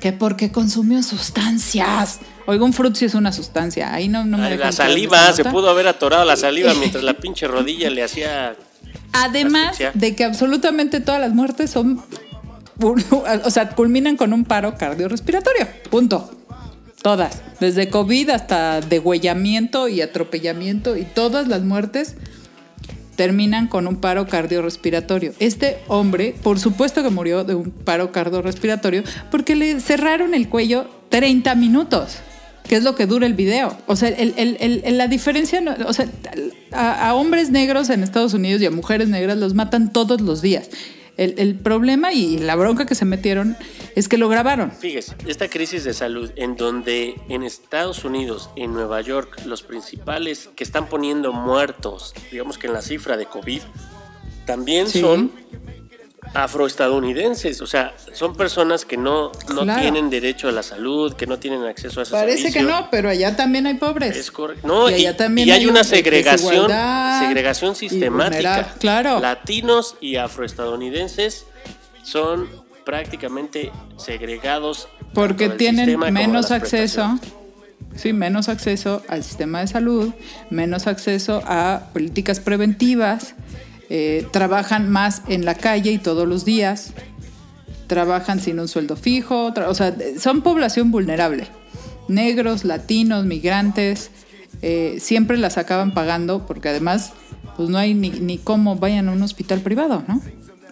Que 0.00 0.12
porque 0.12 0.50
consumió 0.50 1.02
sustancias. 1.02 2.20
Oiga, 2.46 2.64
un 2.64 2.72
frutzi 2.72 3.04
es 3.04 3.14
una 3.14 3.30
sustancia. 3.32 3.92
Ahí 3.92 4.08
no, 4.08 4.24
no 4.24 4.38
me 4.38 4.46
Ay, 4.46 4.56
la 4.58 4.72
saliva, 4.72 5.32
se 5.32 5.44
pudo 5.44 5.70
haber 5.70 5.86
atorado 5.86 6.24
la 6.24 6.36
saliva 6.36 6.72
mientras 6.78 7.04
la 7.04 7.14
pinche 7.14 7.46
rodilla 7.46 7.90
le 7.90 8.02
hacía... 8.02 8.56
Además 9.12 9.76
de 9.94 10.16
que 10.16 10.24
absolutamente 10.24 11.00
todas 11.00 11.20
las 11.20 11.34
muertes 11.34 11.70
son. 11.70 12.02
O 12.82 13.50
sea, 13.50 13.70
culminan 13.70 14.16
con 14.16 14.32
un 14.32 14.44
paro 14.44 14.76
cardiorrespiratorio. 14.76 15.66
Punto. 15.90 16.30
Todas. 17.02 17.42
Desde 17.60 17.88
COVID 17.88 18.30
hasta 18.30 18.80
degüellamiento 18.80 19.88
y 19.88 20.00
atropellamiento 20.00 20.96
y 20.96 21.02
todas 21.04 21.48
las 21.48 21.62
muertes 21.62 22.14
terminan 23.16 23.66
con 23.68 23.86
un 23.86 23.96
paro 23.96 24.26
cardiorrespiratorio. 24.26 25.32
Este 25.38 25.78
hombre, 25.88 26.34
por 26.42 26.58
supuesto 26.58 27.02
que 27.02 27.10
murió 27.10 27.44
de 27.44 27.54
un 27.54 27.70
paro 27.70 28.10
cardiorrespiratorio 28.12 29.02
porque 29.30 29.54
le 29.56 29.80
cerraron 29.80 30.34
el 30.34 30.48
cuello 30.48 30.86
30 31.10 31.54
minutos. 31.54 32.18
que 32.68 32.76
es 32.76 32.84
lo 32.84 32.94
que 32.94 33.06
dura 33.06 33.26
el 33.26 33.34
video. 33.34 33.76
O 33.88 33.96
sea, 33.96 34.08
el- 34.08 34.34
el- 34.38 34.56
el- 34.84 34.96
la 34.96 35.08
diferencia, 35.08 35.60
o 35.84 35.92
sea, 35.92 36.06
a, 36.70 37.08
a 37.08 37.14
hombres 37.14 37.50
negros 37.50 37.90
en 37.90 38.02
Estados 38.04 38.32
Unidos 38.34 38.62
y 38.62 38.66
a 38.66 38.70
mujeres 38.70 39.08
negras 39.08 39.36
los 39.36 39.52
matan 39.52 39.92
todos 39.92 40.20
los 40.20 40.40
días. 40.40 40.70
El, 41.16 41.34
el 41.38 41.54
problema 41.56 42.12
y 42.12 42.38
la 42.38 42.54
bronca 42.56 42.86
que 42.86 42.94
se 42.94 43.04
metieron 43.04 43.56
es 43.94 44.08
que 44.08 44.16
lo 44.16 44.28
grabaron. 44.28 44.72
Fíjese, 44.72 45.14
esta 45.26 45.48
crisis 45.48 45.84
de 45.84 45.92
salud 45.92 46.30
en 46.36 46.56
donde 46.56 47.14
en 47.28 47.42
Estados 47.42 48.04
Unidos, 48.04 48.48
en 48.56 48.72
Nueva 48.72 49.00
York, 49.02 49.42
los 49.44 49.62
principales 49.62 50.48
que 50.56 50.64
están 50.64 50.88
poniendo 50.88 51.32
muertos, 51.32 52.14
digamos 52.30 52.56
que 52.58 52.66
en 52.68 52.72
la 52.72 52.82
cifra 52.82 53.16
de 53.16 53.26
COVID, 53.26 53.60
también 54.46 54.88
Sí. 54.88 55.00
son 55.00 55.30
afroestadounidenses, 56.34 57.60
o 57.60 57.66
sea, 57.66 57.94
son 58.12 58.34
personas 58.34 58.84
que 58.84 58.96
no, 58.96 59.32
no 59.54 59.62
Claro. 59.62 59.80
tienen 59.82 60.10
derecho 60.10 60.48
a 60.48 60.52
la 60.52 60.62
salud, 60.62 61.14
que 61.14 61.26
no 61.26 61.38
tienen 61.38 61.64
acceso 61.64 62.00
a 62.00 62.02
ese 62.04 62.12
Parece 62.12 62.52
que 62.52 62.62
no, 62.62 62.88
pero 62.90 63.08
allá 63.10 63.36
también 63.36 63.66
hay 63.66 63.74
pobres. 63.74 64.16
Es 64.16 64.30
correcto. 64.30 64.66
No, 64.66 64.88
Y 64.88 64.94
y, 64.94 64.96
allá 65.06 65.16
también 65.16 65.48
y 65.48 65.50
hay 65.50 65.60
hay 65.60 65.66
una 65.66 65.80
un- 65.80 65.84
segregación, 65.86 66.70
segregación 67.20 67.74
sistemática. 67.74 68.74
claro. 68.78 69.20
Latinos 69.20 69.96
y 70.00 70.16
afroestadounidenses 70.16 71.46
son 72.02 72.48
prácticamente 72.84 73.70
segregados 73.96 74.88
Porque 75.14 75.48
tienen 75.50 75.98
menos 76.12 76.50
acceso, 76.50 77.18
sí, 77.94 78.12
menos 78.12 78.48
acceso 78.48 79.02
al 79.08 79.22
sistema 79.22 79.60
de 79.60 79.66
salud, 79.68 80.12
menos 80.50 80.86
acceso 80.86 81.42
a 81.46 81.90
políticas 81.92 82.40
preventivas, 82.40 83.34
eh, 83.94 84.26
trabajan 84.30 84.88
más 84.88 85.20
en 85.28 85.44
la 85.44 85.54
calle 85.54 85.92
y 85.92 85.98
todos 85.98 86.26
los 86.26 86.46
días, 86.46 86.94
trabajan 87.88 88.40
sin 88.40 88.58
un 88.58 88.66
sueldo 88.66 88.96
fijo, 88.96 89.52
o 89.54 89.74
sea, 89.74 89.94
son 90.18 90.40
población 90.40 90.90
vulnerable. 90.90 91.46
Negros, 92.08 92.64
latinos, 92.64 93.26
migrantes, 93.26 94.10
eh, 94.62 94.96
siempre 94.98 95.36
las 95.36 95.58
acaban 95.58 95.92
pagando 95.92 96.46
porque 96.46 96.70
además, 96.70 97.12
pues 97.58 97.68
no 97.68 97.76
hay 97.76 97.92
ni, 97.92 98.38
cómo 98.38 98.76
vayan 98.76 99.10
a 99.10 99.12
un 99.12 99.20
hospital 99.20 99.60
privado, 99.60 100.02
¿no? 100.08 100.22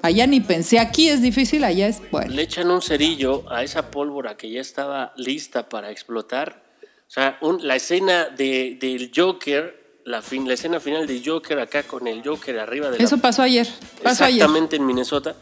Allá 0.01 0.27
ni 0.27 0.41
pensé, 0.41 0.79
aquí 0.79 1.11
es 1.11 1.21
difícil, 1.21 1.65
allá 1.65 1.89
es 1.89 2.01
bueno. 2.11 2.33
Le 2.33 2.41
echan 2.41 2.71
un 2.71 2.81
cerillo 2.81 3.45
a 3.53 3.63
esa 3.63 3.91
pólvora 3.91 4.39
que 4.39 4.51
ya 4.51 4.63
estaba 4.63 5.13
lista 5.19 5.69
para 5.69 5.91
explotar. 5.91 6.63
O 7.07 7.11
sea, 7.11 7.39
la 7.61 7.77
escena 7.77 8.31
de, 8.31 8.79
del 8.81 9.11
Joker, 9.15 9.80
la, 10.05 10.23
fin, 10.23 10.47
la 10.47 10.55
escena 10.55 10.81
final 10.81 11.07
de 11.07 11.23
Joker 11.25 11.59
acá 11.59 11.83
con 11.83 12.07
el 12.07 12.23
Joker 12.23 12.59
arriba 12.59 12.91
de 12.91 12.99
la 12.99 13.05
Eso 13.05 13.19
pasó 13.19 13.43
ayer, 13.43 13.69
pasó 14.03 14.25
ayer. 14.25 14.37
exactamente 14.37 14.77
en 14.77 14.87
Minnesota. 14.87 15.35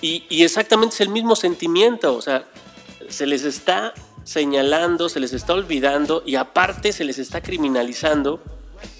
Y, 0.00 0.24
y 0.28 0.42
exactamente 0.42 0.94
es 0.94 1.00
el 1.00 1.08
mismo 1.08 1.36
sentimiento. 1.36 2.14
O 2.14 2.22
sea, 2.22 2.46
se 3.08 3.26
les 3.26 3.44
está 3.44 3.94
señalando, 4.24 5.08
se 5.08 5.20
les 5.20 5.32
está 5.32 5.54
olvidando 5.54 6.22
y 6.26 6.34
aparte 6.34 6.92
se 6.92 7.04
les 7.04 7.18
está 7.18 7.42
criminalizando 7.42 8.42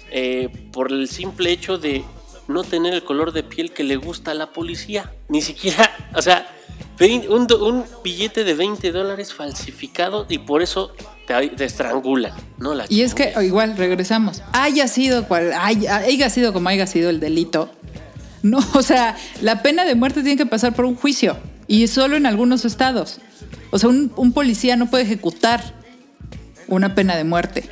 eh, 0.09 0.49
por 0.71 0.91
el 0.91 1.07
simple 1.09 1.51
hecho 1.51 1.77
de 1.77 2.03
no 2.47 2.63
tener 2.63 2.93
el 2.93 3.03
color 3.03 3.33
de 3.33 3.43
piel 3.43 3.71
que 3.73 3.83
le 3.83 3.97
gusta 3.97 4.31
a 4.31 4.33
la 4.33 4.53
policía. 4.53 5.13
Ni 5.27 5.41
siquiera, 5.41 6.09
o 6.15 6.21
sea, 6.21 6.56
un, 6.99 7.47
un 7.61 7.85
billete 8.03 8.43
de 8.43 8.53
20 8.53 8.91
dólares 8.91 9.33
falsificado 9.33 10.25
y 10.29 10.39
por 10.39 10.61
eso 10.61 10.91
te, 11.27 11.49
te 11.49 11.65
estrangulan. 11.65 12.33
No 12.57 12.73
la 12.73 12.85
Y 12.89 13.01
es 13.01 13.13
que 13.13 13.33
igual 13.43 13.77
regresamos. 13.77 14.41
Haya 14.53 14.87
sido 14.87 15.27
cual, 15.27 15.53
haya, 15.53 15.97
haya 15.97 16.29
sido 16.29 16.53
como 16.53 16.69
haya 16.69 16.87
sido 16.87 17.09
el 17.09 17.19
delito. 17.19 17.71
No, 18.41 18.59
o 18.73 18.81
sea, 18.81 19.15
la 19.41 19.61
pena 19.61 19.85
de 19.85 19.95
muerte 19.95 20.21
tiene 20.21 20.37
que 20.37 20.45
pasar 20.45 20.73
por 20.73 20.85
un 20.85 20.95
juicio 20.95 21.37
y 21.67 21.87
solo 21.87 22.15
en 22.15 22.25
algunos 22.25 22.65
estados. 22.65 23.19
O 23.71 23.79
sea, 23.79 23.89
un, 23.89 24.11
un 24.15 24.33
policía 24.33 24.75
no 24.75 24.89
puede 24.89 25.03
ejecutar 25.03 25.75
una 26.67 26.95
pena 26.95 27.15
de 27.15 27.23
muerte. 27.23 27.69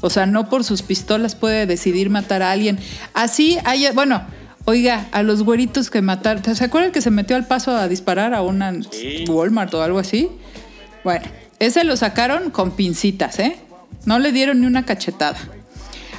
O 0.00 0.10
sea, 0.10 0.26
no 0.26 0.48
por 0.48 0.64
sus 0.64 0.82
pistolas 0.82 1.34
puede 1.34 1.66
decidir 1.66 2.10
matar 2.10 2.42
a 2.42 2.50
alguien. 2.50 2.78
Así 3.14 3.58
haya, 3.64 3.92
bueno, 3.92 4.22
oiga, 4.66 5.06
a 5.12 5.22
los 5.22 5.42
güeritos 5.42 5.90
que 5.90 6.02
mataron, 6.02 6.44
¿se 6.54 6.64
acuerdan 6.64 6.92
que 6.92 7.00
se 7.00 7.10
metió 7.10 7.36
al 7.36 7.46
paso 7.46 7.74
a 7.74 7.88
disparar 7.88 8.34
a 8.34 8.42
una 8.42 8.72
Sí. 8.90 9.24
Walmart 9.28 9.72
o 9.74 9.82
algo 9.82 9.98
así? 9.98 10.28
Bueno, 11.04 11.24
ese 11.58 11.84
lo 11.84 11.96
sacaron 11.96 12.50
con 12.50 12.72
pincitas, 12.72 13.38
¿eh? 13.38 13.58
No 14.04 14.18
le 14.18 14.32
dieron 14.32 14.60
ni 14.60 14.66
una 14.66 14.84
cachetada. 14.84 15.38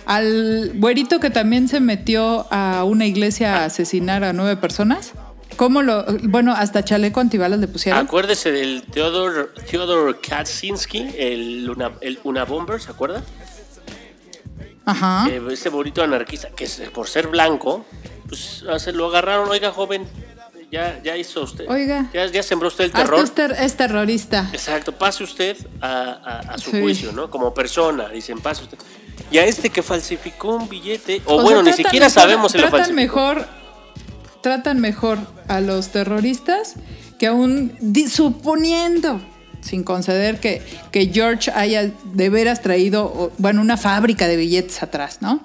Al 0.05 0.71
güerito 0.75 1.19
que 1.19 1.29
también 1.29 1.67
se 1.67 1.79
metió 1.81 2.47
a 2.49 2.83
una 2.86 3.05
iglesia 3.05 3.57
a 3.57 3.65
asesinar 3.65 4.23
a 4.23 4.31
nueve 4.31 4.55
personas, 4.55 5.12
¿cómo 5.57 5.81
lo...? 5.81 6.05
Bueno, 6.23 6.53
hasta 6.53 6.83
chaleco 6.86 7.19
antibalas 7.19 7.60
le 7.60 7.67
pusieron. 7.67 8.05
Acuérdese 8.05 8.53
del 8.53 8.83
Theodor, 8.83 9.53
Theodor 9.69 10.21
Kaczynski, 10.21 11.10
el, 11.17 11.65
Luna, 11.65 11.91
el 11.99 12.19
Una 12.23 12.45
Bomber, 12.45 12.81
¿se 12.81 12.91
acuerda? 12.91 13.21
Ajá. 14.86 15.27
Eh, 15.29 15.41
ese 15.51 15.67
bonito 15.67 16.01
anarquista, 16.01 16.47
que 16.55 16.65
por 16.93 17.10
ser 17.10 17.27
blanco, 17.27 17.86
pues 18.28 18.63
lo 18.94 19.08
agarraron, 19.08 19.50
oiga 19.50 19.72
joven, 19.72 20.06
ya, 20.72 21.00
ya 21.04 21.16
hizo 21.16 21.44
usted, 21.44 21.66
Oiga. 21.70 22.10
ya, 22.13 22.26
ya 22.26 22.44
sembró 22.44 22.68
usted 22.68 22.86
el 22.86 22.92
terror. 22.92 23.24
usted 23.24 23.52
es 23.52 23.78
terrorista. 23.78 24.50
Exacto, 24.52 24.92
pase 24.92 25.24
usted 25.24 25.56
a, 25.82 25.88
a- 25.88 26.40
a 26.54 26.58
su 26.58 26.72
Sí. 26.72 26.82
juicio, 26.82 27.12
¿no? 27.13 27.30
Como 27.30 27.54
persona, 27.54 28.10
dicen, 28.10 28.40
pase 28.40 28.63
usted. 28.63 28.78
Y 29.32 29.38
a 29.38 29.46
este 29.46 29.70
que 29.70 29.82
falsificó 29.82 30.56
un 30.56 30.68
billete, 30.70 31.22
o, 31.26 31.36
O 31.38 31.42
bueno, 31.42 31.63
sea, 31.63 31.72
ni 31.72 31.74
siquiera 31.84 32.08
mejor- 32.08 32.22
sabemos 32.22 32.52
si 32.52 32.58
lo 32.58 32.63
tratan 32.70 32.80
falsificó. 32.82 33.16
mejor 33.16 33.48
Tratan 34.42 34.80
mejor 34.80 35.18
a 35.48 35.60
los 35.62 35.90
terroristas 35.90 36.76
que 37.18 37.28
a 37.28 37.34
un... 37.34 37.76
di- 37.82 38.08
suponiendo, 38.08 39.20
sin 39.62 39.84
conceder 39.84 40.40
que, 40.40 40.62
que 40.92 41.08
George 41.12 41.52
haya 41.52 41.92
de 42.13 42.30
veras 42.30 42.62
traído, 42.62 43.32
bueno, 43.40 43.60
una 43.62 43.76
fábrica 43.78 44.28
de 44.28 44.38
billetes 44.38 44.84
atrás, 44.84 45.18
¿no? 45.22 45.44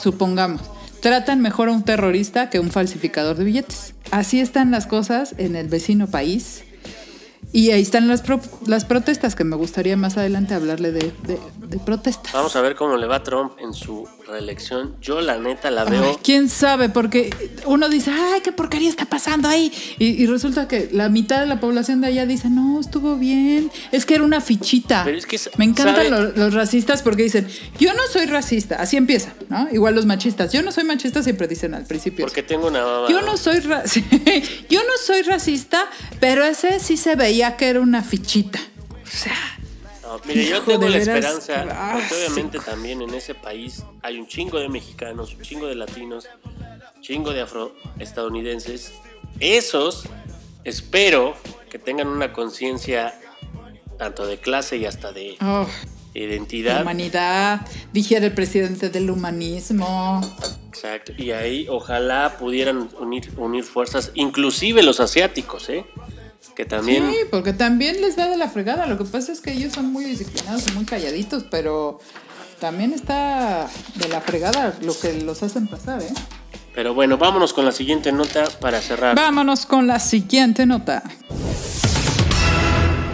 Supongamos. 0.00 0.62
Tratan 1.02 1.40
mejor 1.40 1.68
a 1.68 1.72
un 1.72 1.82
terrorista 1.82 2.48
que 2.48 2.58
a 2.58 2.60
un 2.60 2.70
falsificador 2.70 3.36
de 3.36 3.42
billetes. 3.42 3.92
Así 4.12 4.38
están 4.38 4.70
las 4.70 4.86
cosas 4.86 5.34
en 5.36 5.56
el 5.56 5.66
vecino 5.66 6.06
país. 6.06 6.62
Y 7.54 7.70
ahí 7.70 7.82
están 7.82 8.08
las, 8.08 8.22
pro- 8.22 8.40
las 8.66 8.84
protestas, 8.86 9.34
que 9.34 9.44
me 9.44 9.56
gustaría 9.56 9.96
más 9.96 10.16
adelante 10.16 10.54
hablarle 10.54 10.90
de, 10.92 11.12
de- 11.26 11.38
de 11.68 11.78
protestas. 11.78 12.32
Vamos 12.32 12.56
a 12.56 12.60
ver 12.62 12.74
cómo 12.76 12.96
le 12.96 13.06
va 13.06 13.16
a 13.16 13.22
Trump 13.22 13.52
en 13.58 13.72
su 13.74 14.06
reelección. 14.26 14.94
Yo 15.00 15.20
la 15.20 15.38
neta 15.38 15.70
la 15.70 15.84
veo... 15.84 16.02
Ay, 16.02 16.16
¿Quién 16.22 16.48
sabe? 16.48 16.88
Porque 16.88 17.30
uno 17.66 17.88
dice, 17.88 18.10
ay, 18.10 18.40
qué 18.42 18.52
porquería 18.52 18.88
está 18.88 19.04
pasando 19.04 19.48
ahí. 19.48 19.72
Y, 19.98 20.22
y 20.22 20.26
resulta 20.26 20.66
que 20.68 20.88
la 20.92 21.08
mitad 21.08 21.40
de 21.40 21.46
la 21.46 21.60
población 21.60 22.00
de 22.00 22.06
allá 22.08 22.24
dice, 22.26 22.48
no, 22.50 22.80
estuvo 22.80 23.16
bien. 23.16 23.70
Es 23.90 24.06
que 24.06 24.14
era 24.14 24.24
una 24.24 24.40
fichita. 24.40 25.02
Pero 25.04 25.18
es 25.18 25.26
que, 25.26 25.38
Me 25.56 25.64
encantan 25.66 26.32
los 26.36 26.54
racistas 26.54 27.02
porque 27.02 27.22
dicen, 27.24 27.46
yo 27.78 27.92
no 27.94 28.02
soy 28.10 28.26
racista. 28.26 28.76
Así 28.76 28.96
empieza, 28.96 29.34
¿no? 29.48 29.68
Igual 29.72 29.94
los 29.94 30.06
machistas. 30.06 30.52
Yo 30.52 30.62
no 30.62 30.72
soy 30.72 30.84
machista, 30.84 31.22
siempre 31.22 31.48
dicen 31.48 31.74
al 31.74 31.84
principio. 31.84 32.24
Porque 32.24 32.42
tengo 32.42 32.68
una 32.68 32.82
mamá. 32.84 33.08
Yo 33.10 33.20
no 33.22 33.36
soy 33.36 33.60
ra- 33.60 33.84
yo 34.70 34.80
no 34.80 34.92
soy 35.04 35.22
racista, 35.22 35.86
pero 36.20 36.44
ese 36.44 36.80
sí 36.80 36.96
se 36.96 37.14
veía 37.16 37.41
que 37.56 37.68
era 37.68 37.80
una 37.80 38.02
fichita. 38.02 38.60
O 38.90 39.06
sea, 39.06 39.36
No, 40.02 40.20
mire, 40.26 40.48
yo 40.48 40.62
tengo 40.62 40.88
la 40.88 40.98
esperanza, 40.98 41.64
porque 41.92 42.14
obviamente 42.14 42.58
también 42.60 43.02
en 43.02 43.14
ese 43.14 43.34
país 43.34 43.82
hay 44.02 44.18
un 44.18 44.26
chingo 44.26 44.58
de 44.58 44.68
mexicanos, 44.68 45.34
un 45.34 45.42
chingo 45.42 45.66
de 45.66 45.74
latinos, 45.74 46.28
un 46.96 47.02
chingo 47.02 47.32
de 47.32 47.42
afroestadounidenses. 47.42 48.92
Esos 49.40 50.04
espero 50.64 51.34
que 51.70 51.78
tengan 51.78 52.08
una 52.08 52.32
conciencia 52.32 53.14
tanto 53.98 54.26
de 54.26 54.38
clase 54.38 54.76
y 54.76 54.84
hasta 54.84 55.12
de 55.12 55.36
oh, 55.40 55.66
identidad. 56.14 56.82
humanidad. 56.82 57.60
Dijera 57.92 58.26
el 58.26 58.34
presidente 58.34 58.90
del 58.90 59.10
humanismo. 59.10 60.20
Exacto. 60.68 61.12
Y 61.16 61.30
ahí 61.30 61.66
ojalá 61.68 62.36
pudieran 62.38 62.88
unir, 62.98 63.32
unir 63.36 63.64
fuerzas, 63.64 64.10
inclusive 64.14 64.82
los 64.82 65.00
asiáticos, 65.00 65.68
¿eh? 65.68 65.84
Que 66.54 66.64
también... 66.64 67.10
Sí, 67.10 67.18
porque 67.30 67.52
también 67.52 68.00
les 68.00 68.16
da 68.16 68.28
de 68.28 68.36
la 68.36 68.48
fregada. 68.48 68.86
Lo 68.86 68.98
que 68.98 69.04
pasa 69.04 69.32
es 69.32 69.40
que 69.40 69.52
ellos 69.52 69.72
son 69.72 69.92
muy 69.92 70.04
disciplinados 70.04 70.66
y 70.68 70.72
muy 70.72 70.84
calladitos, 70.84 71.44
pero 71.50 71.98
también 72.60 72.92
está 72.92 73.68
de 73.94 74.08
la 74.08 74.20
fregada 74.20 74.74
lo 74.82 74.98
que 74.98 75.20
los 75.22 75.42
hacen 75.42 75.66
pasar, 75.66 76.02
¿eh? 76.02 76.12
Pero 76.74 76.94
bueno, 76.94 77.18
vámonos 77.18 77.52
con 77.52 77.64
la 77.64 77.72
siguiente 77.72 78.12
nota 78.12 78.44
para 78.60 78.80
cerrar. 78.80 79.14
Vámonos 79.14 79.66
con 79.66 79.86
la 79.86 79.98
siguiente 79.98 80.64
nota. 80.64 81.02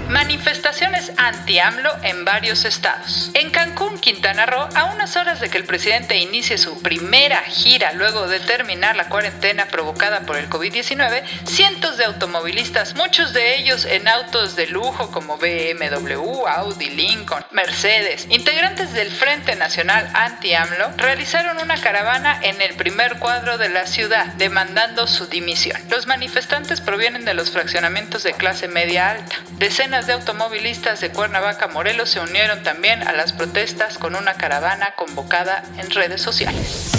Manifestaciones 0.08 1.12
anti-AMLO 1.18 1.90
en 2.02 2.24
varios 2.24 2.64
estados. 2.64 3.30
En 3.34 3.50
Cancún, 3.50 3.98
Quintana 3.98 4.46
Roo, 4.46 4.66
a 4.74 4.86
unas 4.86 5.16
horas 5.16 5.38
de 5.38 5.50
que 5.50 5.58
el 5.58 5.64
presidente 5.64 6.16
inicie 6.16 6.56
su 6.56 6.80
primera 6.80 7.42
gira 7.42 7.92
luego 7.92 8.26
de 8.26 8.40
terminar 8.40 8.96
la 8.96 9.10
cuarentena 9.10 9.66
provocada 9.66 10.20
por 10.20 10.38
el 10.38 10.48
COVID-19, 10.48 11.22
cientos 11.44 11.98
de 11.98 12.06
automovilistas, 12.06 12.94
muchos 12.94 13.34
de 13.34 13.56
ellos 13.56 13.84
en 13.84 14.08
autos 14.08 14.56
de 14.56 14.68
lujo 14.68 15.10
como 15.10 15.36
BMW, 15.36 16.46
Audi, 16.46 16.88
Lincoln, 16.88 17.44
Mercedes, 17.50 18.26
integrantes 18.30 18.94
del 18.94 19.10
Frente 19.10 19.56
Nacional 19.56 20.10
Anti-AMLO, 20.14 20.92
realizaron 20.96 21.58
una 21.58 21.78
caravana 21.82 22.40
en 22.42 22.62
el 22.62 22.74
primer 22.76 23.18
cuadro 23.18 23.58
de 23.58 23.68
la 23.68 23.86
ciudad 23.86 24.24
demandando 24.38 25.06
su 25.06 25.26
dimisión. 25.26 25.78
Los 25.90 26.06
manifestantes 26.06 26.80
provienen 26.80 27.26
de 27.26 27.34
los 27.34 27.50
fraccionamientos 27.50 28.22
de 28.22 28.32
clase 28.32 28.68
media 28.68 29.10
alta. 29.10 29.36
Decenas 29.58 29.97
Decenas 29.98 30.06
de 30.06 30.30
automovilistas 30.30 31.00
de 31.00 31.10
Cuernavaca, 31.10 31.66
Morelos 31.66 32.10
se 32.10 32.20
unieron 32.20 32.62
también 32.62 33.02
a 33.08 33.14
las 33.14 33.32
protestas 33.32 33.98
con 33.98 34.14
una 34.14 34.34
caravana 34.34 34.94
convocada 34.94 35.64
en 35.76 35.90
redes 35.90 36.22
sociales. 36.22 36.92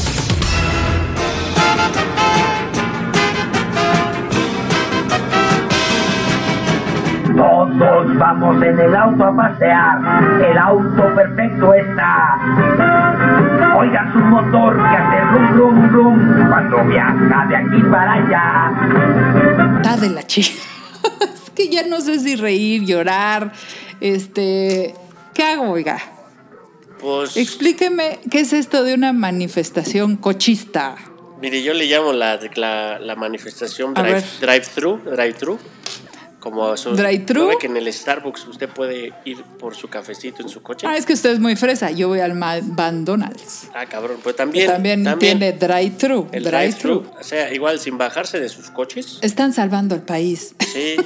Todos 7.37 8.17
vamos 8.17 8.61
en 8.63 8.79
el 8.79 8.93
auto 8.93 9.23
a 9.23 9.33
pasear. 9.33 10.41
El 10.43 10.57
auto 10.57 11.15
perfecto 11.15 11.73
está. 11.73 12.37
Oiga 13.77 14.11
su 14.11 14.19
motor 14.19 14.75
que 14.75 14.97
hace 14.97 15.21
rum, 15.21 15.57
rum, 15.57 15.89
rum 15.93 16.49
cuando 16.49 16.83
viaja 16.83 17.45
de 17.47 17.55
aquí 17.55 17.81
para 17.89 18.11
allá. 18.11 18.71
Está 19.77 19.95
de 19.95 20.09
la 20.09 20.23
chica. 20.23 20.78
Que 21.59 21.67
ya 21.69 21.83
no 21.83 21.99
sé 21.99 22.19
si 22.19 22.35
reír, 22.37 22.85
llorar. 22.85 23.51
Este. 23.99 24.95
¿Qué 25.33 25.43
hago, 25.43 25.69
oiga? 25.71 26.01
Pues, 26.99 27.35
Explíqueme 27.37 28.19
qué 28.31 28.39
es 28.41 28.53
esto 28.53 28.83
de 28.83 28.93
una 28.93 29.11
manifestación 29.13 30.15
cochista. 30.17 30.95
mire, 31.41 31.61
yo 31.63 31.73
le 31.73 31.85
llamo 31.85 32.11
la, 32.13 32.39
la, 32.55 32.99
la 32.99 33.15
manifestación 33.15 33.93
A 33.97 34.03
drive- 34.03 34.23
drive-thru, 34.41 35.01
drive-thru. 35.05 35.59
Como 36.39 36.77
su, 36.77 36.95
¿Drive-thru? 36.95 37.41
¿no 37.41 37.47
ve 37.47 37.57
que 37.59 37.67
en 37.67 37.75
el 37.75 37.91
Starbucks 37.91 38.47
usted 38.47 38.69
puede 38.69 39.11
ir 39.25 39.43
por 39.59 39.75
su 39.75 39.89
cafecito 39.89 40.41
en 40.41 40.47
su 40.49 40.61
coche. 40.61 40.87
Ah, 40.89 40.95
es 40.95 41.05
que 41.05 41.13
usted 41.13 41.31
es 41.31 41.39
muy 41.39 41.55
fresa. 41.57 41.91
Yo 41.91 42.07
voy 42.07 42.21
al 42.21 42.33
Ma- 42.33 42.61
McDonald's. 42.61 43.67
Ah, 43.73 43.85
cabrón, 43.85 44.19
pues 44.23 44.35
que 44.35 44.37
también. 44.37 44.67
también, 44.67 45.03
tiene 45.19 45.51
drive-thru. 45.51 46.29
el 46.31 46.43
Drive-thru. 46.43 47.01
drive-thru. 47.01 47.19
O 47.19 47.23
sea, 47.23 47.53
igual 47.53 47.79
sin 47.79 47.97
bajarse 47.97 48.39
de 48.39 48.47
sus 48.49 48.69
coches. 48.71 49.19
Están 49.21 49.51
salvando 49.53 49.95
al 49.95 50.03
país. 50.03 50.55
Sí. 50.71 50.95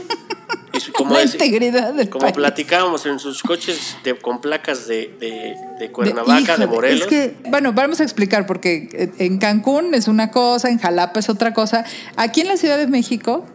Y 0.75 0.91
como, 0.91 1.13
La 1.13 1.21
integridad 1.23 1.93
del 1.93 2.09
como 2.09 2.21
país. 2.23 2.33
platicábamos 2.33 3.05
en 3.05 3.19
sus 3.19 3.43
coches 3.43 3.95
de, 4.03 4.15
con 4.15 4.41
placas 4.41 4.87
de, 4.87 5.15
de, 5.19 5.53
de 5.79 5.91
Cuernavaca, 5.91 6.57
de, 6.57 6.65
Morelos. 6.65 7.01
Es 7.01 7.07
que, 7.07 7.35
bueno, 7.47 7.73
vamos 7.73 7.99
a 7.99 8.03
explicar 8.03 8.47
porque 8.47 9.11
en 9.19 9.37
Cancún 9.37 9.93
es 9.93 10.07
una 10.07 10.31
cosa, 10.31 10.69
en 10.69 10.79
Jalapa 10.79 11.19
es 11.19 11.29
otra 11.29 11.53
cosa. 11.53 11.85
Aquí 12.15 12.41
en 12.41 12.47
la 12.47 12.57
Ciudad 12.57 12.79
de 12.79 12.87
México 12.87 13.45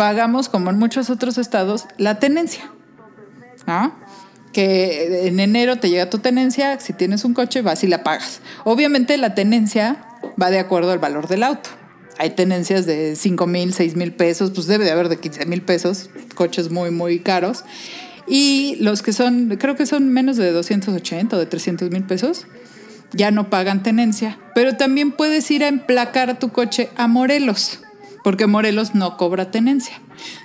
pagamos, 0.00 0.48
como 0.48 0.70
en 0.70 0.78
muchos 0.78 1.10
otros 1.10 1.36
estados, 1.36 1.84
la 1.98 2.18
tenencia. 2.18 2.72
¿no? 3.66 3.94
Que 4.50 5.26
en 5.28 5.38
enero 5.40 5.76
te 5.76 5.90
llega 5.90 6.08
tu 6.08 6.20
tenencia, 6.20 6.80
si 6.80 6.94
tienes 6.94 7.22
un 7.26 7.34
coche 7.34 7.60
vas 7.60 7.84
y 7.84 7.86
la 7.86 8.02
pagas. 8.02 8.40
Obviamente 8.64 9.18
la 9.18 9.34
tenencia 9.34 10.02
va 10.40 10.48
de 10.50 10.58
acuerdo 10.58 10.92
al 10.92 11.00
valor 11.00 11.28
del 11.28 11.42
auto. 11.42 11.68
Hay 12.16 12.30
tenencias 12.30 12.86
de 12.86 13.14
5 13.14 13.46
mil, 13.46 13.74
6 13.74 13.94
mil 13.94 14.14
pesos, 14.14 14.52
pues 14.52 14.66
debe 14.66 14.86
de 14.86 14.90
haber 14.90 15.10
de 15.10 15.18
15 15.18 15.44
mil 15.44 15.60
pesos, 15.60 16.08
coches 16.34 16.70
muy, 16.70 16.90
muy 16.90 17.20
caros. 17.20 17.66
Y 18.26 18.76
los 18.80 19.02
que 19.02 19.12
son, 19.12 19.54
creo 19.60 19.76
que 19.76 19.84
son 19.84 20.08
menos 20.08 20.38
de 20.38 20.50
280 20.50 21.36
o 21.36 21.38
de 21.38 21.44
300 21.44 21.90
mil 21.90 22.04
pesos, 22.04 22.46
ya 23.12 23.30
no 23.30 23.50
pagan 23.50 23.82
tenencia. 23.82 24.38
Pero 24.54 24.78
también 24.78 25.12
puedes 25.12 25.50
ir 25.50 25.62
a 25.62 25.68
emplacar 25.68 26.38
tu 26.38 26.48
coche 26.52 26.88
a 26.96 27.06
Morelos, 27.06 27.80
porque 28.22 28.46
Morelos 28.46 28.94
no 28.94 29.16
cobra 29.16 29.50
tenencia. 29.50 30.00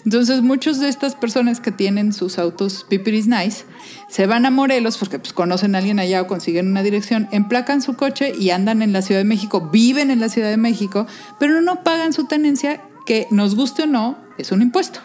Entonces, 0.05 0.41
muchos 0.41 0.79
de 0.79 0.89
estas 0.89 1.15
personas 1.15 1.59
que 1.59 1.71
tienen 1.71 2.13
sus 2.13 2.39
autos 2.39 2.85
pipiris 2.87 3.27
nice 3.27 3.65
se 4.09 4.25
van 4.25 4.45
a 4.45 4.51
Morelos 4.51 4.97
porque 4.97 5.19
pues, 5.19 5.33
conocen 5.33 5.75
a 5.75 5.79
alguien 5.79 5.99
allá 5.99 6.21
o 6.21 6.27
consiguen 6.27 6.67
una 6.67 6.83
dirección, 6.83 7.27
emplacan 7.31 7.81
su 7.81 7.95
coche 7.95 8.33
y 8.37 8.51
andan 8.51 8.81
en 8.81 8.93
la 8.93 9.01
Ciudad 9.01 9.21
de 9.21 9.25
México, 9.25 9.69
viven 9.71 10.11
en 10.11 10.19
la 10.19 10.29
Ciudad 10.29 10.49
de 10.49 10.57
México, 10.57 11.07
pero 11.39 11.61
no 11.61 11.83
pagan 11.83 12.13
su 12.13 12.25
tenencia, 12.25 12.81
que 13.05 13.27
nos 13.29 13.55
guste 13.55 13.83
o 13.83 13.87
no, 13.87 14.17
es 14.37 14.51
un 14.51 14.61
impuesto 14.61 14.99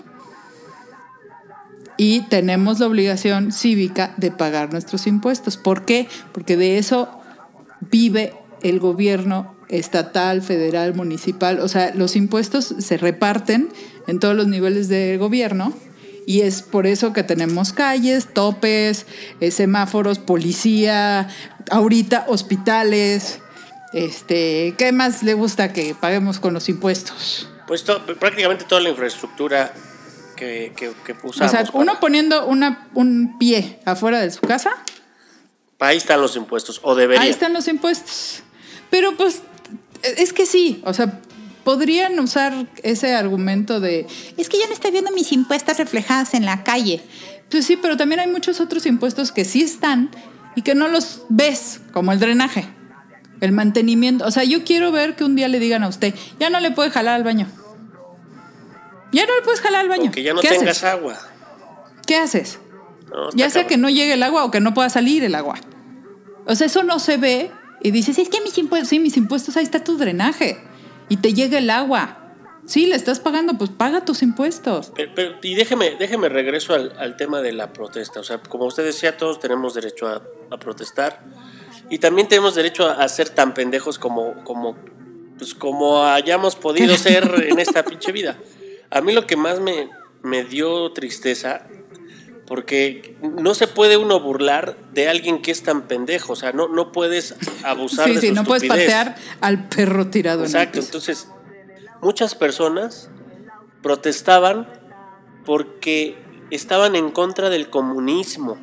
y 2.02 2.22
tenemos 2.22 2.80
la 2.80 2.86
obligación 2.86 3.52
cívica 3.52 4.14
de 4.16 4.30
pagar 4.30 4.72
nuestros 4.72 5.06
impuestos. 5.06 5.58
¿Por 5.58 5.84
qué? 5.84 6.08
Porque 6.32 6.56
de 6.56 6.78
eso 6.78 7.10
vive 7.90 8.32
el 8.62 8.80
gobierno 8.80 9.54
estatal, 9.70 10.42
federal, 10.42 10.94
municipal. 10.94 11.60
O 11.60 11.68
sea, 11.68 11.92
los 11.94 12.16
impuestos 12.16 12.74
se 12.78 12.96
reparten 12.98 13.70
en 14.06 14.18
todos 14.20 14.34
los 14.36 14.46
niveles 14.46 14.88
de 14.88 15.16
gobierno 15.16 15.72
y 16.26 16.42
es 16.42 16.62
por 16.62 16.86
eso 16.86 17.12
que 17.12 17.22
tenemos 17.22 17.72
calles, 17.72 18.32
topes, 18.34 19.06
eh, 19.40 19.50
semáforos, 19.50 20.18
policía, 20.18 21.28
ahorita 21.70 22.26
hospitales. 22.28 23.40
Este, 23.92 24.74
¿qué 24.78 24.92
más 24.92 25.22
le 25.22 25.34
gusta 25.34 25.72
que 25.72 25.94
paguemos 25.94 26.38
con 26.38 26.54
los 26.54 26.68
impuestos? 26.68 27.48
Pues 27.66 27.84
to- 27.84 28.04
prácticamente 28.18 28.64
toda 28.64 28.80
la 28.80 28.90
infraestructura 28.90 29.72
que, 30.36 30.72
que, 30.76 30.92
que 31.04 31.14
O 31.22 31.32
sea, 31.32 31.48
para- 31.48 31.70
uno 31.72 31.98
poniendo 32.00 32.46
una, 32.46 32.88
un 32.94 33.36
pie 33.38 33.80
afuera 33.84 34.20
de 34.20 34.30
su 34.30 34.40
casa, 34.40 34.70
Ahí 35.82 35.96
están 35.96 36.20
los 36.20 36.36
impuestos, 36.36 36.78
o 36.82 36.94
deberían. 36.94 37.24
Ahí 37.24 37.30
están 37.30 37.54
los 37.54 37.66
impuestos. 37.66 38.42
Pero 38.90 39.16
pues 39.16 39.40
es 40.02 40.32
que 40.32 40.46
sí, 40.46 40.82
o 40.84 40.92
sea, 40.94 41.20
podrían 41.64 42.18
usar 42.18 42.66
ese 42.82 43.14
argumento 43.14 43.80
de, 43.80 44.06
es 44.36 44.48
que 44.48 44.58
ya 44.58 44.66
no 44.66 44.72
estoy 44.72 44.90
viendo 44.90 45.10
mis 45.12 45.32
impuestos 45.32 45.76
reflejadas 45.78 46.34
en 46.34 46.44
la 46.46 46.64
calle. 46.64 47.02
Pues 47.50 47.66
sí, 47.66 47.76
pero 47.76 47.96
también 47.96 48.20
hay 48.20 48.28
muchos 48.28 48.60
otros 48.60 48.86
impuestos 48.86 49.32
que 49.32 49.44
sí 49.44 49.62
están 49.62 50.10
y 50.56 50.62
que 50.62 50.74
no 50.74 50.88
los 50.88 51.22
ves, 51.28 51.80
como 51.92 52.12
el 52.12 52.18
drenaje, 52.20 52.64
el 53.40 53.52
mantenimiento. 53.52 54.24
O 54.26 54.30
sea, 54.30 54.44
yo 54.44 54.64
quiero 54.64 54.92
ver 54.92 55.16
que 55.16 55.24
un 55.24 55.34
día 55.36 55.48
le 55.48 55.58
digan 55.58 55.82
a 55.82 55.88
usted, 55.88 56.14
ya 56.38 56.48
no 56.50 56.60
le 56.60 56.70
puede 56.70 56.90
jalar 56.90 57.16
al 57.16 57.24
baño. 57.24 57.48
Ya 59.12 59.26
no 59.26 59.34
le 59.34 59.42
puedes 59.42 59.60
jalar 59.60 59.80
al 59.80 59.88
baño. 59.88 60.10
O 60.10 60.12
que 60.12 60.22
ya 60.22 60.32
no 60.32 60.40
¿Qué 60.40 60.48
tengas 60.48 60.78
haces? 60.78 60.84
agua. 60.84 61.18
¿Qué 62.06 62.16
haces? 62.16 62.60
No, 63.10 63.30
Ya 63.34 63.50
sea 63.50 63.62
cabrón. 63.62 63.68
que 63.68 63.76
no 63.78 63.90
llegue 63.90 64.12
el 64.12 64.22
agua 64.22 64.44
o 64.44 64.50
que 64.52 64.60
no 64.60 64.72
pueda 64.72 64.88
salir 64.88 65.24
el 65.24 65.34
agua. 65.34 65.56
O 66.46 66.54
sea, 66.54 66.68
eso 66.68 66.84
no 66.84 67.00
se 67.00 67.16
ve 67.16 67.50
y 67.82 67.90
dices, 67.90 68.18
es 68.18 68.28
que 68.28 68.40
mis 68.40 68.56
impuestos, 68.58 68.88
sí, 68.88 68.98
mis 68.98 69.16
impuestos, 69.16 69.56
ahí 69.56 69.64
está 69.64 69.82
tu 69.84 69.96
drenaje 69.96 70.58
y 71.08 71.16
te 71.18 71.32
llega 71.34 71.58
el 71.58 71.70
agua. 71.70 72.16
Sí, 72.66 72.86
le 72.86 72.94
estás 72.94 73.18
pagando, 73.20 73.54
pues 73.58 73.70
paga 73.70 74.04
tus 74.04 74.22
impuestos. 74.22 74.92
Pero- 74.94 75.12
pero- 75.14 75.34
y 75.42 75.54
déjeme, 75.54 75.96
déjeme 75.98 76.28
regreso 76.28 76.74
al, 76.74 76.92
al 76.98 77.16
tema 77.16 77.40
de 77.40 77.52
la 77.52 77.72
protesta. 77.72 78.20
O 78.20 78.22
sea, 78.22 78.38
como 78.38 78.66
usted 78.66 78.84
decía, 78.84 79.16
todos 79.16 79.40
tenemos 79.40 79.74
derecho 79.74 80.06
a, 80.06 80.22
a 80.50 80.56
protestar. 80.58 81.20
Y 81.88 81.98
también 81.98 82.28
tenemos 82.28 82.54
derecho 82.54 82.86
a, 82.86 82.92
a 83.02 83.08
ser 83.08 83.30
tan 83.30 83.54
pendejos 83.54 83.98
como, 83.98 84.44
como, 84.44 84.76
pues 85.38 85.54
como 85.54 86.04
hayamos 86.04 86.54
podido 86.54 86.96
ser 86.98 87.46
en 87.48 87.58
esta 87.58 87.82
pinche 87.84 88.12
vida. 88.12 88.38
A 88.90 89.00
mí 89.00 89.12
lo 89.12 89.26
que 89.26 89.36
más 89.36 89.58
me, 89.58 89.88
me 90.22 90.44
dio 90.44 90.92
tristeza, 90.92 91.66
porque 92.50 93.16
no 93.22 93.54
se 93.54 93.68
puede 93.68 93.96
uno 93.96 94.18
burlar 94.18 94.76
de 94.92 95.08
alguien 95.08 95.40
que 95.40 95.52
es 95.52 95.62
tan 95.62 95.82
pendejo. 95.82 96.32
O 96.32 96.36
sea, 96.36 96.50
no, 96.50 96.66
no 96.66 96.90
puedes 96.90 97.36
abusar 97.62 98.08
Sí, 98.08 98.14
de 98.16 98.20
sí, 98.20 98.28
su 98.30 98.34
no 98.34 98.42
puedes 98.44 98.64
patear 98.68 99.14
al 99.40 99.68
perro 99.68 100.08
tirado 100.08 100.42
Exacto, 100.42 100.78
en 100.80 100.84
el 100.84 100.88
piso. 100.90 100.98
entonces 100.98 101.28
muchas 102.02 102.34
personas 102.34 103.08
protestaban 103.82 104.66
porque 105.46 106.18
estaban 106.50 106.96
en 106.96 107.12
contra 107.12 107.50
del 107.50 107.70
comunismo. 107.70 108.58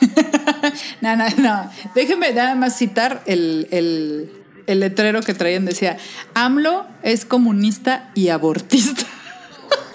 No, 1.00 1.14
no, 1.16 1.24
no. 1.38 1.70
Déjeme 1.94 2.32
nada 2.32 2.54
más 2.54 2.76
citar 2.78 3.22
el, 3.26 3.68
el- 3.70 4.30
el 4.66 4.80
letrero 4.80 5.20
que 5.20 5.34
traían. 5.34 5.66
Decía, 5.66 5.98
AMLO 6.32 6.86
es 7.02 7.26
comunista 7.26 8.10
y 8.14 8.28
abortista. 8.30 9.03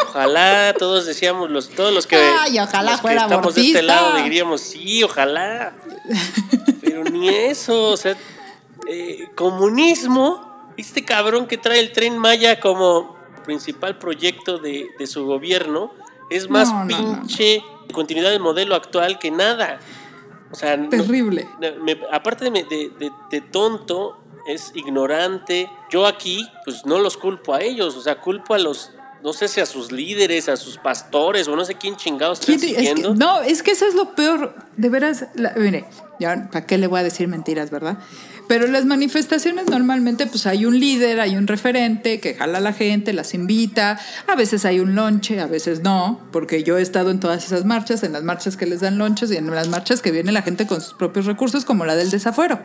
Ojalá 0.10 0.74
todos 0.78 1.06
decíamos 1.06 1.50
los 1.50 1.70
todos 1.70 1.94
los 1.94 2.06
que 2.08 2.16
Ay, 2.18 2.60
ojalá 2.60 2.92
los 2.92 3.00
que 3.00 3.02
fuera 3.02 3.22
estamos 3.24 3.56
de 3.56 3.62
este 3.62 3.82
lado 3.84 4.16
diríamos 4.24 4.62
sí, 4.62 5.04
ojalá. 5.04 5.74
Pero 6.82 7.04
ni 7.04 7.30
eso, 7.30 7.84
o 7.92 7.98
sea, 7.98 8.16
eh, 8.88 9.28
comunismo, 9.36 10.72
este 10.78 11.06
cabrón 11.06 11.48
que 11.48 11.58
trae 11.58 11.80
el 11.80 11.92
tren 11.92 12.18
Maya 12.18 12.60
como 12.60 13.18
principal 13.46 13.98
proyecto 13.98 14.58
de, 14.58 14.88
de 14.98 15.08
su 15.08 15.26
gobierno 15.26 15.92
es 16.30 16.50
más 16.50 16.70
No, 16.72 16.86
no, 16.86 16.86
no, 16.86 17.02
no. 17.14 17.20
pinche 17.22 17.64
continuidad 17.94 18.30
del 18.32 18.40
modelo 18.40 18.76
actual 18.76 19.18
que 19.20 19.32
nada. 19.32 19.80
O 20.52 20.56
sea, 20.56 20.78
Terrible. 20.90 21.48
Me- 21.82 22.00
aparte 22.12 22.50
de 22.52 23.42
tonto, 23.52 24.18
es 24.48 24.72
ignorante. 24.76 25.70
Yo 25.92 26.06
aquí, 26.08 26.48
pues 26.66 26.86
no 26.86 27.00
los 27.00 27.18
culpo 27.18 27.54
a 27.54 27.62
ellos, 27.62 27.96
o 27.96 28.02
sea, 28.02 28.20
culpo 28.20 28.54
a 28.56 28.58
los, 28.60 28.92
no 29.24 29.34
sé 29.34 29.48
si 29.48 29.60
a 29.62 29.66
sus 29.66 29.92
líderes, 29.92 30.48
a 30.50 30.58
sus 30.58 30.78
pastores 30.78 31.48
o 31.48 31.56
no 31.56 31.66
sé 31.66 31.76
quién 31.76 31.96
chingados 31.98 32.40
están 32.40 32.58
¿Quién- 32.58 32.70
es 32.72 32.78
que- 32.78 32.88
siguiendo. 32.96 33.16
no, 33.16 33.42
es 33.42 33.64
que 33.64 33.72
eso 33.72 33.86
es 33.86 33.94
lo 33.96 34.16
peor. 34.16 34.56
De 34.78 34.90
veras, 34.90 35.26
la- 35.36 35.54
mire, 35.58 35.86
ya, 36.20 36.50
¿para 36.52 36.66
qué 36.66 36.78
le 36.78 36.88
voy 36.88 37.00
a 37.00 37.04
decir 37.04 37.28
mentiras, 37.28 37.70
verdad? 37.70 37.98
Pero 38.48 38.66
las 38.66 38.86
manifestaciones 38.86 39.68
normalmente, 39.68 40.26
pues 40.26 40.48
hay 40.48 40.66
un 40.66 40.80
líder, 40.80 41.20
hay 41.20 41.36
un 41.36 41.46
referente 41.46 42.20
que 42.20 42.34
jala 42.34 42.58
a 42.58 42.62
la 42.62 42.74
gente, 42.74 43.14
las 43.14 43.36
invita. 43.36 44.00
A 44.26 44.36
veces 44.36 44.66
hay 44.66 44.80
un 44.80 44.96
lonche, 44.96 45.40
a 45.40 45.46
veces 45.46 45.82
no, 45.82 46.20
porque 46.32 46.64
yo 46.64 46.78
he 46.80 46.82
estado 46.82 47.12
en 47.12 47.20
todas 47.20 47.46
esas 47.46 47.66
marchas, 47.66 48.02
en 48.02 48.14
las 48.14 48.24
marchas 48.24 48.58
que 48.58 48.66
les 48.66 48.80
dan 48.80 48.98
lonches 48.98 49.32
y 49.32 49.38
en 49.38 49.52
las 49.54 49.68
marchas 49.68 50.02
que 50.02 50.10
viene 50.12 50.32
la 50.32 50.42
gente 50.42 50.66
con 50.66 50.82
sus 50.82 50.94
propios 50.96 51.28
recursos, 51.28 51.64
como 51.64 51.86
la 51.86 51.96
del 51.96 52.10
desafuero. 52.10 52.60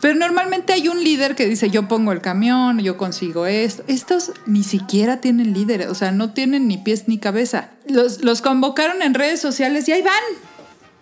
Pero 0.00 0.14
normalmente 0.14 0.72
hay 0.72 0.88
un 0.88 1.02
líder 1.02 1.34
que 1.34 1.46
dice, 1.46 1.70
yo 1.70 1.88
pongo 1.88 2.12
el 2.12 2.20
camión, 2.20 2.78
yo 2.78 2.96
consigo 2.96 3.46
esto. 3.46 3.82
Estos 3.88 4.32
ni 4.46 4.62
siquiera 4.62 5.20
tienen 5.20 5.52
líder, 5.52 5.88
o 5.88 5.94
sea, 5.94 6.12
no 6.12 6.32
tienen 6.32 6.68
ni 6.68 6.78
pies 6.78 7.08
ni 7.08 7.18
cabeza. 7.18 7.70
Los, 7.86 8.22
los 8.22 8.40
convocaron 8.40 9.02
en 9.02 9.14
redes 9.14 9.40
sociales 9.40 9.88
y 9.88 9.92
ahí 9.92 10.02
van, 10.02 10.22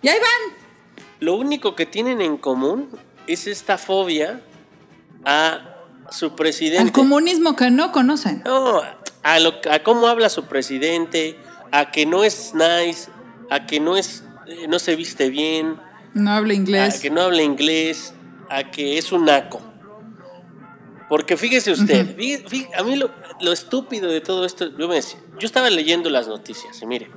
y 0.01 0.07
ahí 0.07 0.17
van. 0.19 0.57
Lo 1.19 1.35
único 1.35 1.75
que 1.75 1.85
tienen 1.85 2.21
en 2.21 2.37
común 2.37 2.89
es 3.27 3.45
esta 3.47 3.77
fobia 3.77 4.41
a 5.25 5.75
su 6.11 6.35
presidente. 6.35 6.81
Al 6.83 6.91
comunismo 6.91 7.55
que 7.55 7.69
no 7.69 7.91
conocen. 7.91 8.41
No, 8.45 8.81
a, 9.23 9.39
lo, 9.39 9.53
a 9.69 9.79
cómo 9.83 10.07
habla 10.07 10.29
su 10.29 10.45
presidente, 10.45 11.37
a 11.71 11.91
que 11.91 12.05
no 12.05 12.23
es 12.23 12.53
nice, 12.53 13.09
a 13.49 13.65
que 13.65 13.79
no 13.79 13.97
es, 13.97 14.23
eh, 14.47 14.67
no 14.67 14.79
se 14.79 14.95
viste 14.95 15.29
bien, 15.29 15.75
No 16.13 16.31
habla 16.31 16.53
a 16.53 16.55
inglés. 16.55 16.99
que 16.99 17.09
no 17.09 17.21
habla 17.21 17.41
inglés, 17.43 18.13
a 18.49 18.69
que 18.71 18.97
es 18.97 19.11
un 19.11 19.25
naco. 19.25 19.61
Porque 21.09 21.37
fíjese 21.37 21.71
usted, 21.71 22.17
fí- 22.17 22.43
fí- 22.45 22.69
a 22.77 22.83
mí 22.83 22.95
lo, 22.97 23.09
lo 23.39 23.51
estúpido 23.53 24.09
de 24.09 24.19
todo 24.21 24.45
esto, 24.45 24.69
yo, 24.77 24.87
me 24.87 24.95
decía- 24.95 25.19
yo 25.39 25.45
estaba 25.45 25.69
leyendo 25.69 26.09
las 26.09 26.27
noticias 26.27 26.81
y 26.81 26.85
mire, 26.85 27.09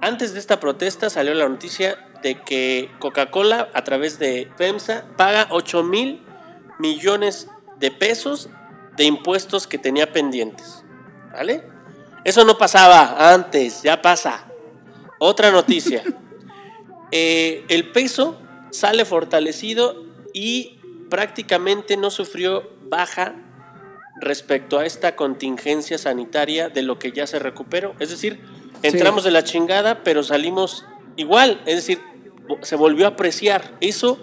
antes 0.00 0.32
de 0.32 0.40
esta 0.40 0.58
protesta 0.58 1.08
salió 1.08 1.32
la 1.34 1.48
noticia 1.48 1.96
de 2.22 2.40
que 2.42 2.90
Coca-Cola 2.98 3.68
a 3.74 3.84
través 3.84 4.18
de 4.18 4.50
FEMSA 4.56 5.04
paga 5.16 5.46
8 5.50 5.84
mil 5.84 6.20
millones 6.80 7.48
de 7.78 7.90
pesos 7.92 8.48
de 8.96 9.04
impuestos 9.04 9.66
que 9.68 9.78
tenía 9.78 10.12
pendientes. 10.12 10.82
¿Vale? 11.32 11.62
Eso 12.24 12.44
no 12.44 12.58
pasaba 12.58 13.32
antes, 13.32 13.82
ya 13.82 14.02
pasa. 14.02 14.46
Otra 15.20 15.50
noticia. 15.50 16.02
Eh, 17.12 17.64
el 17.68 17.92
peso 17.92 18.36
sale 18.72 19.04
fortalecido 19.04 20.05
y 20.36 20.78
prácticamente 21.08 21.96
no 21.96 22.10
sufrió 22.10 22.68
baja 22.90 23.36
respecto 24.20 24.78
a 24.78 24.84
esta 24.84 25.16
contingencia 25.16 25.96
sanitaria 25.96 26.68
de 26.68 26.82
lo 26.82 26.98
que 26.98 27.10
ya 27.10 27.26
se 27.26 27.38
recuperó. 27.38 27.94
Es 28.00 28.10
decir, 28.10 28.42
entramos 28.82 29.24
de 29.24 29.30
la 29.30 29.44
chingada, 29.44 30.04
pero 30.04 30.22
salimos 30.22 30.84
igual. 31.16 31.62
Es 31.64 31.76
decir, 31.76 32.02
se 32.60 32.76
volvió 32.76 33.06
a 33.06 33.10
apreciar. 33.10 33.78
Eso 33.80 34.18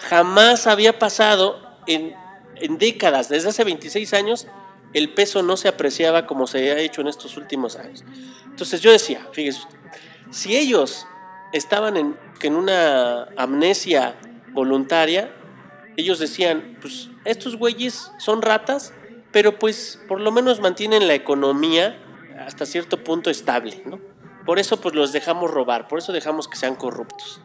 jamás 0.00 0.66
había 0.66 0.98
pasado 0.98 1.60
en, 1.86 2.14
en 2.56 2.78
décadas. 2.78 3.28
Desde 3.28 3.50
hace 3.50 3.62
26 3.62 4.14
años, 4.14 4.46
el 4.94 5.12
peso 5.12 5.42
no 5.42 5.58
se 5.58 5.68
apreciaba 5.68 6.26
como 6.26 6.46
se 6.46 6.72
ha 6.72 6.78
hecho 6.78 7.02
en 7.02 7.08
estos 7.08 7.36
últimos 7.36 7.76
años. 7.76 8.04
Entonces 8.46 8.80
yo 8.80 8.90
decía, 8.90 9.28
fíjese 9.32 9.58
usted, 9.58 9.78
si 10.30 10.56
ellos 10.56 11.06
estaban 11.52 11.98
en, 11.98 12.16
en 12.40 12.54
una 12.54 13.24
amnesia 13.36 14.14
voluntaria, 14.54 15.34
ellos 15.98 16.20
decían, 16.20 16.78
pues 16.80 17.08
estos 17.24 17.56
güeyes 17.56 18.12
son 18.18 18.40
ratas, 18.40 18.94
pero 19.32 19.58
pues 19.58 20.00
por 20.06 20.20
lo 20.20 20.30
menos 20.30 20.60
mantienen 20.60 21.08
la 21.08 21.14
economía 21.14 21.98
hasta 22.38 22.66
cierto 22.66 23.02
punto 23.02 23.30
estable, 23.30 23.82
¿no? 23.84 23.98
Por 24.46 24.60
eso 24.60 24.80
pues 24.80 24.94
los 24.94 25.12
dejamos 25.12 25.50
robar, 25.50 25.88
por 25.88 25.98
eso 25.98 26.12
dejamos 26.12 26.46
que 26.46 26.56
sean 26.56 26.76
corruptos. 26.76 27.42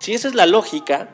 Si 0.00 0.14
esa 0.14 0.26
es 0.26 0.34
la 0.34 0.46
lógica, 0.46 1.10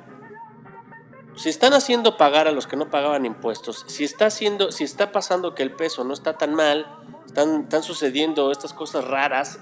si 1.36 1.50
están 1.50 1.74
haciendo 1.74 2.16
pagar 2.16 2.48
a 2.48 2.52
los 2.52 2.66
que 2.66 2.76
no 2.76 2.88
pagaban 2.88 3.26
impuestos, 3.26 3.84
si 3.86 4.02
está 4.04 4.26
haciendo, 4.26 4.72
si 4.72 4.84
está 4.84 5.12
pasando 5.12 5.54
que 5.54 5.62
el 5.62 5.72
peso 5.72 6.04
no 6.04 6.14
está 6.14 6.38
tan 6.38 6.54
mal, 6.54 6.86
están, 7.26 7.64
están 7.64 7.82
sucediendo 7.82 8.50
estas 8.50 8.72
cosas 8.72 9.04
raras 9.04 9.60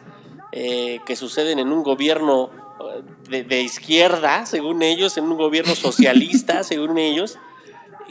eh, 0.53 1.01
que 1.05 1.17
suceden 1.17 1.59
en 1.59 1.73
un 1.73 1.83
gobierno 1.83 2.51
eh, 2.81 3.03
de, 3.29 3.45
de 3.45 3.62
izquierda, 3.62 4.47
según 4.47 4.83
ellos, 4.83 5.17
en 5.17 5.25
un 5.25 5.37
gobierno 5.37 5.75
socialista, 5.75 6.62
según 6.65 6.99
ellos, 6.99 7.39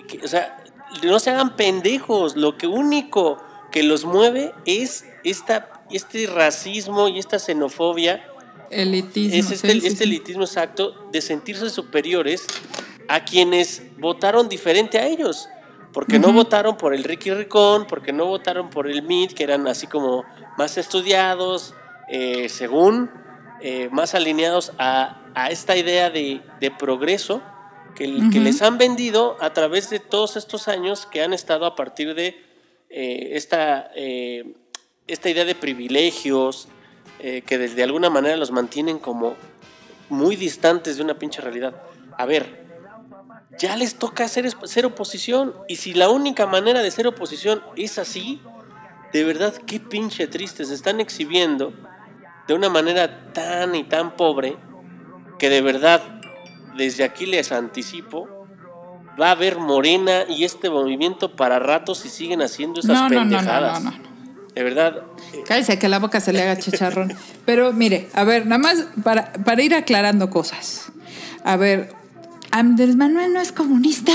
que- 0.08 0.20
o 0.24 0.28
sea, 0.28 0.64
no 1.04 1.20
se 1.20 1.30
hagan 1.32 1.56
pendejos, 1.56 2.36
lo 2.36 2.58
que 2.58 2.68
único 2.68 3.38
que 3.72 3.84
los 3.84 4.06
mueve 4.06 4.54
es 4.66 5.06
esta, 5.24 5.84
este 5.92 6.28
racismo 6.28 7.10
y 7.10 7.20
esta 7.20 7.40
xenofobia 7.40 8.26
Elitismo. 8.70 9.38
es 9.38 9.52
este, 9.52 9.72
sí, 9.74 9.82
sí, 9.82 9.88
este 9.88 9.98
sí. 10.00 10.04
elitismo 10.06 10.44
exacto 10.44 10.96
de 11.12 11.22
sentirse 11.22 11.70
superiores 11.70 12.48
a 13.08 13.26
quienes 13.26 13.84
votaron 13.98 14.48
diferente 14.50 14.98
a 15.00 15.08
ellos. 15.08 15.50
Porque 15.92 16.20
no 16.20 16.34
votaron 16.34 16.76
por 16.78 16.94
el 16.94 17.06
Ricky 17.06 17.32
Ricón, 17.32 17.88
porque 17.88 18.12
no 18.12 18.26
votaron 18.26 18.70
por 18.70 18.90
el 18.90 19.02
MIT, 19.02 19.34
que 19.34 19.44
eran 19.46 19.66
así 19.68 19.88
como 19.88 20.26
más 20.58 20.78
estudiados, 20.78 21.74
eh, 22.10 22.50
según, 22.50 23.10
eh, 23.62 23.90
más 23.92 24.16
alineados 24.16 24.74
a, 24.78 25.22
a 25.34 25.50
esta 25.50 25.76
idea 25.76 26.10
de, 26.10 26.42
de 26.60 26.72
progreso 26.72 27.42
que, 27.96 28.06
que 28.32 28.40
les 28.40 28.62
han 28.62 28.78
vendido 28.78 29.38
a 29.40 29.54
través 29.54 29.90
de 29.90 30.00
todos 30.00 30.36
estos 30.36 30.68
años 30.68 31.06
que 31.06 31.22
han 31.22 31.34
estado 31.34 31.66
a 31.66 31.76
partir 31.76 32.14
de 32.14 32.44
eh, 32.90 33.30
esta, 33.32 33.90
eh, 33.96 34.54
esta 35.08 35.30
idea 35.30 35.46
de 35.46 35.56
privilegios, 35.56 36.68
que 37.18 37.58
desde 37.58 37.82
alguna 37.82 38.12
manera 38.12 38.38
los 38.38 38.52
mantienen 38.52 39.00
como 39.00 39.36
muy 40.10 40.36
distantes 40.36 40.98
de 40.98 41.04
una 41.04 41.18
pinche 41.18 41.42
realidad. 41.42 41.74
A 42.18 42.26
ver, 42.26 42.66
ya 43.58 43.76
les 43.76 43.96
toca 43.96 44.26
hacer 44.26 44.52
ser 44.68 44.86
oposición. 44.86 45.56
Y 45.68 45.78
si 45.78 45.94
la 45.94 46.10
única 46.10 46.46
manera 46.46 46.82
de 46.82 46.92
ser 46.92 47.08
oposición 47.08 47.64
es 47.76 47.98
así, 47.98 48.42
de 49.14 49.24
verdad, 49.24 49.54
qué 49.66 49.80
pinche 49.80 50.28
triste. 50.28 50.66
Se 50.66 50.74
están 50.74 51.00
exhibiendo 51.00 51.74
de 52.48 52.54
una 52.54 52.70
manera 52.70 53.32
tan 53.34 53.76
y 53.76 53.84
tan 53.84 54.16
pobre 54.16 54.58
que 55.40 55.50
de 55.50 55.62
verdad, 55.62 56.02
desde 56.78 57.04
aquí 57.04 57.26
les 57.26 57.52
anticipo, 57.52 58.28
va 59.20 59.30
a 59.30 59.32
haber 59.32 59.58
Morena 59.58 60.24
y 60.30 60.44
este 60.44 60.70
movimiento 60.70 61.36
para 61.36 61.60
ratos 61.60 62.00
si 62.00 62.10
siguen 62.10 62.42
haciendo 62.42 62.80
esas 62.80 62.94
No, 62.94 63.10
no, 63.10 63.16
no, 63.16 63.26
no, 63.26 63.38
pendejadas. 63.38 63.84
no, 63.84 63.92
no. 63.92 63.98
De 64.54 64.64
verdad, 64.64 65.04
eh, 65.34 65.44
Cállese 65.46 65.78
que 65.78 65.90
la 65.90 66.00
boca 66.00 66.22
se 66.22 66.32
le 66.32 66.42
haga 66.42 66.58
chicharrón. 66.58 67.14
Pero 67.46 67.74
mire, 67.74 68.10
a 68.14 68.24
ver, 68.24 68.46
nada 68.46 68.60
más 68.60 68.88
para, 69.04 69.34
para 69.34 69.62
ir 69.62 69.76
aclarando 69.76 70.30
cosas. 70.30 70.94
A 71.44 71.58
ver, 71.58 71.94
Andrés 72.52 72.96
Manuel 72.96 73.34
no 73.34 73.42
es 73.42 73.52
comunista. 73.52 74.14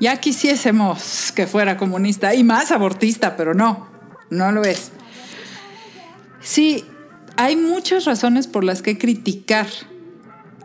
Ya 0.00 0.16
quisiésemos 0.16 1.30
que 1.36 1.46
fuera 1.46 1.76
comunista 1.76 2.34
y 2.34 2.42
más 2.42 2.72
abortista, 2.72 3.36
pero 3.36 3.54
no, 3.54 3.88
no 4.28 4.50
lo 4.50 4.64
es. 4.64 4.90
Sí, 6.40 6.84
hay 7.36 7.56
muchas 7.56 8.04
razones 8.04 8.46
por 8.46 8.64
las 8.64 8.82
que 8.82 8.98
criticar 8.98 9.66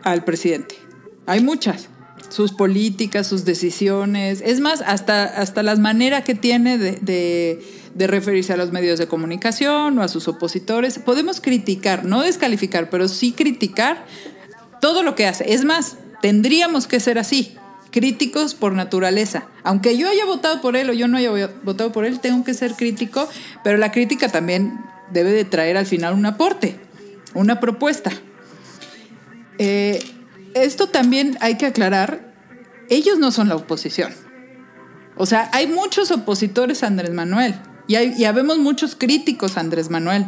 al 0.03 0.23
presidente. 0.23 0.75
Hay 1.25 1.41
muchas. 1.41 1.89
Sus 2.29 2.51
políticas, 2.51 3.25
sus 3.25 3.43
decisiones, 3.43 4.43
es 4.45 4.59
más, 4.59 4.81
hasta, 4.85 5.23
hasta 5.23 5.63
las 5.63 5.79
maneras 5.79 6.23
que 6.23 6.35
tiene 6.35 6.77
de, 6.77 6.91
de- 6.93 7.63
de 7.95 8.05
referirse 8.05 8.53
a 8.53 8.57
los 8.57 8.71
medios 8.71 8.99
de 8.99 9.07
comunicación 9.07 9.97
o 9.97 10.03
a 10.03 10.07
sus 10.07 10.27
opositores. 10.27 10.99
Podemos 10.99 11.41
criticar, 11.41 12.05
no 12.05 12.21
descalificar, 12.21 12.91
pero 12.91 13.07
sí 13.07 13.31
criticar 13.31 14.05
todo 14.79 15.01
lo 15.01 15.15
que 15.15 15.25
hace. 15.25 15.53
Es 15.53 15.65
más, 15.65 15.97
tendríamos 16.21 16.85
que 16.85 16.99
ser 16.99 17.17
así, 17.17 17.55
críticos 17.89 18.53
por 18.53 18.73
naturaleza. 18.73 19.47
Aunque 19.63 19.97
yo 19.97 20.07
haya 20.07 20.23
votado 20.25 20.61
por 20.61 20.75
él 20.75 20.91
o 20.91 20.93
yo 20.93 21.07
no 21.07 21.17
haya 21.17 21.49
votado 21.63 21.91
por 21.91 22.05
él, 22.05 22.19
tengo 22.19 22.43
que 22.43 22.53
ser 22.53 22.73
crítico, 22.75 23.27
pero 23.63 23.79
la 23.79 23.91
crítica 23.91 24.29
también 24.29 24.79
debe 25.11 25.31
de 25.31 25.45
traer 25.45 25.77
al 25.77 25.85
final 25.85 26.13
un 26.13 26.25
aporte, 26.25 26.79
una 27.33 27.59
propuesta. 27.59 28.11
Eh, 29.57 29.99
esto 30.53 30.87
también 30.87 31.37
hay 31.41 31.57
que 31.57 31.65
aclarar, 31.65 32.33
ellos 32.89 33.19
no 33.19 33.31
son 33.31 33.49
la 33.49 33.55
oposición. 33.55 34.13
O 35.17 35.25
sea, 35.25 35.49
hay 35.53 35.67
muchos 35.67 36.11
opositores 36.11 36.83
a 36.83 36.87
Andrés 36.87 37.11
Manuel 37.11 37.55
y, 37.87 37.95
hay, 37.95 38.13
y 38.17 38.25
habemos 38.25 38.57
muchos 38.57 38.95
críticos 38.95 39.57
a 39.57 39.59
Andrés 39.59 39.89
Manuel, 39.89 40.25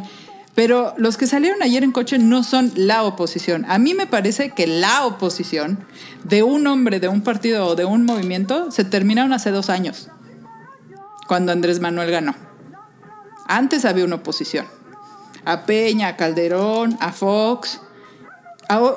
pero 0.54 0.94
los 0.98 1.16
que 1.16 1.26
salieron 1.26 1.62
ayer 1.62 1.82
en 1.82 1.92
coche 1.92 2.18
no 2.18 2.42
son 2.42 2.72
la 2.76 3.02
oposición. 3.04 3.64
A 3.68 3.78
mí 3.78 3.94
me 3.94 4.06
parece 4.06 4.50
que 4.50 4.66
la 4.66 5.06
oposición 5.06 5.78
de 6.24 6.42
un 6.42 6.66
hombre, 6.66 7.00
de 7.00 7.08
un 7.08 7.22
partido 7.22 7.66
o 7.66 7.74
de 7.74 7.86
un 7.86 8.04
movimiento 8.04 8.70
se 8.70 8.84
terminaron 8.84 9.32
hace 9.32 9.50
dos 9.50 9.70
años, 9.70 10.10
cuando 11.26 11.52
Andrés 11.52 11.80
Manuel 11.80 12.10
ganó. 12.10 12.51
Antes 13.46 13.84
había 13.84 14.04
una 14.04 14.16
oposición. 14.16 14.66
A 15.44 15.66
Peña, 15.66 16.08
a 16.08 16.16
Calderón, 16.16 16.96
a 17.00 17.12
Fox. 17.12 17.80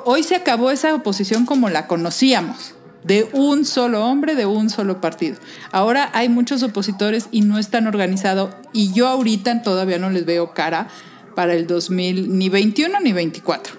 Hoy 0.04 0.22
se 0.22 0.36
acabó 0.36 0.70
esa 0.70 0.94
oposición 0.94 1.44
como 1.44 1.68
la 1.68 1.86
conocíamos, 1.86 2.74
de 3.04 3.28
un 3.32 3.64
solo 3.64 4.04
hombre, 4.04 4.34
de 4.34 4.46
un 4.46 4.70
solo 4.70 5.00
partido. 5.00 5.36
Ahora 5.70 6.10
hay 6.12 6.28
muchos 6.28 6.62
opositores 6.62 7.28
y 7.30 7.42
no 7.42 7.58
están 7.58 7.86
organizados 7.86 8.54
y 8.72 8.92
yo 8.92 9.08
ahorita 9.08 9.62
todavía 9.62 9.98
no 9.98 10.10
les 10.10 10.24
veo 10.24 10.54
cara 10.54 10.88
para 11.34 11.54
el 11.54 11.66
2000, 11.66 12.36
ni 12.36 12.48
21 12.48 13.00
ni 13.00 13.12
24. 13.12 13.74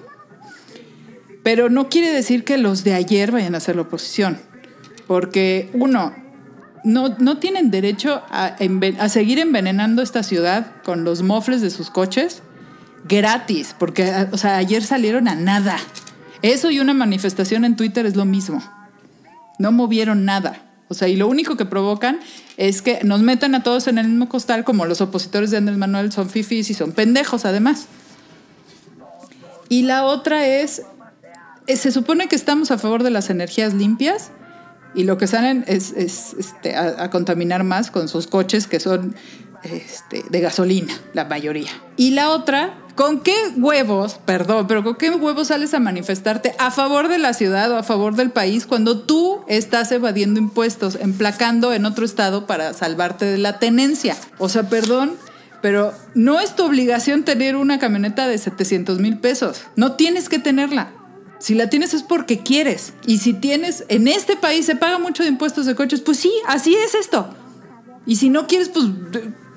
Pero 1.43 1.69
no 1.69 1.89
quiere 1.89 2.11
decir 2.11 2.43
que 2.43 2.57
los 2.57 2.83
de 2.83 2.93
ayer 2.93 3.31
vayan 3.31 3.55
a 3.55 3.59
ser 3.59 3.75
la 3.75 3.83
oposición, 3.83 4.39
porque 5.07 5.69
uno, 5.73 6.13
no, 6.87 7.09
no 7.19 7.37
tienen 7.37 7.69
derecho 7.69 8.23
a, 8.29 8.55
seguir 9.09 9.39
envenenando 9.39 10.01
esta 10.01 10.23
ciudad 10.23 10.67
con 10.85 11.03
los 11.03 11.21
mofles 11.21 11.59
de 11.59 11.69
sus 11.69 11.89
coches 11.89 12.41
gratis, 13.09 13.75
porque 13.77 14.27
sea, 14.35 14.55
ayer 14.55 14.81
salieron 14.81 15.27
a 15.27 15.35
nada. 15.35 15.77
Eso 16.41 16.71
y 16.71 16.79
una 16.79 16.93
manifestación 16.93 17.65
en 17.65 17.75
Twitter 17.75 18.05
es 18.05 18.15
lo 18.15 18.23
mismo. 18.23 18.63
No 19.59 19.73
movieron 19.73 20.23
nada. 20.23 20.61
O 20.87 20.93
sea, 20.93 21.09
y 21.09 21.17
lo 21.17 21.27
único 21.27 21.57
que 21.57 21.65
provocan 21.65 22.21
es 22.55 22.81
que 22.81 23.03
nos 23.03 23.21
metan 23.21 23.53
a 23.53 23.63
todos 23.63 23.87
en 23.87 23.97
el 23.97 24.07
mismo 24.07 24.29
costal, 24.29 24.63
como 24.63 24.85
los 24.85 25.01
opositores 25.01 25.51
de 25.51 25.57
Andrés 25.57 25.77
Manuel 25.77 26.13
son 26.13 26.29
fifis 26.29 26.69
y 26.69 26.73
son 26.73 26.93
pendejos, 26.93 27.43
además. 27.43 27.87
Y 29.67 29.81
la 29.81 30.05
otra 30.05 30.47
es, 30.47 30.83
eh, 31.67 31.75
se 31.75 31.91
supone 31.91 32.29
que 32.29 32.37
estamos 32.37 32.71
a 32.71 32.77
favor 32.77 33.03
de 33.03 33.09
las 33.09 33.29
energías 33.29 33.73
limpias 33.73 34.31
y 34.97 35.03
lo 35.03 35.19
que 35.19 35.27
salen 35.27 35.63
es, 35.67 35.93
es, 35.95 36.35
este, 36.39 36.75
a, 36.75 37.03
a 37.03 37.09
contaminar 37.11 37.63
más 37.63 37.91
con 37.91 38.07
sus 38.07 38.25
coches 38.25 38.65
que 38.65 38.79
son 38.79 39.15
este, 39.63 40.25
de 40.27 40.41
gasolina, 40.41 40.93
la 41.13 41.25
mayoría. 41.25 41.69
Y 41.97 42.11
la 42.11 42.31
otra, 42.31 42.73
¿con 42.95 43.21
qué 43.21 43.35
huevos, 43.57 44.19
perdón, 44.25 44.65
pero 44.67 44.83
con 44.83 44.95
qué 44.95 45.11
huevos 45.11 45.49
sales 45.49 45.75
a 45.75 45.79
manifestarte 45.79 46.55
a 46.57 46.71
favor 46.71 47.09
de 47.09 47.19
la 47.19 47.33
ciudad 47.33 47.71
o 47.71 47.77
a 47.77 47.83
favor 47.83 48.15
del 48.15 48.31
país 48.31 48.65
cuando 48.65 48.99
tú 48.99 49.41
estás 49.47 49.91
evadiendo 49.91 50.39
impuestos, 50.39 50.95
emplacando 50.95 51.73
en 51.73 51.85
otro 51.85 52.03
estado 52.03 52.47
para 52.47 52.73
salvarte 52.73 53.25
de 53.25 53.37
la 53.37 53.59
tenencia? 53.59 54.17
O 54.39 54.49
sea, 54.49 54.63
perdón, 54.63 55.11
pero 55.61 55.93
no 56.15 56.39
es 56.39 56.55
tu 56.55 56.65
obligación 56.65 57.23
tener 57.23 57.55
una 57.55 57.77
camioneta 57.77 58.27
de 58.27 58.37
700 58.37 58.99
mil 58.99 59.19
pesos. 59.19 59.61
No 59.75 59.93
tienes 59.93 60.29
que 60.29 60.39
tenerla. 60.39 60.89
Si 61.39 61.53
la 61.55 61.69
tienes 61.69 61.93
es 61.93 62.03
porque 62.03 62.39
quieres. 62.39 62.93
Y 63.05 63.19
si 63.19 63.33
tienes, 63.33 63.85
en 63.89 64.07
este 64.07 64.35
país 64.35 64.65
se 64.65 64.75
paga 64.75 64.99
mucho 64.99 65.23
de 65.23 65.29
impuestos 65.29 65.65
de 65.65 65.75
coches, 65.75 66.01
pues 66.01 66.17
sí, 66.17 66.31
así 66.47 66.75
es 66.75 66.95
esto. 66.95 67.29
Y 68.05 68.15
si 68.15 68.29
no 68.29 68.47
quieres, 68.47 68.69
pues 68.69 68.85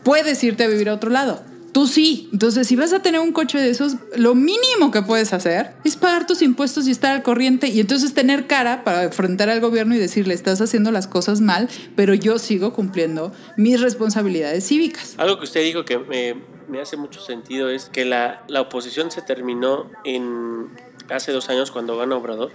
puedes 0.03 0.43
irte 0.43 0.64
a 0.64 0.68
vivir 0.68 0.89
a 0.89 0.95
otro 0.95 1.11
lado. 1.11 1.43
Tú 1.72 1.87
sí. 1.87 2.28
Entonces, 2.33 2.66
si 2.66 2.74
vas 2.74 2.93
a 2.93 3.01
tener 3.01 3.20
un 3.20 3.33
coche 3.33 3.59
de 3.59 3.70
esos, 3.70 3.95
lo 4.16 4.35
mínimo 4.35 4.91
que 4.91 5.03
puedes 5.03 5.33
hacer 5.33 5.72
es 5.85 5.97
pagar 5.97 6.26
tus 6.26 6.43
impuestos 6.43 6.89
y 6.89 6.91
estar 6.91 7.14
al 7.14 7.22
corriente 7.22 7.68
y 7.68 7.81
entonces 7.81 8.12
tener 8.12 8.49
cara 8.49 8.83
para 8.83 9.05
enfrentar 9.05 9.49
al 9.49 9.61
gobierno 9.61 9.95
y 9.95 9.99
decirle, 9.99 10.35
estás 10.35 10.61
haciendo 10.61 10.91
las 10.91 11.07
cosas 11.07 11.41
mal, 11.41 11.68
pero 11.95 12.12
yo 12.14 12.39
sigo 12.41 12.72
cumpliendo 12.72 13.33
mis 13.57 13.81
responsabilidades 13.81 14.66
cívicas. 14.66 15.14
Algo 15.16 15.39
que 15.39 15.45
usted 15.45 15.62
dijo 15.62 15.85
que 15.85 15.99
me, 15.99 16.35
me 16.68 16.81
hace 16.81 16.97
mucho 16.97 17.20
sentido 17.20 17.70
es 17.70 17.85
que 17.85 18.05
la, 18.05 18.43
la 18.49 18.62
oposición 18.62 19.12
se 19.12 19.22
terminó 19.22 19.89
en 20.05 20.70
hace 21.11 21.33
dos 21.33 21.49
años 21.49 21.71
cuando 21.71 21.97
gana 21.97 22.17
Obrador. 22.17 22.53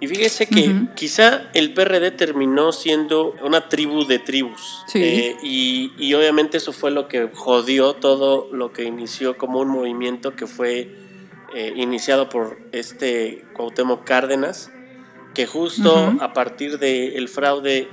Y 0.00 0.06
fíjese 0.06 0.46
que 0.46 0.74
quizá 0.96 1.50
el 1.52 1.74
PRD 1.74 2.10
terminó 2.12 2.72
siendo 2.72 3.34
una 3.42 3.68
tribu 3.68 4.06
de 4.06 4.18
tribus. 4.18 4.82
Sí. 4.86 5.02
Eh, 5.02 5.36
y, 5.42 5.92
y 5.98 6.14
obviamente 6.14 6.56
eso 6.56 6.72
fue 6.72 6.90
lo 6.90 7.06
que 7.06 7.28
jodió 7.34 7.92
todo 7.92 8.48
lo 8.50 8.72
que 8.72 8.84
inició 8.84 9.36
como 9.36 9.60
un 9.60 9.68
movimiento 9.68 10.34
que 10.34 10.46
fue 10.46 10.96
eh, 11.52 11.72
iniciado 11.74 12.28
por 12.28 12.58
este 12.70 13.44
Cuauhtémoc 13.54 14.04
Cárdenas, 14.04 14.70
que 15.34 15.46
justo 15.46 16.14
a 16.20 16.32
partir 16.32 16.78
del 16.78 17.28
fraude 17.28 17.88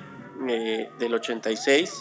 eh, 0.48 0.90
del 1.00 1.14
86, 1.16 1.92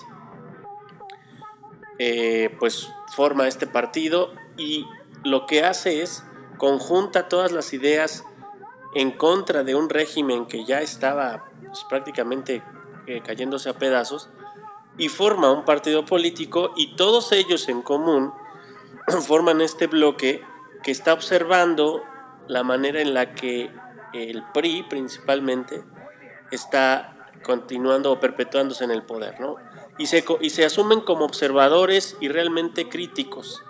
eh, 1.98 2.54
pues 2.58 2.90
forma 3.14 3.48
este 3.48 3.66
partido 3.66 4.34
y 4.58 4.84
lo 5.24 5.46
que 5.46 5.64
hace 5.64 6.02
es 6.02 6.24
conjunta 6.58 7.28
todas 7.28 7.52
las 7.52 7.72
ideas 7.72 8.24
en 8.94 9.10
contra 9.12 9.62
de 9.62 9.74
un 9.74 9.88
régimen 9.88 10.46
que 10.46 10.64
ya 10.64 10.80
estaba 10.80 11.50
pues, 11.60 11.84
prácticamente 11.88 12.62
eh, 13.06 13.20
cayéndose 13.24 13.68
a 13.68 13.74
pedazos 13.74 14.30
y 14.98 15.08
forma 15.08 15.52
un 15.52 15.64
partido 15.64 16.04
político 16.04 16.72
y 16.76 16.96
todos 16.96 17.32
ellos 17.32 17.68
en 17.68 17.82
común 17.82 18.32
forman 19.26 19.60
este 19.60 19.86
bloque 19.86 20.42
que 20.82 20.90
está 20.90 21.12
observando 21.12 22.02
la 22.48 22.62
manera 22.62 23.00
en 23.00 23.12
la 23.12 23.34
que 23.34 23.70
el 24.12 24.42
PRI 24.54 24.84
principalmente 24.84 25.84
está 26.50 27.30
continuando 27.42 28.12
o 28.12 28.20
perpetuándose 28.20 28.84
en 28.84 28.90
el 28.90 29.02
poder, 29.02 29.40
¿no? 29.40 29.56
Y 29.98 30.06
se, 30.06 30.24
y 30.40 30.50
se 30.50 30.64
asumen 30.64 31.00
como 31.00 31.24
observadores 31.24 32.16
y 32.20 32.28
realmente 32.28 32.88
críticos. 32.88 33.62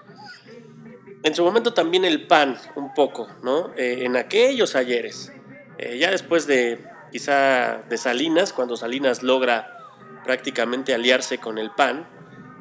En 1.26 1.34
su 1.34 1.42
momento 1.44 1.72
también 1.74 2.04
el 2.04 2.28
PAN, 2.28 2.56
un 2.76 2.94
poco, 2.94 3.26
¿no? 3.42 3.72
Eh, 3.76 4.04
en 4.04 4.16
aquellos 4.16 4.76
ayeres. 4.76 5.32
Eh, 5.76 5.98
ya 5.98 6.12
después 6.12 6.46
de, 6.46 6.84
quizá, 7.10 7.78
de 7.88 7.98
Salinas, 7.98 8.52
cuando 8.52 8.76
Salinas 8.76 9.24
logra 9.24 9.76
prácticamente 10.24 10.94
aliarse 10.94 11.38
con 11.38 11.58
el 11.58 11.72
PAN, 11.72 12.06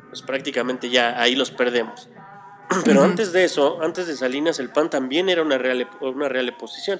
pues 0.09 0.23
prácticamente 0.23 0.89
ya 0.89 1.21
ahí 1.21 1.35
los 1.35 1.51
perdemos. 1.51 2.09
Pero 2.85 3.03
antes 3.03 3.31
de 3.33 3.43
eso, 3.43 3.83
antes 3.83 4.07
de 4.07 4.15
Salinas, 4.15 4.57
el 4.59 4.69
PAN 4.69 4.89
también 4.89 5.29
era 5.29 5.43
una 5.43 5.59
real, 5.59 5.87
una 6.01 6.27
real 6.27 6.49
oposición. 6.49 6.99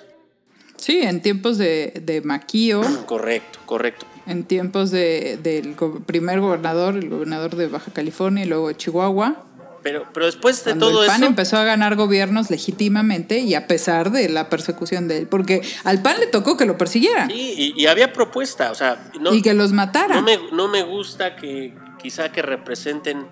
Sí, 0.78 1.01
en 1.01 1.24
tiempos 1.24 1.57
de, 1.57 1.99
de 2.03 2.22
Maquío, 2.22 2.82
Correcto, 3.07 3.57
correcto. 3.66 4.05
en 4.28 4.43
tiempos 4.43 4.91
de- 4.91 5.39
del 5.41 5.74
primer 6.05 6.41
gobernador, 6.41 6.95
el 6.95 7.09
gobernador 7.09 7.55
de 7.55 7.66
Baja 7.70 7.91
California 7.91 8.45
y 8.45 8.47
luego 8.47 8.68
de 8.68 8.78
Chihuahua, 8.78 9.41
Pero, 9.86 10.08
pero 10.12 10.26
después 10.26 10.66
de 10.66 10.72
cuando 10.72 10.90
todo 10.90 11.04
el 11.04 11.08
PAN 11.08 11.18
eso... 11.18 11.26
empezó 11.28 11.58
a 11.58 11.64
ganar 11.64 11.96
gobiernos 11.96 12.50
legítimamente 12.50 13.38
y 13.38 13.54
a 13.54 13.68
pesar 13.68 14.10
de 14.10 14.28
la 14.30 14.50
persecución 14.50 15.08
de 15.08 15.20
él, 15.20 15.28
porque 15.28 15.62
al 15.84 16.02
PAN 16.02 16.20
le 16.20 16.26
tocó 16.26 16.58
que 16.58 16.66
lo 16.66 16.76
persiguieran 16.76 17.30
Sí, 17.30 17.54
y, 17.56 17.80
y 17.80 17.86
había 17.86 18.12
propuesta, 18.12 18.72
o 18.72 18.74
sea, 18.74 19.12
no, 19.22 19.32
y 19.32 19.44
que 19.44 19.54
los 19.54 19.74
mataran. 19.74 20.18
no, 20.18 20.24
me, 20.24 20.40
no 20.52 20.68
me 20.68 20.82
gusta 20.82 21.36
que 21.36 21.76
quizá 22.02 22.32
que 22.32 22.42
representen 22.42 23.28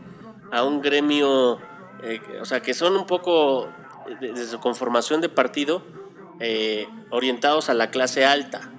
a 0.51 0.63
un 0.63 0.79
gremio, 0.79 1.57
eh, 2.03 2.21
o 2.39 2.45
sea, 2.45 2.61
que 2.61 2.75
son 2.75 2.97
un 2.97 3.07
poco 3.07 3.67
de, 4.21 4.33
de 4.33 4.45
su 4.45 4.59
conformación 4.59 5.21
de 5.21 5.29
partido 5.29 5.83
eh, 6.39 6.85
orientados 7.09 7.69
a 7.69 7.73
la 7.73 7.89
clase 7.89 8.25
alta. 8.25 8.72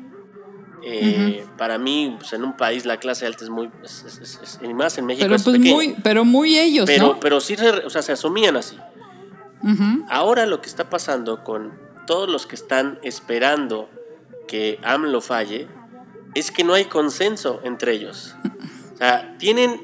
Eh, 0.87 1.47
Para 1.57 1.79
mí, 1.79 2.15
pues, 2.19 2.33
en 2.35 2.45
un 2.45 2.57
país 2.57 2.85
la 2.85 2.99
clase 2.99 3.25
alta 3.27 3.43
es 3.45 3.51
muy, 3.51 3.71
es- 3.83 4.05
es- 4.07 4.19
es- 4.19 4.41
es- 4.43 4.61
y 4.63 4.75
más 4.75 4.99
en 4.99 5.07
México 5.07 5.25
pero 5.25 5.37
es 5.37 5.43
pues 5.45 5.59
muy, 5.59 5.97
pero 6.03 6.25
muy 6.25 6.59
ellos, 6.59 6.85
pero, 6.87 7.07
¿no? 7.15 7.21
pero 7.21 7.41
sí, 7.41 7.57
se- 7.57 7.69
o 7.71 7.91
sea, 7.91 8.03
se 8.03 8.13
asumían 8.13 8.57
así. 8.57 8.77
Ahora 10.11 10.45
lo 10.47 10.61
que 10.61 10.69
está 10.69 10.91
pasando 10.91 11.43
con 11.43 11.73
todos 12.07 12.29
los 12.29 12.47
que 12.47 12.55
están 12.55 12.99
esperando 13.03 13.89
que 14.47 14.79
AMLO 14.83 15.23
falle 15.23 15.69
es 16.35 16.51
que 16.51 16.65
no 16.65 16.75
hay 16.75 16.85
consenso 16.85 17.61
entre 17.65 17.93
ellos. 17.93 18.35
O 18.93 18.97
sea, 18.99 19.37
tienen, 19.39 19.81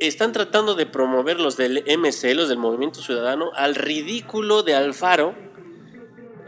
están 0.00 0.32
tratando 0.32 0.74
de 0.74 0.86
promover 0.86 1.38
los 1.38 1.56
del 1.56 1.84
MC, 1.86 2.34
los 2.34 2.48
del 2.48 2.58
Movimiento 2.58 3.00
Ciudadano, 3.00 3.52
al 3.54 3.76
ridículo 3.76 4.64
de 4.64 4.74
Alfaro 4.74 5.34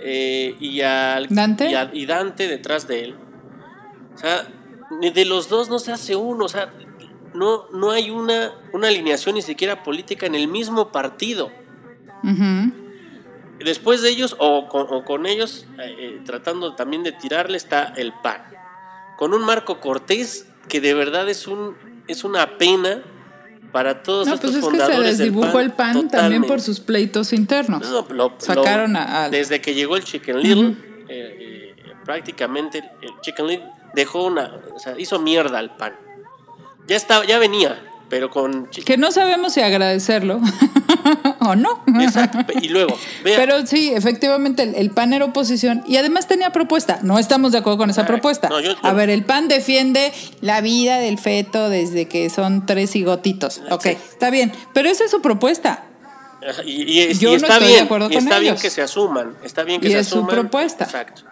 eh, 0.01 0.57
y, 0.59 0.81
al, 0.81 1.29
¿Dante? 1.29 1.71
Y, 1.71 1.75
a- 1.75 1.91
y 1.93 2.07
Dante 2.07 2.49
detrás 2.49 2.89
de 2.89 3.05
él. 3.05 3.15
O 4.15 4.19
sea, 4.19 4.47
ni 5.01 5.11
de 5.11 5.25
los 5.25 5.49
dos 5.49 5.69
no 5.69 5.79
se 5.79 5.93
hace 5.93 6.15
uno. 6.17 6.45
O 6.45 6.49
sea, 6.49 6.73
no, 7.35 7.67
no 7.73 7.91
hay 7.91 8.11
una, 8.11 8.53
una 8.73 8.89
alineación 8.89 9.35
ni 9.35 9.43
siquiera 9.43 9.83
política 9.83 10.27
en 10.27 10.35
el 10.35 10.49
mismo 10.49 10.93
partido. 10.93 11.51
Después 13.59 14.03
de 14.03 14.11
ellos, 14.11 14.37
o 14.39 14.69
con, 14.69 14.87
o 14.91 15.05
con 15.05 15.27
ellos, 15.27 15.67
eh, 15.79 15.95
eh, 15.99 16.21
tratando 16.25 16.75
también 16.75 17.03
de 17.03 17.13
tirarle, 17.13 17.57
está 17.57 17.93
el 17.97 18.13
PAN. 18.23 18.43
Con 19.17 19.33
un 19.33 19.43
Marco 19.45 19.81
Cortés 19.81 20.47
que 20.69 20.81
de 20.81 20.93
verdad 20.95 21.29
es, 21.29 21.47
un, 21.47 21.77
es 22.09 22.25
una 22.25 22.59
pena 22.59 23.03
para 23.71 24.03
todos 24.03 24.27
No, 24.27 24.35
estos 24.35 24.51
pues 24.53 24.65
es 24.65 24.71
que 24.71 24.77
se 24.77 24.83
fundadores 24.83 25.19
del 25.19 25.29
desdibujó 25.29 25.61
el 25.61 25.73
PAN 25.73 26.09
también 26.09 26.45
por 26.45 26.61
sus 26.61 26.81
pleitos 26.81 27.33
internos. 27.33 27.83
No, 27.89 28.07
lo- 28.09 28.15
lo- 28.15 28.35
Sacaron 28.39 28.97
a- 28.97 29.29
Desde 29.31 29.61
que 29.61 29.75
llegó 29.75 29.97
el 29.97 30.05
Chicken 30.05 30.41
Little, 30.41 30.77
eh, 31.09 31.75
eh, 31.79 31.93
prácticamente 32.05 32.79
el 33.03 33.11
Chicken 33.21 33.47
Little 33.47 33.71
dejó 33.95 34.25
una... 34.25 34.53
O 34.75 34.79
sea, 34.79 34.95
hizo 34.99 35.19
mierda 35.21 35.59
al 35.59 35.77
PAN. 35.77 35.95
Ya, 36.87 36.97
estaba, 36.97 37.25
ya 37.25 37.39
venía, 37.39 37.83
pero 38.11 38.29
con... 38.31 38.67
Que 38.67 38.97
no 38.99 39.11
sabemos 39.11 39.55
si 39.55 39.61
agradecerlo 39.63 40.41
o 41.41 41.57
no. 41.57 41.83
Exacto. 42.01 42.39
Y 42.61 42.69
luego, 42.69 42.97
vea, 43.23 43.39
Pero 43.39 43.67
sí, 43.67 43.91
efectivamente, 43.95 44.63
el, 44.65 44.75
el 44.75 44.91
PAN 44.91 45.13
era 45.15 45.25
oposición 45.25 45.83
y 45.87 45.97
además 45.97 46.29
tenía 46.29 46.51
propuesta. 46.51 46.99
No 47.03 47.19
estamos 47.19 47.53
de 47.53 47.59
acuerdo 47.59 47.79
con 47.79 47.91
esa 47.91 48.03
Ah, 48.03 48.07
propuesta. 48.07 48.49
no, 48.51 48.61
yo- 48.61 48.75
A 48.83 48.93
ver, 48.93 49.09
el 49.09 49.25
PAN 49.25 49.49
defiende 49.49 50.13
la 50.43 50.61
vida 50.61 50.99
del 50.99 51.19
feto 51.19 51.71
desde 51.71 52.07
que 52.07 52.29
son 52.31 52.67
tres 52.67 52.91
cigotitos. 52.91 53.63
Ok, 53.71 53.87
está 53.87 54.29
bien. 54.31 54.53
Pero 54.75 54.91
esa 54.91 55.05
es 55.05 55.11
su 55.11 55.23
propuesta. 55.23 55.85
Y, 56.67 57.15
Yo 57.15 57.31
no 57.31 57.37
estoy 57.37 57.61
de 57.61 57.67
bien, 57.69 57.85
acuerdo 57.85 58.11
y 58.11 58.15
con 58.17 58.25
está 58.25 58.39
bien 58.39 58.53
ellos. 58.53 58.61
que 58.63 58.69
se 58.69 58.83
asuman, 58.83 59.35
está 59.43 59.63
bien 59.63 59.81
que 59.81 59.89
Y 59.89 59.93
se 59.93 60.01
es 60.01 60.07
su 60.09 60.17
asuman. 60.19 60.31
propuesta. 60.37 60.85
Exacto. 60.85 61.23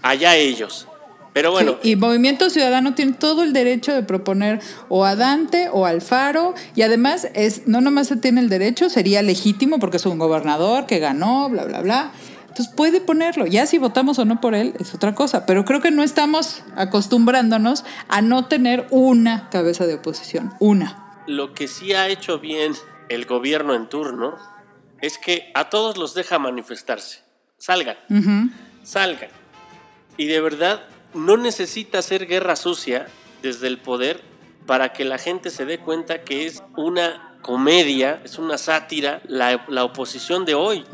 Allá 0.00 0.34
ellos. 0.36 0.88
Pero 1.34 1.50
bueno, 1.50 1.78
Sí, 1.82 1.90
y 1.90 1.96
Movimiento 1.96 2.48
Ciudadano 2.48 2.94
tiene 2.94 3.12
todo 3.12 3.42
el 3.42 3.52
derecho 3.52 3.92
de 3.92 4.02
proponer 4.04 4.60
o 4.88 5.04
a 5.04 5.16
Dante 5.16 5.68
o 5.70 5.84
al 5.84 6.00
Faro. 6.00 6.54
Y 6.74 6.82
además, 6.82 7.28
es, 7.34 7.66
no 7.66 7.82
nomás 7.82 8.06
se 8.06 8.16
tiene 8.16 8.40
el 8.40 8.48
derecho, 8.48 8.88
sería 8.88 9.20
legítimo 9.20 9.78
porque 9.78 9.98
es 9.98 10.06
un 10.06 10.18
gobernador 10.18 10.86
que 10.86 11.00
ganó, 11.00 11.50
bla, 11.50 11.64
bla, 11.64 11.82
bla. 11.82 12.12
Entonces 12.48 12.72
puede 12.72 13.00
ponerlo. 13.00 13.46
Ya 13.46 13.66
si 13.66 13.78
votamos 13.78 14.20
o 14.20 14.24
no 14.24 14.40
por 14.40 14.54
él 14.54 14.74
es 14.78 14.94
otra 14.94 15.12
cosa. 15.16 15.44
Pero 15.44 15.64
creo 15.64 15.80
que 15.80 15.90
no 15.90 16.04
estamos 16.04 16.62
acostumbrándonos 16.76 17.84
a 18.06 18.22
no 18.22 18.46
tener 18.46 18.86
una 18.90 19.50
cabeza 19.50 19.86
de 19.86 19.94
oposición. 19.94 20.54
Una. 20.60 21.20
lo 21.26 21.52
que 21.52 21.66
sí 21.66 21.94
ha 21.94 22.08
hecho 22.08 22.38
bien 22.38 22.74
el 23.08 23.24
gobierno 23.26 23.74
en 23.74 23.88
turno 23.88 24.36
es 25.00 25.18
que 25.18 25.50
a 25.54 25.68
todos 25.68 25.96
los 25.96 26.14
deja 26.14 26.38
manifestarse. 26.38 27.22
Salgan, 27.58 27.96
salgan. 28.84 29.30
Y 30.16 30.26
de 30.26 30.40
verdad, 30.40 30.82
no 31.14 31.36
necesita 31.36 31.98
hacer 31.98 32.26
guerra 32.26 32.56
sucia 32.56 33.06
desde 33.42 33.66
el 33.66 33.78
poder 33.78 34.20
para 34.66 34.92
que 34.92 35.04
la 35.04 35.18
gente 35.18 35.50
se 35.50 35.64
dé 35.64 35.78
cuenta 35.78 36.22
que 36.22 36.46
es 36.46 36.62
una 36.76 37.36
comedia, 37.42 38.22
es 38.24 38.38
una 38.38 38.56
sátira, 38.56 39.20
la, 39.28 39.66
la 39.68 39.84
oposición 39.84 40.44
de 40.46 40.54
hoy. 40.54 40.84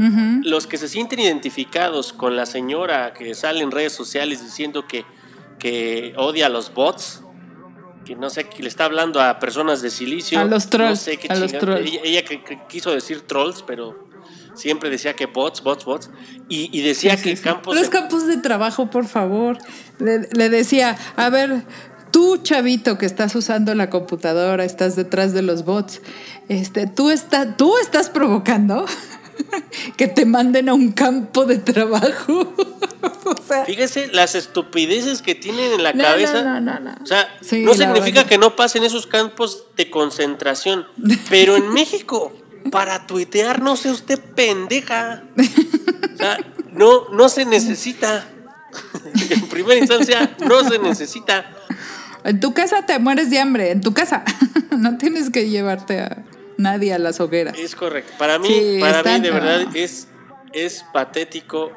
Los 0.42 0.66
que 0.66 0.76
se 0.78 0.88
sienten 0.88 1.20
identificados 1.20 2.12
con 2.12 2.36
la 2.36 2.44
señora 2.44 3.12
que 3.12 3.34
sale 3.34 3.60
en 3.60 3.70
redes 3.70 3.92
sociales 3.92 4.42
diciendo 4.42 4.86
que, 4.88 5.04
que 5.58 6.12
odia 6.16 6.46
a 6.46 6.48
los 6.48 6.74
bots, 6.74 7.22
que 8.04 8.16
no 8.16 8.30
sé, 8.30 8.48
que 8.48 8.62
le 8.62 8.68
está 8.68 8.86
hablando 8.86 9.22
a 9.22 9.38
personas 9.38 9.80
de 9.80 9.90
silicio. 9.90 10.40
A 10.40 10.44
los 10.44 10.68
trolls, 10.68 10.90
No 10.90 10.96
sé 10.96 11.16
qué 11.18 11.28
a 11.28 11.36
los 11.36 11.52
trolls. 11.52 11.86
Ella, 11.86 12.00
ella 12.02 12.22
quiso 12.68 12.90
decir 12.90 13.20
trolls, 13.22 13.62
pero 13.62 14.09
siempre 14.54 14.90
decía 14.90 15.14
que 15.14 15.26
bots, 15.26 15.62
bots, 15.62 15.84
bots. 15.84 16.10
Y, 16.48 16.68
y 16.76 16.82
decía 16.82 17.16
Sí, 17.16 17.22
que 17.30 17.36
sí. 17.36 17.42
Campos... 17.42 17.74
Los 17.76 17.88
campos 17.88 18.26
de 18.26 18.36
trabajo, 18.38 18.90
por 18.90 19.06
favor. 19.06 19.58
Le, 19.98 20.28
le 20.32 20.48
decía, 20.48 20.96
a 21.16 21.28
ver, 21.30 21.64
tú, 22.10 22.38
chavito, 22.38 22.98
que 22.98 23.06
estás 23.06 23.34
usando 23.34 23.74
la 23.74 23.90
computadora, 23.90 24.64
estás 24.64 24.96
detrás 24.96 25.32
de 25.32 25.42
los 25.42 25.64
bots, 25.64 26.00
este, 26.48 26.86
tú, 26.86 27.10
está, 27.10 27.56
tú 27.56 27.76
estás 27.78 28.08
provocando 28.10 28.84
que 29.96 30.08
te 30.08 30.24
manden 30.26 30.68
a 30.68 30.74
un 30.74 30.92
campo 30.92 31.44
de 31.46 31.58
trabajo. 31.58 32.52
o 33.24 33.42
sea, 33.46 33.64
Fíjese 33.64 34.08
las 34.12 34.34
estupideces 34.34 35.22
que 35.22 35.34
tienen 35.34 35.72
en 35.72 35.82
la 35.82 35.92
No, 35.92 36.02
cabeza. 36.02 36.42
no, 36.60 36.80
no. 36.80 36.94
O 37.02 37.06
sea, 37.06 37.28
Sí, 37.40 37.62
no 37.62 37.74
significa 37.74 38.20
verdad. 38.20 38.26
que 38.28 38.38
no 38.38 38.56
pasen 38.56 38.84
esos 38.84 39.06
campos 39.06 39.64
de 39.76 39.88
concentración. 39.90 40.86
Pero 41.30 41.56
en 41.56 41.72
México, 41.72 42.32
para 42.70 43.06
tuitear, 43.06 43.60
no 43.62 43.76
sé 43.76 43.90
usted 43.90 44.18
pendeja. 44.18 45.24
O 46.12 46.22
sea, 46.22 46.36
no, 46.72 47.08
no 47.10 47.28
se 47.30 47.46
necesita. 47.46 48.28
En 49.30 49.48
primera 49.48 49.78
instancia, 49.78 50.36
no 50.46 50.62
se 50.68 50.78
necesita. 50.78 51.50
en 52.24 52.40
tu 52.40 52.52
casa 52.52 52.84
te 52.84 52.98
mueres 52.98 53.30
de 53.30 53.38
hambre, 53.38 53.70
en 53.70 53.80
tu 53.80 53.94
casa. 53.94 54.22
no 54.76 54.98
tienes 54.98 55.30
que 55.30 55.48
llevarte 55.48 56.00
a 56.00 56.24
nadie 56.58 56.92
a 56.92 56.98
las 56.98 57.20
hogueras. 57.20 57.58
Es 57.58 57.74
correcto. 57.74 58.12
Para 58.18 58.38
mí, 58.38 58.48
Sí, 58.48 58.78
para 58.80 59.02
mí 59.02 59.20
de 59.20 59.30
verdad 59.30 59.66
es, 59.74 60.08
es 60.52 60.84
patético. 60.92 61.72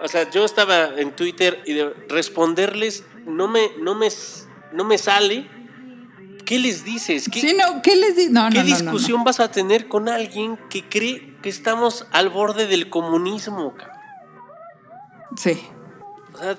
O 0.00 0.08
sea, 0.08 0.28
yo 0.30 0.44
estaba 0.44 0.90
en 0.96 1.12
Twitter 1.12 1.62
y 1.64 1.74
de 1.74 1.94
responderles 2.08 3.04
no 3.26 3.48
me, 3.48 3.70
no 3.80 3.94
me, 3.94 4.08
no 4.72 4.84
me 4.84 4.98
sale. 4.98 5.48
¿Qué 6.46 6.58
les 6.58 6.84
dices? 6.84 7.28
¿Qué, 7.30 7.40
Sí, 7.40 7.54
no, 7.58 7.82
¿qué 7.82 7.96
les 7.96 8.16
di? 8.16 8.28
No, 8.30 8.48
¿qué 8.50 8.58
no, 8.58 8.64
no, 8.64 8.70
no, 8.70 8.78
no. 8.84 8.90
discusión 8.92 9.24
vas 9.24 9.40
a 9.40 9.50
tener 9.50 9.88
con 9.88 10.08
alguien 10.08 10.58
que 10.70 10.88
cree 10.88 11.36
que 11.42 11.48
estamos 11.50 12.06
al 12.12 12.30
borde 12.30 12.66
del 12.66 12.88
comunismo? 12.88 13.74
cabrón? 13.76 13.96
Sí. 15.36 15.58
O 16.34 16.38
sea, 16.38 16.56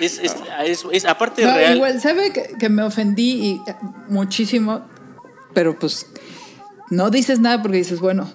es, 0.00 0.18
es, 0.18 0.36
es- 0.64 0.86
es- 0.92 1.04
aparte 1.04 1.42
real. 1.44 1.76
igual, 1.76 2.00
¿sabe 2.00 2.32
que, 2.32 2.54
que 2.58 2.68
me 2.68 2.82
ofendí 2.82 3.30
y, 3.46 3.62
muchísimo? 4.08 4.86
Pero 5.54 5.78
pues 5.78 6.06
no 6.90 7.10
dices 7.10 7.40
nada 7.40 7.62
porque 7.62 7.78
dices, 7.78 7.98
bueno, 8.00 8.30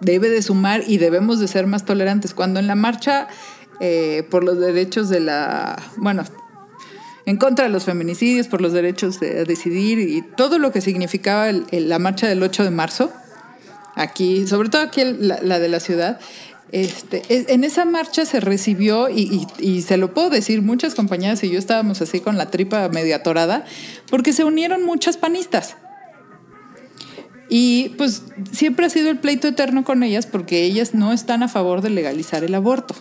debe 0.00 0.28
de 0.28 0.42
sumar 0.42 0.82
y 0.86 0.98
debemos 0.98 1.38
de 1.38 1.48
ser 1.48 1.66
más 1.66 1.84
tolerantes. 1.84 2.34
Cuando 2.34 2.60
en 2.60 2.66
la 2.66 2.74
marcha 2.74 3.28
eh, 3.80 4.26
por 4.30 4.42
los 4.42 4.58
derechos 4.58 5.08
de 5.08 5.20
la... 5.20 5.80
Bueno, 5.98 6.24
en 7.26 7.36
contra 7.36 7.66
de 7.66 7.70
los 7.70 7.84
feminicidios, 7.84 8.48
por 8.48 8.60
los 8.60 8.72
derechos 8.72 9.20
de 9.20 9.44
decidir 9.44 9.98
y 9.98 10.22
todo 10.22 10.58
lo 10.58 10.72
que 10.72 10.80
significaba 10.80 11.48
el- 11.50 11.66
la 11.88 11.98
marcha 11.98 12.26
del 12.28 12.42
8 12.42 12.64
de 12.64 12.70
marzo, 12.70 13.12
aquí, 13.94 14.46
sobre 14.46 14.68
todo 14.68 14.82
aquí 14.82 15.02
la, 15.04 15.58
de 15.58 15.68
la 15.68 15.80
ciudad, 15.80 16.18
este, 16.72 17.22
es- 17.28 17.48
en 17.48 17.64
esa 17.64 17.84
marcha 17.84 18.24
se 18.24 18.40
recibió, 18.40 19.08
y, 19.10 19.46
y- 19.60 19.64
y 19.76 19.82
se 19.82 19.98
lo 19.98 20.14
puedo 20.14 20.30
decir, 20.30 20.62
muchas 20.62 20.94
compañeras 20.94 21.44
y 21.44 21.50
yo 21.50 21.58
estábamos 21.58 22.00
así 22.00 22.20
con 22.20 22.38
la 22.38 22.50
tripa 22.50 22.88
medio 22.88 23.14
atorada, 23.14 23.66
porque 24.10 24.32
se 24.32 24.44
unieron 24.44 24.82
muchas 24.84 25.16
panistas. 25.16 25.76
Y 27.48 27.90
pues 27.98 28.22
siempre 28.50 28.86
ha 28.86 28.90
sido 28.90 29.10
el 29.10 29.18
pleito 29.18 29.46
eterno 29.48 29.84
con 29.84 30.02
ellas 30.02 30.24
porque 30.26 30.62
ellas 30.62 30.94
no 30.94 31.12
están 31.12 31.42
a 31.42 31.48
favor 31.48 31.82
de 31.82 31.90
legalizar 31.90 32.44
el 32.44 32.54
aborto. 32.54 32.94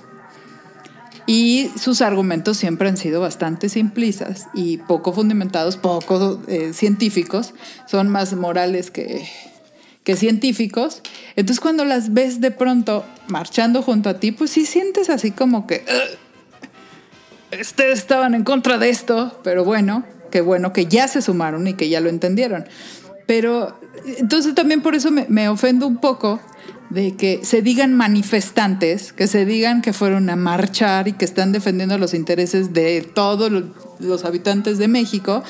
Y 1.28 1.70
sus 1.80 2.02
argumentos 2.02 2.58
siempre 2.58 2.90
han 2.90 2.98
sido 2.98 3.22
bastante 3.22 3.70
simplistas 3.70 4.48
y 4.54 4.78
poco 4.78 5.14
fundamentados, 5.14 5.78
poco 5.78 6.42
eh, 6.48 6.74
científicos, 6.74 7.54
son 7.88 8.10
más 8.10 8.34
morales 8.34 8.92
que, 8.92 9.28
que 10.04 10.16
científicos. 10.16 11.02
Entonces 11.36 11.60
cuando 11.60 11.86
las 11.86 12.14
ves 12.14 12.42
de 12.42 12.52
pronto 12.52 13.06
marchando 13.28 13.82
junto 13.82 14.10
a 14.10 14.20
ti, 14.20 14.32
pues 14.32 14.52
sí 14.52 14.66
sientes 14.66 15.10
así 15.10 15.32
como 15.32 15.68
que... 15.68 15.86
"Ugh, 15.88 17.60
ustedes 17.60 18.00
estaban 18.00 18.34
en 18.34 18.44
contra 18.44 18.78
de 18.78 18.90
esto, 18.90 19.40
pero 19.44 19.64
bueno, 19.64 20.04
qué 20.32 20.42
bueno 20.42 20.74
que 20.74 20.86
ya 20.86 21.08
se 21.08 21.22
sumaron 21.22 21.68
y 21.68 21.74
que 21.74 21.90
ya 21.90 22.00
lo 22.00 22.10
entendieron. 22.10 22.66
Pero 23.32 23.80
entonces 24.18 24.54
también 24.56 24.82
por 24.82 24.94
eso 24.94 25.10
me, 25.10 25.48
ofendo 25.48 25.88
un 25.88 26.00
poco 26.00 26.42
de 26.90 27.16
que 27.16 27.46
se 27.46 27.62
digan 27.62 27.94
manifestantes, 27.94 29.14
que 29.14 29.26
se 29.26 29.46
digan 29.46 29.82
que 29.82 29.94
fueron 29.94 30.30
a 30.30 30.36
marchar 30.36 31.08
y 31.08 31.14
que 31.14 31.24
están 31.24 31.54
defendiendo 31.54 31.98
los 31.98 32.14
intereses 32.14 32.74
de 32.74 33.02
todos 33.02 33.50
los, 33.50 34.26
habitantes 34.26 34.80
de 34.80 34.90
México, 34.90 35.46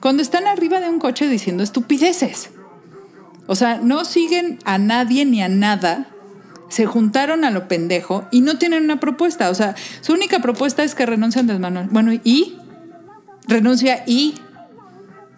cuando 0.00 0.22
están 0.22 0.46
arriba 0.46 0.78
de 0.78 0.88
un 0.88 1.00
coche 1.00 1.26
diciendo 1.26 1.64
estupideces. 1.64 2.50
O 3.48 3.56
sea, 3.56 3.80
no 3.82 4.04
siguen 4.04 4.60
a 4.64 4.78
nadie 4.78 5.24
ni 5.24 5.42
a 5.42 5.48
nada. 5.48 6.10
Se 6.68 6.86
juntaron 6.86 7.44
a 7.44 7.50
lo 7.50 7.66
pendejo 7.66 8.28
y 8.30 8.42
no 8.42 8.58
tienen 8.58 8.84
una 8.84 9.00
propuesta. 9.00 9.50
O 9.50 9.56
sea, 9.56 9.74
su 10.02 10.12
única 10.12 10.38
propuesta 10.38 10.84
es 10.84 10.94
que 10.94 11.04
renuncien 11.04 11.48
de 11.48 11.58
Manuel. 11.58 11.88
Bueno, 11.90 12.12
¿y? 12.12 12.58
Renuncia 13.48 14.04
y. 14.06 14.34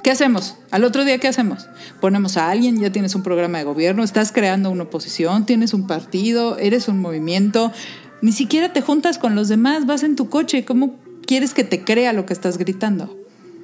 ¿Qué 0.03 0.11
hacemos? 0.11 0.57
Al 0.71 0.85
otro 0.85 1.05
día, 1.05 1.19
¿qué 1.19 1.29
hacemos? 1.29 1.69
Ponemos 2.01 2.37
a 2.37 2.51
alguien, 2.51 2.81
ya 2.81 2.91
tienes 2.91 3.15
un 3.15 3.23
programa 3.23 3.59
de 3.59 3.65
gobierno, 3.65 4.05
estás 4.05 4.31
creando 4.31 4.71
una 4.71 4.85
oposición, 4.85 5.47
tienes 5.47 5.75
un 5.75 5.87
partido, 5.87 6.59
eres 6.59 6.89
un 6.89 7.01
movimiento, 7.01 7.73
ni 8.23 8.33
siquiera 8.33 8.73
te 8.73 8.83
juntas 8.83 9.19
con 9.19 9.35
los 9.35 9.49
demás, 9.49 9.87
vas 9.87 10.03
en 10.03 10.17
tu 10.17 10.31
coche, 10.31 10.65
¿cómo 10.65 10.99
quieres 11.27 11.55
que 11.55 11.65
te 11.65 11.85
crea 11.85 12.13
lo 12.13 12.25
que 12.25 12.33
estás 12.33 12.57
gritando 12.57 13.17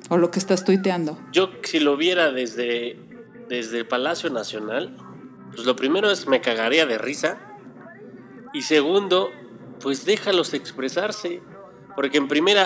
o 0.08 0.16
lo 0.16 0.30
que 0.30 0.38
estás 0.38 0.64
tuiteando? 0.64 1.18
Yo 1.32 1.50
si 1.62 1.78
lo 1.78 1.96
viera 1.96 2.32
desde, 2.32 2.98
desde 3.48 3.78
el 3.78 3.86
Palacio 3.86 4.28
Nacional, 4.30 4.96
pues 5.54 5.66
lo 5.66 5.76
primero 5.76 6.10
es 6.10 6.26
me 6.26 6.40
cagaría 6.40 6.86
de 6.86 6.98
risa. 6.98 7.38
Y 8.54 8.62
segundo, 8.62 9.30
pues 9.80 10.04
déjalos 10.04 10.54
expresarse. 10.54 11.40
Porque 11.94 12.16
en 12.18 12.28
primera, 12.28 12.64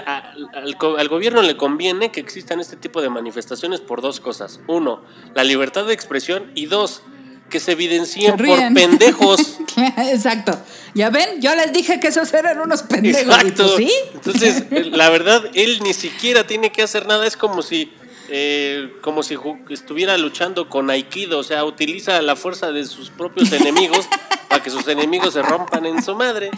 al, 0.55 0.77
co- 0.77 0.97
al 0.99 1.09
gobierno 1.09 1.43
le 1.43 1.57
conviene 1.57 2.11
que 2.13 2.21
existan 2.21 2.61
este 2.61 2.77
tipo 2.77 3.03
de 3.03 3.09
manifestaciones 3.11 3.81
por 3.81 4.01
dos 4.01 4.21
cosas. 4.21 4.61
Uno, 4.69 5.03
la 5.35 5.43
libertad 5.45 5.85
de 5.85 5.93
expresión. 5.95 6.51
Y 6.55 6.67
dos, 6.67 7.03
que 7.51 7.59
se 7.61 7.73
evidencien 7.73 8.37
Se 8.39 8.45
por 8.45 8.59
pendejos. 8.75 9.59
Exacto. 10.13 10.59
Ya 10.95 11.11
ven, 11.11 11.41
yo 11.41 11.55
les 11.55 11.73
dije 11.73 12.01
que 12.01 12.09
esos 12.09 12.33
eran 12.35 12.61
unos 12.61 12.83
pendejos. 12.83 13.23
Exacto. 13.23 13.77
¿sí? 13.77 13.91
Entonces, 14.15 14.65
la 14.93 15.11
verdad, 15.11 15.45
él 15.55 15.81
ni 15.83 15.93
siquiera 15.93 16.47
tiene 16.47 16.71
que 16.71 16.83
hacer 16.83 17.07
nada. 17.07 17.27
Es 17.27 17.37
como 17.37 17.63
si, 17.63 17.93
eh, 18.29 18.93
como 19.03 19.23
si 19.23 19.37
estuviera 19.71 20.17
luchando 20.19 20.69
con 20.69 20.89
Aikido. 20.91 21.39
O 21.41 21.45
sea, 21.45 21.65
utiliza 21.65 22.23
la 22.23 22.37
fuerza 22.37 22.71
de 22.73 22.85
sus 22.85 23.11
propios 23.11 23.53
enemigos 23.53 24.07
para 24.49 24.63
que 24.63 24.71
sus 24.71 24.87
enemigos 24.89 25.35
se 25.35 25.43
rompan 25.43 25.85
en 25.87 26.03
su 26.03 26.15
madre. 26.15 26.51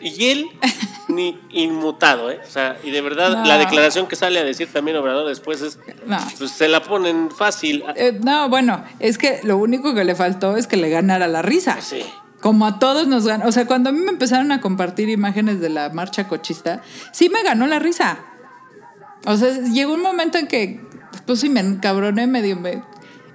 Y 0.00 0.26
él, 0.30 0.46
ni 1.14 1.40
inmutado, 1.50 2.30
¿eh? 2.30 2.40
O 2.46 2.50
sea, 2.50 2.76
y 2.82 2.90
de 2.90 3.00
verdad, 3.00 3.30
No. 3.38 3.44
la 3.44 3.58
declaración 3.58 4.06
que 4.06 4.16
sale 4.16 4.38
a 4.38 4.44
decir 4.44 4.68
también 4.72 4.96
Obrador 4.96 5.28
después 5.28 5.60
es, 5.62 5.78
No. 6.06 6.18
pues 6.38 6.50
se 6.50 6.68
la 6.68 6.82
ponen 6.82 7.30
fácil. 7.30 7.84
Eh, 7.96 8.18
no, 8.22 8.48
bueno, 8.48 8.84
es 8.98 9.18
que 9.18 9.40
lo 9.42 9.56
único 9.58 9.94
que 9.94 10.04
le 10.04 10.14
faltó 10.14 10.56
es 10.56 10.66
que 10.66 10.76
le 10.76 10.88
ganara 10.90 11.28
la 11.28 11.42
risa. 11.42 11.80
Sí. 11.80 12.02
Como 12.40 12.66
a 12.66 12.78
todos 12.80 13.06
nos 13.06 13.26
ganó. 13.26 13.46
O 13.46 13.52
sea, 13.52 13.66
cuando 13.66 13.90
a 13.90 13.92
mí 13.92 14.00
me 14.00 14.10
empezaron 14.10 14.50
a 14.50 14.60
compartir 14.60 15.08
imágenes 15.08 15.60
de 15.60 15.68
la 15.68 15.90
marcha 15.90 16.26
cochista, 16.26 16.82
sí 17.12 17.28
me 17.28 17.42
ganó 17.44 17.66
la 17.68 17.78
risa. 17.78 18.18
O 19.26 19.36
sea, 19.36 19.50
llegó 19.72 19.94
un 19.94 20.02
momento 20.02 20.38
en 20.38 20.48
que, 20.48 20.80
pues 21.26 21.38
sí, 21.40 21.48
me 21.48 21.60
encabroné 21.60 22.26
medio. 22.26 22.56
Me, 22.56 22.82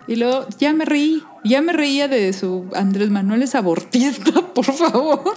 y 0.07 0.17
luego 0.17 0.45
ya 0.59 0.73
me 0.73 0.83
reí. 0.83 1.23
Ya 1.45 1.61
me 1.61 1.71
reía 1.71 2.09
de 2.09 2.33
su 2.33 2.69
Andrés 2.75 3.09
Manuel 3.09 3.41
es 3.43 3.55
abortista, 3.55 4.31
por 4.53 4.65
favor. 4.65 5.33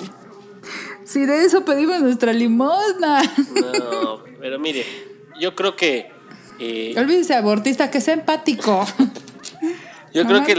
Si 1.11 1.26
de 1.26 1.44
eso 1.44 1.64
pedimos 1.64 2.00
nuestra 2.00 2.32
limosna. 2.32 3.22
No, 3.78 4.22
pero 4.40 4.58
mire, 4.58 4.84
yo 5.40 5.54
creo 5.56 5.74
que... 5.74 6.11
eh, 6.58 6.94
Olvídese, 6.96 7.34
abortista, 7.34 7.90
que 7.90 8.00
sea 8.00 8.14
empático. 8.14 8.86
Yo 10.12 10.26
creo 10.26 10.44
que 10.44 10.52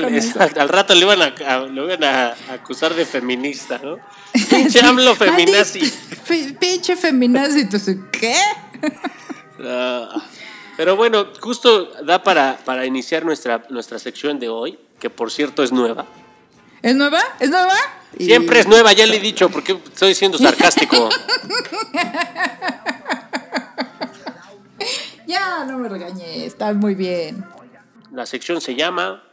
al 0.60 0.70
rato 0.70 0.94
le 0.96 1.02
iban 1.02 1.22
a, 1.22 1.34
a- 1.48 1.60
lo 1.60 1.86
iban 1.86 2.04
a 2.04 2.36
acusar 2.54 2.94
de 2.94 3.06
feminista, 3.06 3.80
¿no? 3.84 3.98
Pinche. 4.50 4.80
AMLO 4.80 5.14
feminazi. 5.16 5.82
Pinche 6.60 6.96
feminazi. 6.96 7.62
Entonces, 7.62 7.98
¿qué? 8.12 8.36
Pero 10.78 10.96
bueno, 10.96 11.28
justo 11.40 11.92
da 12.04 12.24
para, 12.24 12.58
para 12.64 12.86
iniciar 12.86 13.26
nuestra, 13.26 13.66
nuestra 13.70 14.00
sección 14.00 14.40
de 14.40 14.50
hoy, 14.50 14.80
que 15.00 15.10
por 15.10 15.32
cierto 15.32 15.64
es 15.64 15.72
nueva. 15.72 16.06
¿Es 16.82 16.96
nueva? 16.96 17.22
¿Es 17.40 17.50
nueva? 17.50 17.76
Y- 18.18 18.26
Siempre 18.26 18.60
es 18.60 18.68
nueva, 18.68 18.94
ya 18.94 19.06
le 19.06 19.18
he 19.18 19.20
dicho, 19.20 19.50
porque 19.50 19.74
estoy 19.94 20.16
siendo 20.16 20.38
sarcástico. 20.38 21.10
No, 25.28 25.66
no 25.66 25.78
me 25.80 25.90
regañé, 25.90 26.46
está 26.46 26.74
muy 26.74 26.94
bien. 26.96 27.44
La 28.12 28.26
sección 28.26 28.62
se 28.62 28.76
llama 28.76 29.24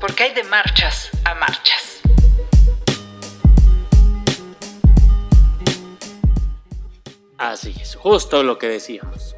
Porque 0.00 0.24
hay 0.24 0.34
de 0.34 0.44
marchas 0.44 1.10
a 1.24 1.34
marchas. 1.34 2.00
Así 7.36 7.74
es, 7.80 7.94
justo 7.94 8.42
lo 8.42 8.58
que 8.58 8.68
decíamos. 8.68 9.36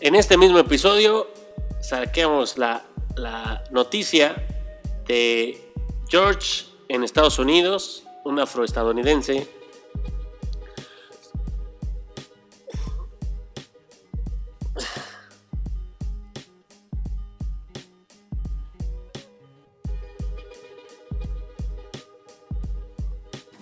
En 0.00 0.14
este 0.14 0.36
mismo 0.36 0.58
episodio 0.58 1.28
saquemos 1.80 2.58
la, 2.58 2.82
la 3.16 3.64
noticia 3.70 4.34
de 5.06 5.72
George 6.08 6.64
en 6.88 7.04
Estados 7.04 7.38
Unidos, 7.38 8.04
un 8.24 8.38
afroestadounidense. 8.40 9.48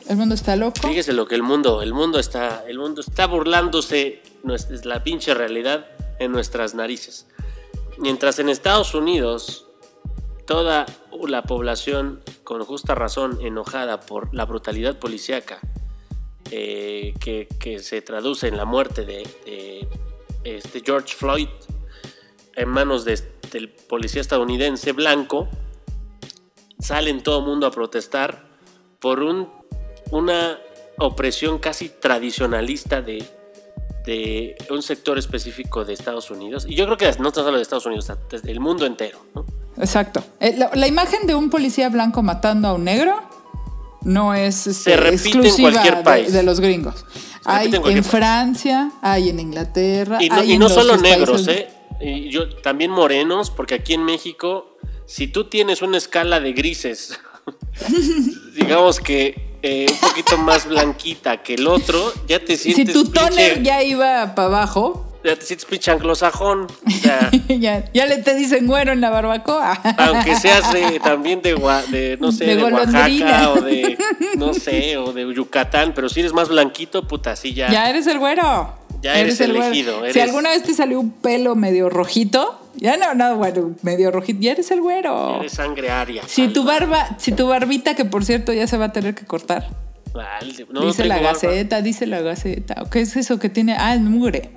El 0.08 0.18
mundo 0.18 0.34
está 0.34 0.56
loco. 0.56 0.86
Fíjese 0.86 1.14
lo 1.14 1.26
que 1.26 1.34
el 1.34 1.42
mundo, 1.42 1.80
el 1.80 1.94
mundo 1.94 2.18
está, 2.18 2.64
el 2.68 2.78
mundo 2.78 3.00
está 3.00 3.26
burlándose, 3.26 4.20
es 4.46 4.84
la 4.84 5.02
pinche 5.02 5.32
realidad 5.32 5.86
en 6.18 6.32
nuestras 6.32 6.74
narices. 6.74 7.26
Mientras 7.98 8.38
en 8.38 8.48
Estados 8.48 8.94
Unidos 8.94 9.66
toda 10.46 10.86
la 11.26 11.42
población 11.42 12.22
con 12.44 12.64
justa 12.64 12.94
razón 12.94 13.38
enojada 13.42 14.00
por 14.00 14.34
la 14.34 14.44
brutalidad 14.44 14.98
policíaca 14.98 15.60
eh, 16.50 17.14
que, 17.20 17.78
se 17.78 18.02
traduce 18.02 18.48
en 18.48 18.56
la 18.56 18.64
muerte 18.64 19.04
de, 19.04 19.88
este 20.44 20.82
George 20.84 21.14
Floyd 21.14 21.48
en 22.56 22.68
manos 22.68 23.04
de- 23.04 23.22
del 23.52 23.68
policía 23.70 24.20
estadounidense 24.20 24.92
blanco, 24.92 25.48
salen 26.80 27.22
todo 27.22 27.38
el 27.38 27.46
mundo 27.46 27.66
a 27.66 27.70
protestar 27.70 28.44
por 28.98 29.20
un, 29.22 29.50
una 30.10 30.58
opresión 30.98 31.58
casi 31.58 31.88
tradicionalista 31.88 33.00
de, 33.00 33.24
de 34.04 34.56
un 34.70 34.82
sector 34.82 35.18
específico 35.18 35.84
de 35.84 35.92
Estados 35.92 36.30
Unidos. 36.30 36.66
Y 36.68 36.74
yo 36.74 36.84
creo 36.86 36.96
que 36.96 37.12
no 37.20 37.30
solo 37.32 37.56
de 37.56 37.62
Estados 37.62 37.86
Unidos, 37.86 38.10
del 38.42 38.60
mundo 38.60 38.84
entero. 38.86 39.18
¿no? 39.34 39.44
Exacto. 39.78 40.22
Eh, 40.40 40.54
La, 40.58 40.70
la 40.74 40.86
imagen 40.86 41.26
de 41.26 41.34
un 41.34 41.50
policía 41.50 41.88
blanco 41.88 42.22
matando 42.22 42.68
a 42.68 42.74
un 42.74 42.84
negro 42.84 43.22
no 44.02 44.34
es 44.34 44.66
este, 44.66 44.90
Se 44.90 44.96
repite 44.96 45.08
en 45.08 45.14
exclusiva 45.38 45.70
cualquier 45.70 45.96
de- 45.98 46.02
país. 46.02 46.32
De, 46.32 46.42
los 46.42 46.58
gringos. 46.60 47.04
Hay 47.44 47.68
en 47.68 47.74
en, 47.76 47.82
país. 47.82 48.06
Francia, 48.06 48.90
hay 49.02 49.28
en 49.28 49.38
Inglaterra. 49.40 50.18
Y 50.22 50.28
no, 50.28 50.34
hay 50.36 50.50
y 50.50 50.52
en 50.54 50.58
no 50.58 50.64
los 50.66 50.74
solo 50.74 50.94
países- 50.98 51.18
negros, 51.18 51.48
¿eh? 51.48 51.68
Y 52.00 52.30
yo, 52.30 52.48
también 52.56 52.90
morenos, 52.90 53.50
porque 53.50 53.74
aquí 53.76 53.94
en 53.94 54.04
México, 54.04 54.76
si 55.06 55.28
tú 55.28 55.44
tienes 55.48 55.82
una 55.82 55.98
escala 55.98 56.40
de 56.40 56.52
grises, 56.52 57.20
digamos 58.54 58.98
que 59.00 59.51
eh, 59.62 59.86
un 59.88 59.96
poquito 60.08 60.36
más 60.38 60.66
blanquita 60.66 61.42
que 61.42 61.54
el 61.54 61.66
otro, 61.66 62.12
ya 62.28 62.38
te 62.40 62.56
Si 62.56 62.72
sientes 62.72 62.94
tu 62.94 63.04
toner 63.10 63.58
pinche- 63.58 63.62
ya 63.62 63.82
iba 63.82 64.34
para 64.34 64.48
abajo, 64.48 65.08
ya 65.24 65.36
te 65.36 65.46
sientes 65.46 65.64
pinche 65.66 65.90
anglosajón. 65.92 66.66
O 66.86 66.90
sea, 66.90 67.30
ya, 67.48 67.84
ya 67.94 68.06
le 68.06 68.16
te 68.18 68.34
dicen 68.34 68.66
güero 68.66 68.90
en 68.92 69.00
la 69.00 69.10
barbacoa. 69.10 69.72
aunque 69.98 70.34
seas 70.36 70.72
de- 70.72 70.98
también 71.00 71.42
de, 71.42 71.54
no 72.20 72.32
sé, 72.32 72.44
De. 72.46 72.62
Oaxaca 72.64 73.50
o 73.52 73.60
de, 73.60 73.96
no 74.36 74.52
sé, 74.52 74.96
o 74.96 75.12
de 75.12 75.32
Yucatán, 75.34 75.92
pero 75.94 76.08
si 76.08 76.20
eres 76.20 76.32
más 76.32 76.48
blanquito, 76.48 77.06
puta, 77.06 77.36
sí 77.36 77.54
ya. 77.54 77.70
Ya 77.70 77.88
eres 77.88 78.06
el 78.08 78.18
güero. 78.18 78.74
Ya 79.00 79.16
eres 79.18 79.40
el 79.40 79.52
güero. 79.52 79.66
elegido, 79.66 80.12
Si 80.12 80.20
alguna 80.20 80.50
vez 80.50 80.62
te 80.62 80.74
salió 80.74 81.00
un 81.00 81.10
pelo 81.10 81.56
medio 81.56 81.88
rojito, 81.88 82.58
ya 82.76 82.96
no, 82.96 83.14
no, 83.14 83.36
bueno, 83.36 83.74
medio 83.82 84.10
rojito, 84.10 84.40
ya 84.40 84.52
eres 84.52 84.70
el 84.70 84.80
güero. 84.80 85.36
Eres 85.40 85.52
sangre 85.52 85.90
aria. 85.90 86.22
Si 86.26 86.48
tu 86.48 86.64
barba, 86.64 87.16
si 87.18 87.32
tu 87.32 87.46
barbita, 87.48 87.94
que 87.94 88.04
por 88.04 88.24
cierto 88.24 88.52
ya 88.52 88.66
se 88.66 88.76
va 88.76 88.86
a 88.86 88.92
tener 88.92 89.14
que 89.14 89.24
cortar. 89.26 89.68
Vale, 90.12 90.66
no 90.70 90.86
dice 90.86 91.04
la 91.04 91.16
barba. 91.16 91.32
gaceta, 91.32 91.80
dice 91.82 92.06
la 92.06 92.20
gaceta. 92.20 92.84
¿Qué 92.90 93.00
es 93.00 93.16
eso 93.16 93.38
que 93.38 93.48
tiene? 93.48 93.74
Ah, 93.78 93.94
es 93.94 94.00
mugre. 94.00 94.50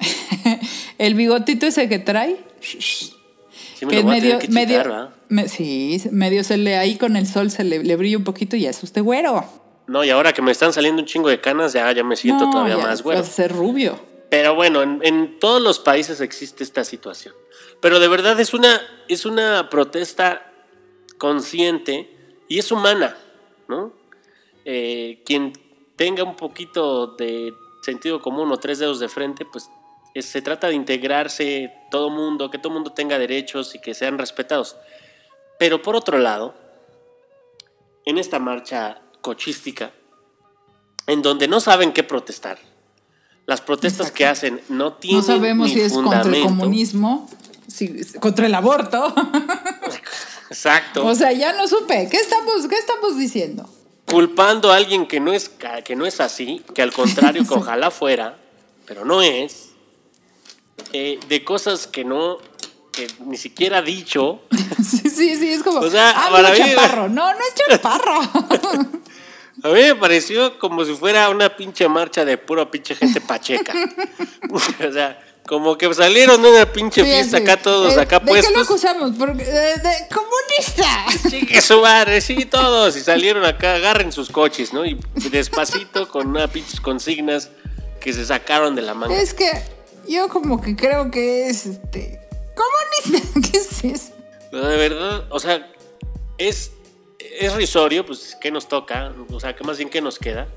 el 0.98 1.14
bigotito 1.14 1.66
ese 1.66 1.88
que 1.88 1.98
trae. 1.98 2.36
Sí 2.60 3.86
me 3.86 3.92
que 3.92 4.04
medio, 4.04 4.38
que 4.38 4.48
medio, 4.48 5.10
me- 5.28 5.48
sí, 5.48 6.02
medio 6.10 6.44
se 6.44 6.56
le 6.56 6.76
ahí 6.76 6.96
con 6.96 7.16
el 7.16 7.26
sol 7.26 7.50
se 7.50 7.64
le, 7.64 7.82
le 7.82 7.96
brilla 7.96 8.16
un 8.16 8.24
poquito 8.24 8.56
y 8.56 8.66
es 8.66 8.82
usted 8.82 9.02
güero. 9.02 9.44
No, 9.88 10.04
y 10.04 10.10
ahora 10.10 10.32
que 10.32 10.42
me 10.42 10.52
están 10.52 10.72
saliendo 10.72 11.02
un 11.02 11.06
chingo 11.06 11.28
de 11.28 11.40
canas, 11.40 11.72
ya, 11.72 11.90
ya 11.92 12.04
me 12.04 12.14
siento 12.16 12.44
No, 12.46 12.50
todavía 12.50 12.76
ya 12.76 12.82
más 12.82 13.02
güero. 13.02 13.20
vas 13.20 13.28
a 13.28 13.32
ser 13.32 13.52
rubio. 13.52 13.98
Pero 14.32 14.54
bueno, 14.54 14.80
en, 14.80 15.38
todos 15.38 15.60
los 15.60 15.78
países 15.78 16.22
existe 16.22 16.64
esta 16.64 16.84
situación. 16.84 17.34
Pero 17.82 18.00
de 18.00 18.08
verdad 18.08 18.40
es 18.40 18.54
una, 18.54 18.80
es 19.06 19.26
una 19.26 19.68
protesta 19.68 20.50
consciente 21.18 22.40
y 22.48 22.58
es 22.58 22.72
humana, 22.72 23.14
¿no? 23.68 23.92
Eh, 24.64 25.20
quien 25.26 25.52
tenga 25.96 26.24
un 26.24 26.34
poquito 26.34 27.08
de 27.08 27.52
sentido 27.82 28.22
común 28.22 28.50
o 28.50 28.56
tres 28.56 28.78
dedos 28.78 29.00
de 29.00 29.10
frente, 29.10 29.44
pues 29.44 29.68
es- 30.14 30.24
se 30.24 30.40
trata 30.40 30.68
de 30.68 30.76
integrarse 30.76 31.70
todo 31.90 32.08
mundo, 32.08 32.50
que 32.50 32.56
todo 32.56 32.72
mundo 32.72 32.90
tenga 32.94 33.18
derechos 33.18 33.74
y 33.74 33.82
que 33.82 33.92
sean 33.92 34.16
respetados. 34.16 34.76
Pero 35.58 35.82
por 35.82 35.94
otro 35.94 36.16
lado, 36.16 36.54
en 38.06 38.16
esta 38.16 38.38
marcha 38.38 39.02
cochística, 39.20 39.92
en 41.06 41.20
donde 41.20 41.48
no 41.48 41.60
saben 41.60 41.92
qué 41.92 42.02
protestar, 42.02 42.71
las 43.46 43.60
protestas 43.60 44.10
que 44.10 44.26
hacen 44.26 44.60
no 44.68 44.94
tienen 44.94 45.20
No 45.20 45.26
sabemos 45.26 45.68
ni 45.68 45.74
si 45.74 45.80
es 45.80 45.92
contra 45.92 46.22
el 46.22 46.42
comunismo, 46.42 47.28
si, 47.66 48.04
contra 48.20 48.46
el 48.46 48.54
aborto. 48.54 49.14
Exacto. 50.48 51.06
o 51.06 51.14
sea, 51.14 51.32
ya 51.32 51.52
no 51.54 51.66
supe. 51.66 52.08
¿Qué 52.10 52.18
estamos, 52.18 52.66
qué 52.68 52.76
estamos 52.76 53.16
diciendo? 53.18 53.68
culpando 54.12 54.70
a 54.70 54.76
alguien 54.76 55.06
que 55.06 55.20
no 55.20 55.32
es 55.32 55.50
que 55.84 55.96
no 55.96 56.04
es 56.04 56.20
así, 56.20 56.62
que 56.74 56.82
al 56.82 56.92
contrario 56.92 57.46
que 57.46 57.54
ojalá 57.54 57.90
fuera, 57.90 58.36
pero 58.86 59.04
no 59.04 59.22
es, 59.22 59.70
eh, 60.92 61.18
de 61.28 61.44
cosas 61.44 61.86
que 61.86 62.04
no 62.04 62.38
que 62.92 63.06
ni 63.24 63.38
siquiera 63.38 63.78
ha 63.78 63.82
dicho. 63.82 64.42
Sí, 64.82 65.08
sí, 65.10 65.36
sí, 65.36 65.48
es 65.48 65.62
como. 65.62 65.78
O 65.78 65.90
sea, 65.90 66.10
ah, 66.10 66.28
para 66.30 66.50
mí- 66.50 66.58
chaparro. 66.58 67.08
No, 67.08 67.32
no 67.32 67.38
es 67.38 67.54
chaparro. 67.54 68.20
A 69.62 69.68
mí 69.68 69.80
me 69.80 69.94
pareció 69.94 70.58
como 70.58 70.84
si 70.84 70.94
fuera 70.94 71.28
una 71.30 71.54
pinche 71.56 71.86
marcha 71.88 72.24
de 72.24 72.36
pura 72.38 72.70
pinche 72.70 72.94
gente 72.94 73.20
pacheca. 73.20 73.72
o 74.50 74.92
sea, 74.92 75.18
como 75.46 75.76
que 75.76 75.92
salieron 75.94 76.40
de 76.42 76.50
una 76.50 76.66
pinche 76.66 77.02
Sí, 77.02 77.10
fiesta 77.10 77.38
sí. 77.38 77.42
acá 77.42 77.56
todos 77.60 77.94
Eh, 77.96 78.00
acá 78.00 78.18
¿De 78.18 78.24
qué 78.26 78.36
lo 78.36 78.42
puestos. 78.42 78.64
acusamos? 78.64 79.12
Porque, 79.18 79.42
eh, 79.42 79.74
de 79.76 80.08
comunista. 80.14 81.28
Sí, 81.30 81.46
que 81.46 81.60
su 81.60 81.80
madre, 81.80 82.20
sí, 82.20 82.44
todos. 82.44 82.96
Y 82.96 83.00
salieron 83.00 83.44
acá, 83.44 83.74
agarren 83.74 84.12
sus 84.12 84.30
coches, 84.30 84.72
¿no? 84.72 84.84
Y 84.84 84.98
despacito 85.30 86.08
con 86.08 86.28
unas 86.28 86.50
pinches 86.50 86.80
consignas 86.80 87.50
que 88.00 88.12
se 88.12 88.24
sacaron 88.24 88.74
de 88.74 88.82
la 88.82 88.94
manga. 88.94 89.16
Es 89.16 89.34
que 89.34 89.50
yo 90.08 90.28
como 90.28 90.60
que 90.60 90.74
creo 90.76 91.10
que 91.10 91.48
es 91.48 91.66
este. 91.66 92.20
Comunista. 92.54 93.40
¿Qué 93.52 93.58
es 93.58 93.84
eso? 93.84 94.12
Pero 94.50 94.68
de 94.68 94.76
verdad, 94.76 95.24
o 95.30 95.40
sea, 95.40 95.66
es, 96.38 96.72
es 97.38 97.54
risorio, 97.54 98.04
pues, 98.04 98.36
¿qué 98.40 98.50
nos 98.50 98.68
toca? 98.68 99.12
O 99.30 99.40
sea, 99.40 99.54
que 99.54 99.64
más 99.64 99.78
bien, 99.78 99.90
¿qué 99.90 100.00
nos 100.00 100.18
queda? 100.18 100.48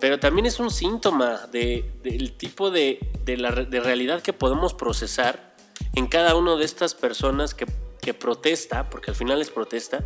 Pero 0.00 0.18
también 0.18 0.46
es 0.46 0.58
un 0.58 0.70
síntoma 0.70 1.46
de, 1.50 1.92
del 2.02 2.36
tipo 2.36 2.70
de, 2.70 2.98
de, 3.24 3.36
la, 3.36 3.52
de 3.52 3.80
realidad 3.80 4.20
que 4.20 4.32
podemos 4.32 4.74
procesar 4.74 5.54
en 5.94 6.06
cada 6.06 6.34
una 6.34 6.56
de 6.56 6.64
estas 6.64 6.94
personas 6.94 7.54
que, 7.54 7.66
que 8.00 8.14
protesta, 8.14 8.90
porque 8.90 9.10
al 9.10 9.16
final 9.16 9.40
es 9.40 9.50
protesta, 9.50 10.04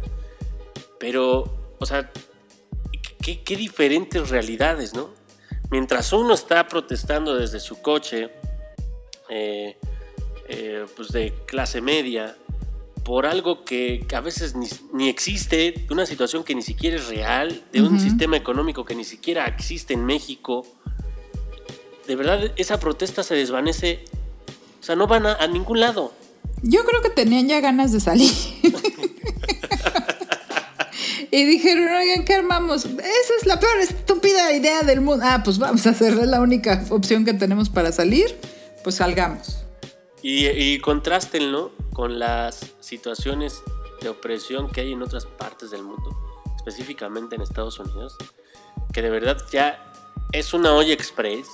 pero, 1.01 1.75
o 1.79 1.87
sea, 1.87 2.11
qué, 3.23 3.43
qué 3.43 3.57
diferentes 3.57 4.29
realidades, 4.29 4.95
¿no? 4.95 5.11
Mientras 5.71 6.13
uno 6.13 6.35
está 6.35 6.67
protestando 6.69 7.35
desde 7.35 7.61
su 7.61 7.83
coche, 7.83 8.31
eh, 9.29 9.77
eh, 10.49 10.87
pues 10.97 11.09
de 11.09 11.35
clase 11.47 11.81
media, 11.81 12.37
por 13.09 13.25
algo 13.25 13.65
que, 13.65 14.07
a 14.15 14.21
veces 14.21 14.55
ni, 14.55 14.69
ni 14.93 15.09
existe, 15.09 15.73
de 15.89 15.95
una 15.95 16.05
situación 16.05 16.45
que 16.45 16.55
ni 16.55 16.61
siquiera 16.61 16.99
es 16.99 17.09
real, 17.09 17.65
de 17.73 17.81
un 17.81 17.99
sistema 17.99 18.37
económico 18.37 18.85
que 18.85 18.95
ni 18.95 19.03
siquiera 19.03 19.47
existe 19.47 19.95
en 19.95 20.05
México. 20.05 20.67
De 22.07 22.17
verdad, 22.17 22.53
esa 22.57 22.79
protesta 22.79 23.23
se 23.23 23.35
desvanece. 23.35 24.05
O 24.79 24.83
sea, 24.83 24.95
no 24.95 25.07
van 25.07 25.25
a, 25.25 25.33
a 25.37 25.47
ningún 25.47 25.81
lado. 25.81 26.13
Yo 26.61 26.85
creo 26.85 27.01
que 27.01 27.09
tenían 27.09 27.49
ya 27.49 27.61
ganas 27.61 27.93
de 27.93 28.01
salir. 28.01 28.31
y 31.31 31.45
dijeron, 31.45 31.89
oigan, 31.89 32.27
¿qué 32.27 32.35
armamos? 32.35 32.85
Esa 32.85 33.33
es 33.41 33.47
la 33.47 33.59
peor 33.59 33.79
estúpida 33.81 34.53
idea 34.53 34.83
del 34.83 35.01
mundo. 35.01 35.25
Ah, 35.27 35.41
pues 35.43 35.59
vamos 35.59 35.87
a 35.87 35.91
hacer 35.91 36.15
la 36.15 36.43
única 36.43 36.85
opción 36.91 37.25
que 37.25 37.33
tenemos 37.33 37.71
para 37.71 37.91
salir. 37.91 38.37
Pues 38.85 38.97
salgamos. 38.97 39.65
Y, 40.23 40.47
y 40.49 40.79
contrástenlo 40.81 41.73
con 41.99 42.21
las 42.21 42.61
situaciones 42.79 43.61
de 44.01 44.09
opresión 44.09 44.71
que 44.71 44.83
hay 44.83 44.93
en 44.93 45.03
otras 45.03 45.27
partes 45.27 45.73
del 45.73 45.83
mundo, 45.83 46.17
específicamente 46.57 47.35
en 47.35 47.43
Estados 47.43 47.81
Unidos, 47.81 48.17
que 48.93 49.03
de 49.03 49.11
verdad 49.11 49.37
ya 49.51 49.93
es 50.31 50.55
una 50.55 50.73
olla 50.75 50.93
express 50.95 51.49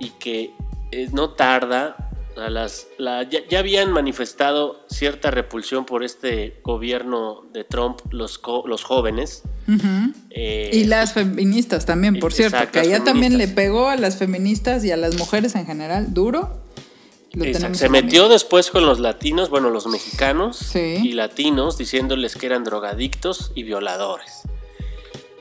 y 0.00 0.10
que 0.18 0.52
eh, 0.90 1.08
no 1.12 1.30
tarda. 1.30 2.08
A 2.34 2.48
las, 2.48 2.86
la- 2.98 3.22
ya, 3.24 3.40
ya 3.48 3.58
habían 3.58 3.92
manifestado 3.92 4.84
cierta 4.88 5.30
repulsión 5.30 5.84
por 5.84 6.02
este 6.02 6.60
gobierno 6.64 7.44
de 7.52 7.62
Trump 7.62 8.00
los, 8.10 8.40
los 8.64 8.82
jóvenes. 8.84 9.42
Eh, 10.30 10.70
Y 10.72 10.84
las 10.84 11.12
feministas 11.12 11.84
también, 11.84 12.18
por 12.18 12.32
cierto, 12.32 12.56
que 12.72 12.80
allá 12.80 13.04
también 13.04 13.36
le 13.38 13.46
pegó 13.48 13.88
a 13.88 13.96
las 13.96 14.16
feministas 14.16 14.82
y 14.84 14.90
a 14.90 14.96
las 14.96 15.16
mujeres 15.18 15.54
en 15.54 15.66
general, 15.66 16.14
duro. 16.14 16.61
Lo 17.34 17.44
tenemos 17.44 17.78
Se 17.78 17.88
metió 17.88 18.28
después 18.28 18.70
con 18.70 18.84
los 18.84 18.98
latinos, 19.00 19.48
bueno, 19.48 19.70
los 19.70 19.86
mexicanos 19.86 20.56
Sí. 20.58 20.98
y 21.02 21.12
latinos, 21.12 21.78
diciéndoles 21.78 22.36
que 22.36 22.46
eran 22.46 22.62
drogadictos 22.64 23.52
y 23.54 23.62
violadores. 23.62 24.42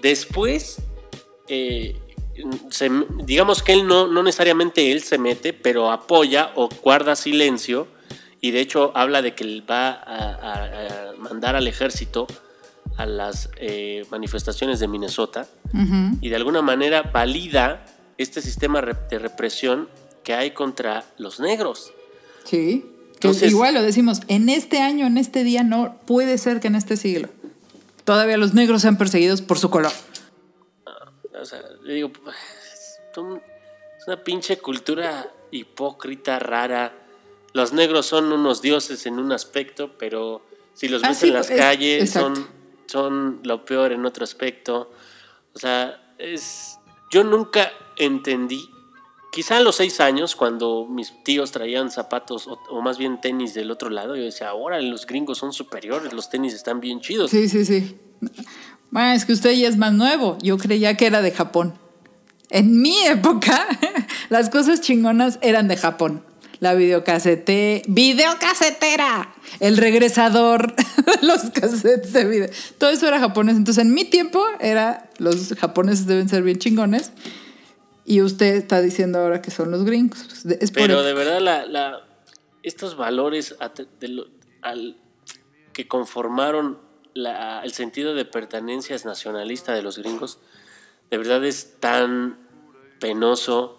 Después, 0.01 0.77
eh, 1.47 1.95
se- 2.69 2.89
digamos 3.23 3.61
que 3.61 3.73
él 3.73 3.85
no, 3.87 4.07
no 4.07 4.23
necesariamente 4.23 4.91
él 4.91 5.03
se 5.03 5.17
mete, 5.17 5.53
pero 5.53 5.91
apoya 5.91 6.51
o 6.55 6.69
guarda 6.81 7.15
silencio 7.15 7.87
y 8.39 8.51
de 8.51 8.61
hecho 8.61 8.91
habla 8.95 9.21
de 9.21 9.35
que 9.35 9.61
va 9.69 9.89
a, 9.89 10.15
a- 10.15 11.09
a 11.11 11.13
mandar 11.17 11.55
al 11.55 11.67
ejército 11.67 12.25
a 12.97 13.05
las 13.05 13.49
eh, 13.57 14.05
manifestaciones 14.11 14.79
de 14.79 14.87
Minnesota 14.87 15.47
y 16.21 16.29
de 16.29 16.35
alguna 16.35 16.61
manera 16.61 17.03
valida 17.03 17.85
este 18.17 18.41
sistema 18.41 18.81
de 18.81 19.19
represión 19.19 19.87
que 20.23 20.33
hay 20.33 20.51
contra 20.51 21.05
los 21.17 21.39
negros. 21.39 21.93
Sí. 22.43 22.85
Que 23.19 23.27
Entonces- 23.27 23.51
igual 23.51 23.73
lo 23.75 23.81
decimos, 23.83 24.21
en 24.27 24.49
este 24.49 24.79
año, 24.79 25.05
en 25.05 25.17
este 25.17 25.43
día, 25.43 25.63
no 25.63 25.97
puede 26.07 26.37
ser 26.37 26.59
que 26.59 26.67
en 26.67 26.75
este 26.75 26.97
siglo 26.97 27.29
todavía 28.03 28.35
los 28.37 28.53
negros 28.55 28.81
sean 28.81 28.97
perseguidos 28.97 29.41
por 29.41 29.59
su 29.59 29.69
color. 29.69 29.91
O 31.39 31.45
sea, 31.45 31.61
le 31.83 31.93
digo, 31.95 32.11
es 32.73 32.99
un- 33.17 33.37
es 33.97 34.07
una 34.07 34.23
pinche 34.23 34.57
cultura 34.57 35.31
hipócrita, 35.51 36.39
rara. 36.39 36.93
Los 37.53 37.73
negros 37.73 38.05
son 38.05 38.31
unos 38.31 38.61
dioses 38.61 39.05
en 39.05 39.19
un 39.19 39.31
aspecto, 39.31 39.91
pero 39.97 40.41
si 40.73 40.87
los 40.87 41.03
Ah, 41.03 41.09
ves 41.09 41.17
sí, 41.19 41.27
en 41.27 41.33
las 41.33 41.49
es- 41.49 41.57
calles 41.59 42.03
exacto. 42.03 42.35
son, 42.35 42.47
son 42.87 43.39
lo 43.43 43.65
peor 43.65 43.91
en 43.91 44.05
otro 44.05 44.23
aspecto. 44.23 44.91
O 45.53 45.59
sea, 45.59 46.13
es, 46.17 46.77
yo 47.11 47.23
nunca 47.23 47.71
entendí, 47.97 48.69
quizá 49.31 49.57
a 49.57 49.61
los 49.61 49.77
seis 49.77 49.99
años, 49.99 50.35
cuando 50.35 50.85
mis 50.89 51.13
tíos 51.23 51.51
traían 51.51 51.89
zapatos 51.89 52.47
o, 52.47 52.59
o 52.69 52.81
más 52.81 52.97
bien 52.97 53.19
tenis 53.21 53.53
del 53.53 53.71
otro 53.71 53.89
lado, 53.89 54.15
yo 54.15 54.23
decía, 54.23 54.49
ahora 54.49 54.79
los 54.81 55.05
gringos 55.05 55.37
son 55.37 55.53
superiores, 55.53 56.13
los 56.13 56.29
tenis 56.29 56.53
están 56.53 56.79
bien 56.79 57.01
chidos. 57.01 57.31
Sí, 57.31 57.49
sí, 57.49 57.65
sí. 57.65 57.97
Bueno, 58.91 59.13
es 59.13 59.25
que 59.25 59.33
usted 59.33 59.51
ya 59.53 59.69
es 59.69 59.77
más 59.77 59.93
nuevo. 59.93 60.37
Yo 60.41 60.57
creía 60.57 60.97
que 60.97 61.07
era 61.07 61.21
de 61.21 61.31
Japón. 61.31 61.73
En 62.49 62.81
mi 62.81 62.99
época, 63.05 63.67
las 64.29 64.49
cosas 64.49 64.81
chingonas 64.81 65.39
eran 65.41 65.69
de 65.69 65.77
Japón. 65.77 66.25
La 66.59 66.75
videocasete, 66.75 67.81
videocasetera, 67.87 69.33
el 69.59 69.77
regresador, 69.77 70.75
los 71.21 71.49
cassettes 71.49 72.13
de 72.13 72.25
video. 72.25 72.49
Todo 72.77 72.91
eso 72.91 73.07
era 73.07 73.19
japonés. 73.19 73.55
Entonces, 73.55 73.83
en 73.83 73.93
mi 73.93 74.05
tiempo, 74.05 74.45
era 74.59 75.09
los 75.17 75.55
japoneses 75.55 76.05
deben 76.05 76.29
ser 76.29 76.43
bien 76.43 76.59
chingones. 76.59 77.11
Y 78.05 78.21
usted 78.21 78.55
está 78.55 78.81
diciendo 78.81 79.19
ahora 79.19 79.41
que 79.41 79.51
son 79.51 79.71
los 79.71 79.83
gringos. 79.85 80.23
Pues, 80.27 80.45
es 80.59 80.71
Pero 80.71 81.03
de 81.03 81.13
verdad, 81.13 81.39
la, 81.39 81.65
la- 81.65 82.01
estos 82.63 82.95
valores 82.97 83.55
at- 83.59 83.79
de 83.99 84.07
lo- 84.07 84.27
al- 84.61 84.97
que 85.73 85.87
conformaron 85.87 86.79
la- 87.13 87.61
el 87.63 87.71
sentido 87.73 88.13
de 88.15 88.25
pertenencia 88.25 88.95
nacionalista 89.05 89.73
de 89.73 89.81
los 89.83 89.97
gringos, 89.99 90.39
de 91.09 91.17
verdad 91.17 91.43
es 91.45 91.79
tan 91.79 92.37
penoso. 92.99 93.77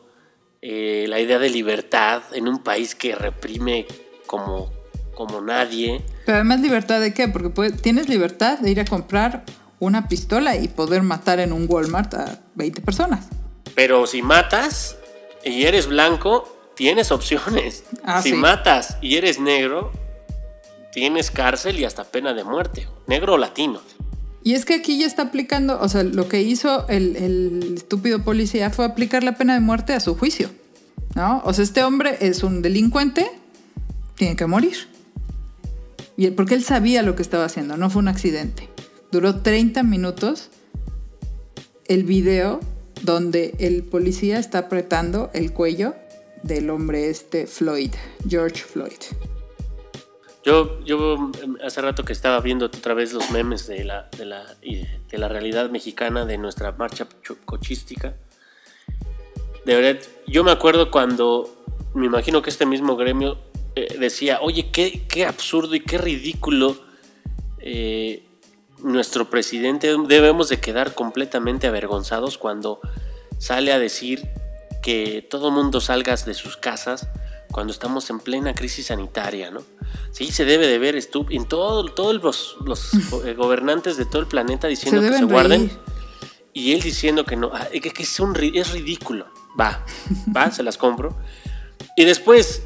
eh, 0.64 1.06
la 1.08 1.18
idea 1.18 1.40
de 1.40 1.50
libertad 1.50 2.22
en 2.34 2.46
un 2.46 2.62
país 2.62 2.94
que 2.94 3.16
reprime 3.16 3.84
como, 4.28 4.70
como 5.12 5.40
nadie. 5.40 6.04
Pero 6.24 6.36
además 6.36 6.60
libertad 6.60 7.00
de 7.00 7.12
qué? 7.12 7.26
Porque 7.26 7.50
puede- 7.50 7.72
tienes 7.72 8.08
libertad 8.08 8.60
de 8.60 8.70
ir 8.70 8.78
a 8.78 8.84
comprar 8.84 9.44
una 9.80 10.06
pistola 10.06 10.54
y 10.56 10.68
poder 10.68 11.02
matar 11.02 11.40
en 11.40 11.52
un 11.52 11.66
Walmart 11.68 12.14
a 12.14 12.38
20 12.54 12.80
personas. 12.80 13.26
Pero 13.74 14.06
si 14.06 14.22
matas 14.22 14.96
y 15.44 15.64
eres 15.64 15.86
blanco, 15.86 16.56
tienes 16.76 17.10
opciones. 17.12 17.84
Ah, 18.04 18.22
si 18.22 18.30
sí. 18.30 18.34
matas 18.34 18.96
y 19.00 19.16
eres 19.16 19.38
negro, 19.40 19.92
tienes 20.92 21.30
cárcel 21.30 21.78
y 21.78 21.84
hasta 21.84 22.04
pena 22.04 22.34
de 22.34 22.44
muerte. 22.44 22.88
Negro 23.06 23.34
o 23.34 23.38
latino. 23.38 23.80
Y 24.44 24.54
es 24.54 24.64
que 24.64 24.74
aquí 24.74 24.98
ya 24.98 25.06
está 25.06 25.22
aplicando, 25.22 25.80
o 25.80 25.88
sea, 25.88 26.02
lo 26.02 26.28
que 26.28 26.42
hizo 26.42 26.86
el, 26.88 27.16
el 27.16 27.74
estúpido 27.76 28.24
policía 28.24 28.70
fue 28.70 28.84
aplicar 28.84 29.22
la 29.22 29.36
pena 29.36 29.54
de 29.54 29.60
muerte 29.60 29.92
a 29.92 30.00
su 30.00 30.16
juicio. 30.16 30.50
¿No? 31.14 31.42
O 31.44 31.52
sea, 31.52 31.62
este 31.62 31.84
hombre 31.84 32.16
es 32.20 32.42
un 32.42 32.62
delincuente, 32.62 33.30
tiene 34.16 34.34
que 34.34 34.46
morir. 34.46 34.88
Y 36.16 36.26
él- 36.26 36.34
porque 36.34 36.54
él 36.54 36.64
sabía 36.64 37.02
lo 37.02 37.14
que 37.16 37.22
estaba 37.22 37.44
haciendo, 37.44 37.76
no 37.76 37.88
fue 37.90 38.00
un 38.00 38.08
accidente. 38.08 38.68
Duró 39.12 39.36
30 39.42 39.82
minutos 39.82 40.48
el 41.86 42.04
video 42.04 42.60
donde 43.02 43.54
el 43.58 43.82
policía 43.82 44.38
está 44.38 44.58
apretando 44.58 45.30
el 45.34 45.52
cuello 45.52 45.94
del 46.42 46.70
hombre 46.70 47.08
este 47.08 47.46
Floyd, 47.46 47.92
George 48.28 48.62
Floyd. 48.62 49.00
Yo, 50.44 50.84
yo 50.84 51.30
hace 51.64 51.80
rato 51.80 52.04
que 52.04 52.12
estaba 52.12 52.40
viendo 52.40 52.66
otra 52.66 52.94
vez 52.94 53.12
los 53.12 53.30
memes 53.30 53.68
de 53.68 53.84
la, 53.84 54.08
de 54.18 54.24
la, 54.24 54.56
de 54.60 55.18
la 55.18 55.28
realidad 55.28 55.70
mexicana 55.70 56.26
de 56.26 56.36
nuestra 56.36 56.72
marcha 56.72 57.06
cochística. 57.44 58.16
De 59.64 59.76
verdad, 59.76 60.02
yo 60.26 60.42
me 60.42 60.50
acuerdo 60.50 60.90
cuando, 60.90 61.64
me 61.94 62.06
imagino 62.06 62.42
que 62.42 62.50
este 62.50 62.66
mismo 62.66 62.96
gremio 62.96 63.38
eh, 63.76 63.96
decía, 64.00 64.40
oye, 64.40 64.70
qué, 64.72 65.04
qué 65.08 65.24
absurdo 65.24 65.76
y 65.76 65.80
qué 65.80 65.98
ridículo 65.98 66.76
eh, 67.58 68.24
nuestro 68.82 69.30
presidente, 69.30 69.94
debemos 70.06 70.48
de 70.48 70.60
quedar 70.60 70.94
completamente 70.94 71.66
avergonzados 71.66 72.38
cuando 72.38 72.80
sale 73.38 73.72
a 73.72 73.78
decir 73.78 74.28
que 74.82 75.26
todo 75.30 75.50
mundo 75.50 75.80
salga 75.80 76.16
de 76.16 76.34
sus 76.34 76.56
casas 76.56 77.08
cuando 77.52 77.72
estamos 77.72 78.08
en 78.10 78.18
plena 78.18 78.54
crisis 78.54 78.86
sanitaria, 78.86 79.50
¿no? 79.50 79.62
Sí, 80.10 80.32
se 80.32 80.44
debe 80.44 80.66
de 80.66 80.78
ver 80.78 80.96
en 81.30 81.44
todo, 81.46 81.84
todos 81.86 82.22
los, 82.22 82.56
los 82.64 82.94
eh, 83.24 83.34
gobernantes 83.34 83.96
de 83.96 84.06
todo 84.06 84.22
el 84.22 84.26
planeta 84.28 84.66
diciendo 84.68 85.02
Se 85.02 85.10
que 85.10 85.18
se 85.18 85.24
guarden 85.24 85.60
reír. 85.68 85.78
y 86.54 86.72
él 86.72 86.80
diciendo 86.80 87.24
que 87.24 87.36
no, 87.36 87.50
ah, 87.52 87.68
que, 87.70 87.92
es, 88.02 88.20
un 88.20 88.34
ri- 88.34 88.52
es 88.58 88.70
ridículo. 88.72 89.26
Va, 89.60 89.84
va, 90.36 90.50
se 90.50 90.62
las 90.62 90.78
compro. 90.78 91.16
Y 91.94 92.04
después, 92.06 92.62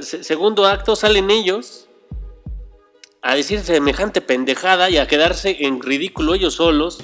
segundo 0.00 0.66
acto, 0.66 0.96
salen 0.96 1.30
ellos 1.30 1.83
a 3.24 3.34
decir 3.34 3.60
semejante 3.60 4.20
pendejada 4.20 4.90
y 4.90 4.98
a 4.98 5.06
quedarse 5.08 5.56
en 5.60 5.80
ridículo 5.82 6.34
ellos 6.34 6.54
solos. 6.54 6.98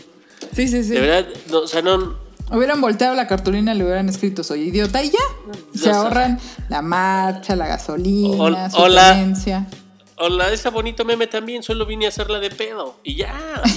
Sí, 0.54 0.68
sí, 0.68 0.84
sí. 0.84 0.90
De 0.90 1.00
verdad, 1.00 1.26
no, 1.50 1.58
o 1.60 1.66
sea, 1.66 1.82
no, 1.82 2.16
Hubieran 2.52 2.80
volteado 2.80 3.14
la 3.14 3.28
cartulina 3.28 3.74
y 3.74 3.78
le 3.78 3.84
hubieran 3.84 4.08
escrito 4.08 4.42
soy 4.42 4.62
idiota 4.68 5.02
y 5.04 5.10
ya. 5.10 5.18
Se 5.72 5.88
ahorran 5.90 6.38
la 6.68 6.82
marcha, 6.82 7.54
la 7.54 7.68
gasolina, 7.68 8.36
Hol- 8.36 8.70
su 8.70 8.76
hola. 8.78 9.12
tenencia. 9.14 9.66
Hola, 10.16 10.52
esa 10.52 10.70
bonito 10.70 11.04
meme 11.04 11.26
también, 11.28 11.62
solo 11.62 11.86
vine 11.86 12.06
a 12.06 12.08
hacerla 12.08 12.38
de 12.40 12.50
pedo. 12.50 12.96
Y 13.04 13.14
ya. 13.16 13.34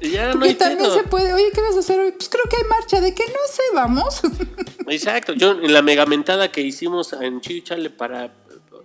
Y 0.00 0.10
ya 0.10 0.32
no 0.32 0.44
hay 0.44 0.54
también 0.54 0.78
pedo. 0.78 0.94
se 0.94 1.02
puede, 1.02 1.32
oye, 1.32 1.46
¿qué 1.52 1.60
vas 1.60 1.74
a 1.74 1.80
hacer 1.80 1.98
hoy? 1.98 2.12
Pues 2.12 2.28
creo 2.28 2.44
que 2.48 2.56
hay 2.56 2.62
marcha, 2.68 3.00
¿de 3.00 3.12
qué 3.14 3.24
no 3.26 3.38
sé? 3.52 3.62
Vamos. 3.74 4.20
Exacto. 4.86 5.32
Yo 5.32 5.50
en 5.60 5.72
la 5.72 5.82
megamentada 5.82 6.52
que 6.52 6.60
hicimos 6.60 7.12
en 7.14 7.40
Chile 7.40 7.90
para 7.90 8.32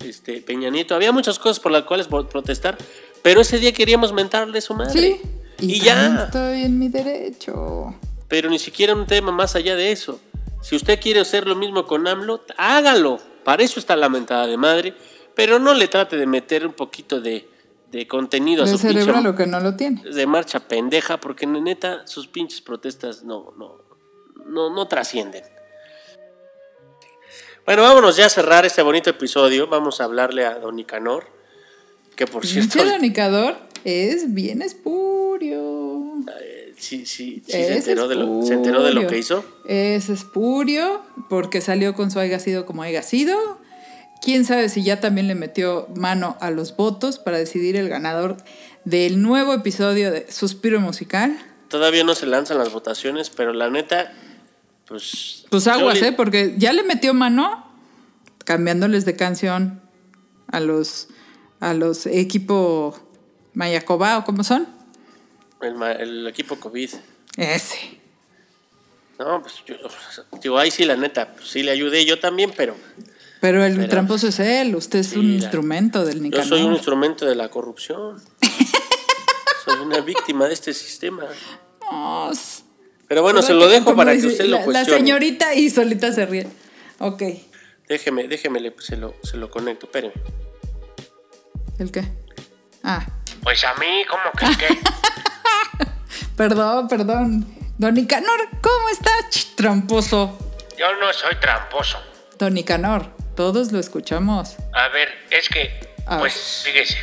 este, 0.03 0.41
Peña 0.41 0.69
Nieto, 0.69 0.95
había 0.95 1.11
muchas 1.11 1.39
cosas 1.39 1.59
por 1.59 1.71
las 1.71 1.83
cuales 1.83 2.07
protestar, 2.07 2.77
pero 3.21 3.41
ese 3.41 3.59
día 3.59 3.71
queríamos 3.73 4.13
mentarle 4.13 4.61
su 4.61 4.73
madre. 4.73 4.91
sí. 4.93 5.21
Y, 5.59 5.75
Y 5.75 5.79
ya. 5.81 6.25
estoy 6.25 6.63
en 6.63 6.77
mi 6.79 6.89
derecho. 6.89 7.93
Pero 8.27 8.49
ni 8.49 8.59
siquiera 8.59 8.95
un 8.95 9.05
tema 9.05 9.31
más 9.31 9.55
allá 9.55 9.75
de 9.75 9.91
eso. 9.91 10.19
Si 10.61 10.75
usted 10.75 10.99
quiere 10.99 11.19
hacer 11.19 11.47
lo 11.47 11.55
mismo 11.55 11.85
con 11.85 12.07
AMLO, 12.07 12.43
hágalo. 12.57 13.19
Para 13.43 13.63
eso 13.63 13.79
está 13.79 13.95
la 13.95 14.09
mentada 14.09 14.47
de 14.47 14.57
madre. 14.57 14.93
Pero 15.35 15.59
no 15.59 15.73
le 15.73 15.87
trate 15.87 16.17
de 16.17 16.25
meter 16.25 16.65
un 16.65 16.73
poquito 16.73 17.21
de, 17.21 17.47
de 17.91 18.07
contenido 18.07 18.63
a 18.63 18.65
De 18.65 18.71
su 18.77 18.79
pinche 18.87 19.21
lo 19.21 19.35
que 19.35 19.45
no 19.45 19.59
lo 19.59 19.75
tiene. 19.75 20.03
de 20.03 20.25
marcha 20.27 20.59
pendeja, 20.67 21.19
porque 21.19 21.45
neta, 21.45 22.05
sus 22.07 22.27
pinches 22.27 22.59
protestas 22.61 23.23
no, 23.23 23.53
no, 23.57 23.77
no, 24.47 24.73
no 24.73 24.87
trascienden. 24.87 25.43
Bueno, 27.66 27.84
vámonos 27.84 28.18
ya 28.18 28.26
a 28.26 28.30
cerrar 28.30 28.66
este 28.66 28.82
bonito 28.82 29.09
episodio. 29.09 29.68
Vamos 29.68 30.01
a 30.01 30.03
hablarle 30.03 30.45
a 30.45 30.59
Don 30.59 30.76
Nicanor, 30.76 31.28
que 32.18 32.28
por 32.28 32.45
cierto, 32.45 32.74
Pinche 32.74 32.91
donicador 32.91 33.55
es 33.86 34.34
bien 34.34 34.61
espurio. 34.61 36.14
sí, 36.78 37.05
sí, 37.05 37.41
sí 37.45 37.51
se, 37.51 37.78
enteró 37.78 38.09
de 38.09 38.16
lo, 38.16 38.41
se 38.43 38.55
enteró 38.55 38.84
de 38.84 38.93
lo 38.93 39.07
que 39.07 39.18
hizo. 39.18 39.45
Es 39.66 40.09
espurio 40.09 41.03
porque 41.30 41.61
salió 41.61 41.93
con 41.93 42.11
su 42.11 42.20
haya 42.20 42.38
sido 42.39 42.66
como 42.66 42.84
haya 42.84 43.01
sido. 43.01 43.38
Quién 44.22 44.43
sabe 44.43 44.68
si 44.68 44.84
ya 44.84 44.99
también 44.99 45.30
le 45.30 45.36
metió 45.36 45.88
mano 45.95 46.36
a 46.41 46.51
los 46.51 46.76
votos 46.76 47.18
para 47.18 47.38
decidir 47.38 47.78
el 47.78 47.88
ganador 47.88 48.36
del 48.84 49.22
nuevo 49.22 49.53
episodio 49.53 50.11
de 50.11 50.30
Suspiro 50.30 50.82
Musical. 50.82 51.38
Todavía 51.70 52.03
no 52.03 52.14
se 52.14 52.26
lanzan 52.26 52.57
las 52.57 52.74
votaciones, 52.74 53.30
pero 53.30 53.53
la 53.53 53.70
neta, 53.70 54.11
pues. 54.88 55.45
Pues 55.49 55.65
yo 55.65 55.71
aguas, 55.71 56.01
¿eh? 56.01 56.11
Porque 56.11 56.55
ya 56.57 56.73
le 56.73 56.84
metió 56.84 57.13
mano 57.13 57.65
cambiándoles 58.45 59.05
de 59.05 59.15
canción 59.15 59.81
a 60.47 60.59
los, 60.59 61.07
a 61.59 61.73
los 61.73 62.05
equipo 62.05 62.99
Mayacoba 63.53 64.17
o 64.19 64.23
cómo 64.25 64.43
son. 64.43 64.67
El, 65.61 65.81
el 65.81 66.27
equipo 66.27 66.59
COVID. 66.59 66.89
Ese. 67.38 67.99
No, 69.19 69.41
pues 69.41 69.55
yo, 69.65 69.75
digo, 70.41 70.57
ahí 70.57 70.71
sí, 70.71 70.84
la 70.86 70.95
neta, 70.97 71.34
pues 71.34 71.47
sí 71.49 71.63
le 71.63 71.71
ayudé 71.71 72.03
yo 72.05 72.19
también, 72.19 72.51
pero 72.57 72.75
Pero 73.39 73.63
el 73.63 73.75
Pero- 73.75 73.88
tramposo 73.89 74.27
es 74.27 74.39
él, 74.39 74.75
usted 74.75 74.99
es 74.99 75.07
Sí, 75.07 75.19
un 75.19 75.29
la- 75.29 75.36
instrumento 75.43 76.03
del 76.03 76.17
yo 76.17 76.23
Nicanor. 76.23 76.47
soy 76.47 76.63
un 76.63 76.73
instrumento 76.73 77.25
de 77.25 77.36
la 77.36 77.49
corrupción. 77.49 78.21
soy 79.65 79.79
una 79.81 80.01
víctima 80.01 80.47
de 80.47 80.53
este 80.55 80.73
sistema. 80.73 81.23
Oh, 81.91 82.31
Pero 83.14 83.22
bueno, 83.22 83.43
se 83.43 83.53
¿verdad 83.53 83.68
lo 83.68 83.72
dejo 83.72 83.95
para 83.95 84.14
que 84.14 84.26
usted 84.26 84.45
lo 84.45 84.51
la, 84.51 84.57
la 84.59 84.66
cuestione. 84.66 84.99
señorita 84.99 85.53
y 85.53 85.70
solita 85.70 86.11
se 86.11 86.26
ríe. 86.26 86.47
Ok. 86.97 87.22
Déjeme, 87.88 88.28
déjeme, 88.28 88.74
se 88.80 88.97
lo, 88.97 89.14
se 89.22 89.38
lo 89.38 89.51
conecto, 89.51 89.86
espéreme. 89.86 90.16
¿El 91.78 91.91
qué? 91.91 92.03
Ah, 92.82 93.05
Pues 93.43 93.64
a 93.66 93.76
mí, 93.76 94.03
¿cómo 94.09 94.24
que 94.36 94.57
qué? 94.57 94.80
perdón, 96.36 96.88
perdón. 96.88 97.45
Don 97.78 97.93
Nicanor, 97.93 98.49
¿cómo 98.61 98.89
está? 98.89 99.11
Ch, 99.30 99.53
tramposo. 99.55 100.36
Yo 100.80 100.88
no 100.99 101.14
soy 101.14 101.36
tramposo. 101.39 101.99
Don 102.39 102.55
Nicanor, 102.55 103.16
todos 103.36 103.72
lo 103.72 103.80
escuchamos. 103.80 104.55
A 104.74 104.88
ver, 104.89 105.09
es 105.30 105.49
que, 105.49 105.70
A 106.07 106.18
pues, 106.18 106.64
fíjese. 106.66 106.97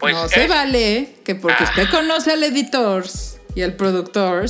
Pues 0.00 0.14
no 0.16 0.28
se 0.28 0.48
vale 0.48 1.14
que 1.24 1.36
porque 1.36 1.62
Ah. 1.64 1.68
usted 1.70 1.90
conoce 1.92 2.32
al 2.32 2.42
editor 2.42 3.04
y 3.54 3.62
al 3.62 3.74
productor, 3.74 4.46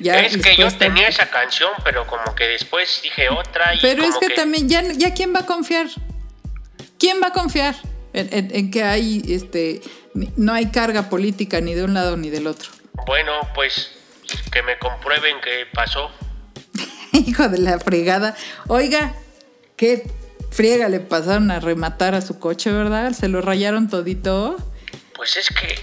ya 0.00 0.20
es 0.20 0.36
que 0.36 0.56
yo 0.56 0.70
tenía 0.76 1.08
esa 1.08 1.28
canción, 1.30 1.70
pero 1.82 2.06
como 2.06 2.34
que 2.34 2.44
después 2.48 3.00
dije 3.02 3.28
otra 3.28 3.74
y 3.74 3.80
Pero 3.80 4.02
es 4.04 4.16
que, 4.16 4.30
también, 4.30 4.68
ya, 4.68 4.82
ya 4.92 5.12
quién 5.14 5.34
va 5.34 5.40
a 5.40 5.46
confiar. 5.46 5.86
¿Quién 6.98 7.20
va 7.22 7.28
a 7.28 7.32
confiar 7.32 7.74
en, 8.12 8.28
en- 8.32 8.54
en 8.54 8.70
que 8.70 8.82
hay, 8.84 9.22
este, 9.28 9.80
no 10.36 10.52
hay 10.52 10.70
carga 10.70 11.10
política 11.10 11.60
ni 11.60 11.74
de 11.74 11.84
un 11.84 11.94
lado 11.94 12.16
ni 12.16 12.30
del 12.30 12.46
otro? 12.46 12.70
Bueno, 13.06 13.32
pues 13.54 13.90
que 14.52 14.62
me 14.62 14.78
comprueben 14.78 15.40
que 15.40 15.66
pasó. 15.74 16.10
Hijo 17.12 17.48
de 17.48 17.58
la 17.58 17.78
fregada. 17.78 18.36
Oiga, 18.68 19.14
qué 19.76 20.08
friega 20.50 20.88
le 20.88 21.00
pasaron 21.00 21.50
a 21.50 21.58
rematar 21.60 22.14
a 22.14 22.20
su 22.22 22.38
coche, 22.38 22.70
¿verdad? 22.70 23.12
Se 23.12 23.28
lo 23.28 23.40
rayaron 23.40 23.88
todito. 23.88 24.56
Pues 25.14 25.36
es 25.36 25.48
que, 25.48 25.74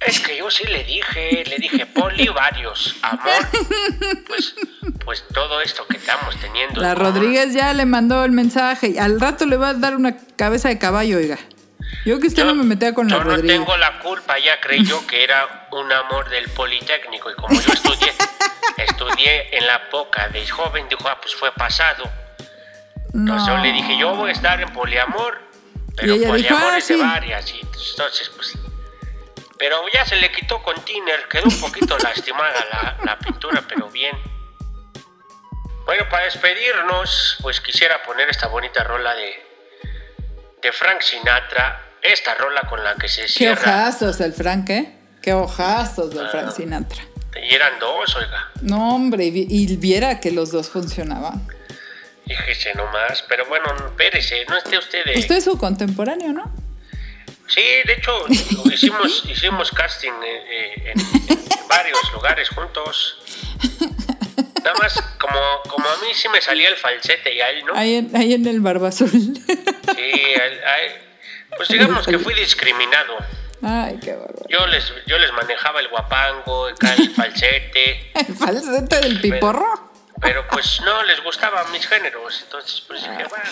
es 0.00 0.20
que 0.20 0.36
yo 0.36 0.50
sí 0.50 0.64
le 0.64 0.84
dije, 0.84 1.44
le 1.46 1.56
dije, 1.56 1.86
Poli, 1.86 2.28
varios, 2.28 2.96
amor, 3.02 3.32
pues, 4.26 4.54
pues 5.04 5.24
todo 5.34 5.60
esto 5.60 5.86
que 5.86 5.96
estamos 5.96 6.36
teniendo. 6.40 6.80
La. 6.80 6.94
Rodríguez 6.94 7.52
ya 7.52 7.72
le 7.74 7.84
mandó 7.86 8.24
el 8.24 8.32
mensaje. 8.32 8.88
y 8.94 8.98
Al 8.98 9.20
rato 9.20 9.46
le 9.46 9.56
va 9.56 9.70
a 9.70 9.74
dar 9.74 9.96
una 9.96 10.16
cabeza 10.36 10.68
de 10.68 10.78
caballo, 10.78 11.18
oiga. 11.18 11.38
Yo 12.04 12.20
que 12.20 12.26
usted 12.28 12.44
no 12.44 12.54
me 12.54 12.64
metía 12.64 12.92
con 12.94 13.08
la 13.08 13.16
yo 13.16 13.24
no 13.24 13.30
Rodríguez. 13.30 13.56
tengo 13.58 13.76
la 13.76 13.98
culpa, 14.00 14.36
ella 14.38 14.60
creyó 14.60 15.06
que 15.06 15.24
era 15.24 15.68
un 15.72 15.90
amor 15.90 16.28
del 16.28 16.48
Politécnico 16.50 17.30
y 17.30 17.34
como 17.34 17.60
yo 17.60 17.72
estudié, 17.72 18.12
estudié 18.76 19.56
en 19.56 19.66
la 19.66 19.88
poca 19.90 20.28
de 20.28 20.46
joven, 20.46 20.86
dijo, 20.88 21.08
ah, 21.08 21.18
pues 21.20 21.34
fue 21.34 21.50
pasado. 21.52 22.04
Entonces 23.14 23.48
yo 23.48 23.56
le 23.58 23.72
dije, 23.72 23.96
yo 23.98 24.14
voy 24.14 24.28
a 24.30 24.32
estar 24.32 24.60
en 24.60 24.68
poliamor, 24.72 25.38
pero 25.96 26.14
dijo, 26.14 26.28
poliamor 26.28 26.62
"Ah, 26.74 26.78
es 26.78 26.88
de 26.88 26.94
sí". 26.94 27.00
varias. 27.00 27.54
Y 27.54 27.60
entonces, 27.60 28.30
pues... 28.36 28.54
Pero 29.58 29.82
ya 29.92 30.04
se 30.06 30.16
le 30.16 30.30
quitó 30.30 30.62
con 30.62 30.76
tiner, 30.84 31.26
quedó 31.28 31.44
un 31.46 31.60
poquito 31.60 31.96
lastimada 32.02 32.64
la, 32.72 32.96
la 33.04 33.18
pintura, 33.18 33.62
pero 33.68 33.88
bien. 33.90 34.16
Bueno, 35.84 36.04
para 36.10 36.24
despedirnos, 36.24 37.38
pues 37.42 37.60
quisiera 37.60 38.02
poner 38.02 38.28
esta 38.28 38.46
bonita 38.48 38.84
rola 38.84 39.14
de, 39.14 39.30
de 40.62 40.72
Frank 40.72 41.00
Sinatra, 41.00 41.82
esta 42.02 42.34
rola 42.34 42.60
con 42.68 42.84
la 42.84 42.94
que 42.96 43.08
se 43.08 43.22
Qué 43.22 43.28
cierra. 43.28 43.60
ojazos 43.62 44.20
el 44.20 44.32
Frank, 44.34 44.68
¿eh? 44.70 44.94
Qué 45.22 45.32
ojazos 45.32 46.10
del 46.14 46.26
Ah. 46.26 46.30
Frank 46.30 46.52
Sinatra. 46.54 47.02
Y 47.42 47.54
eran 47.54 47.78
dos, 47.78 48.14
oiga. 48.16 48.50
No, 48.62 48.94
hombre, 48.94 49.24
y 49.26 49.76
viera 49.76 50.20
que 50.20 50.30
los 50.30 50.50
dos 50.52 50.68
funcionaban. 50.68 51.46
Fíjese 52.26 52.74
nomás, 52.74 53.24
pero 53.28 53.46
bueno, 53.46 53.74
espérese, 53.86 54.44
no 54.48 54.56
esté 54.58 54.76
usted 54.78 55.04
de... 55.04 55.18
Usted 55.18 55.36
es 55.36 55.44
su 55.44 55.56
contemporáneo, 55.56 56.32
¿no? 56.32 56.52
Sí, 57.48 57.62
de 57.84 57.92
hecho, 57.94 58.24
hicimos, 58.72 59.24
hicimos 59.28 59.70
casting 59.72 60.12
eh, 60.22 60.44
eh, 60.48 60.92
en, 60.92 61.00
en 61.00 61.68
varios 61.68 62.12
lugares 62.12 62.48
juntos. 62.50 63.18
Nada 64.62 64.74
más, 64.80 65.00
como, 65.18 65.40
como 65.68 65.88
a 65.88 65.96
mí 65.98 66.08
sí 66.14 66.28
me 66.28 66.40
salía 66.40 66.68
el 66.68 66.76
falsete 66.76 67.34
y 67.34 67.40
a 67.40 67.50
él 67.50 67.64
no. 67.64 67.74
Ahí 67.74 67.96
en, 67.96 68.14
ahí 68.16 68.34
en 68.34 68.46
el 68.46 68.60
Barba 68.60 68.88
Azul. 68.88 69.10
Sí, 69.10 69.22
a 70.34 70.44
él- 70.46 70.64
a 70.64 70.80
él- 70.82 70.92
pues 71.56 71.68
digamos 71.70 72.06
que 72.06 72.18
fui 72.18 72.34
discriminado. 72.34 73.16
Ay, 73.62 73.98
qué 74.02 74.12
bárbaro. 74.14 74.44
Yo 74.48 74.66
les, 74.66 74.92
yo 75.06 75.18
les 75.18 75.32
manejaba 75.32 75.80
el 75.80 75.88
guapango, 75.88 76.68
el 76.68 76.76
falsete, 77.14 78.12
El 78.28 78.34
falsete 78.36 79.00
del 79.00 79.20
piporro. 79.20 79.90
pero 80.20 80.46
pues 80.48 80.80
no 80.82 81.02
les 81.04 81.22
gustaban 81.24 81.70
mis 81.72 81.86
géneros. 81.86 82.40
Entonces, 82.44 82.82
pues 82.86 83.00
dije, 83.02 83.24
"Bah, 83.30 83.42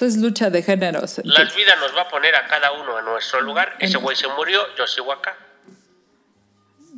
Pues 0.00 0.14
es 0.14 0.16
lucha 0.22 0.48
de 0.48 0.62
géneros. 0.62 1.20
la 1.24 1.44
vida 1.44 1.76
nos 1.76 1.94
va 1.94 2.00
a 2.02 2.08
poner 2.08 2.34
a 2.34 2.46
cada 2.46 2.72
uno 2.72 2.98
en 2.98 3.04
nuestro 3.04 3.42
lugar. 3.42 3.76
Ese 3.80 3.98
güey 3.98 4.16
se 4.16 4.28
murió, 4.28 4.74
yo 4.74 4.86
sigo 4.86 5.12
acá. 5.12 5.36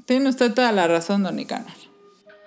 Tiene 0.07 0.29
usted 0.29 0.55
toda 0.55 0.71
la 0.71 0.87
razón, 0.87 1.25
don 1.25 1.35
Nicanor. 1.35 1.67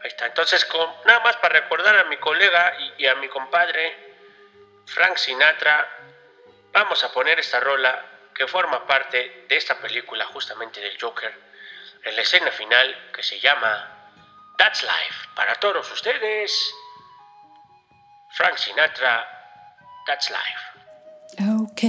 Ahí 0.01 0.07
está. 0.07 0.27
Entonces, 0.27 0.63
con- 0.63 0.89
nada 1.05 1.19
más 1.19 1.35
para 1.37 1.59
recordar 1.59 1.97
a 1.97 2.05
mi 2.05 2.15
colega 2.17 2.73
y, 2.97 3.03
y 3.03 3.05
a 3.07 3.15
mi 3.15 3.27
compadre, 3.27 3.97
Frank 4.85 5.17
Sinatra, 5.17 5.85
vamos 6.71 7.03
a 7.03 7.11
poner 7.11 7.37
esta 7.37 7.59
rola 7.59 8.05
que 8.33 8.47
forma 8.47 8.87
parte 8.87 9.45
de 9.49 9.57
esta 9.57 9.75
película 9.77 10.23
justamente 10.25 10.79
del 10.79 10.97
Joker, 11.01 11.33
en 12.03 12.15
la 12.15 12.21
escena 12.21 12.51
final 12.51 13.09
que 13.13 13.23
se 13.23 13.41
llama 13.41 14.09
That's 14.57 14.83
Life. 14.83 15.29
Para 15.35 15.55
todos 15.55 15.91
ustedes, 15.91 16.73
Frank 18.31 18.55
Sinatra, 18.57 19.34
That's 20.07 20.29
Life. 20.29 20.39
Ok. 21.39 21.81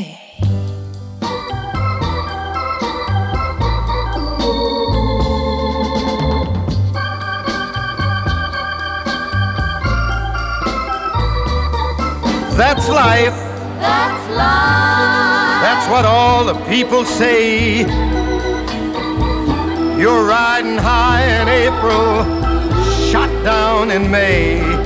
That's 12.56 12.88
life. 12.88 13.34
That's 13.80 14.30
life. 14.34 15.60
That's 15.60 15.90
what 15.90 16.06
all 16.06 16.46
the 16.46 16.54
people 16.70 17.04
say. 17.04 17.80
You're 20.00 20.24
riding 20.24 20.78
high 20.78 21.22
in 21.42 21.48
April, 21.48 22.24
shot 23.10 23.28
down 23.44 23.90
in 23.90 24.10
May. 24.10 24.85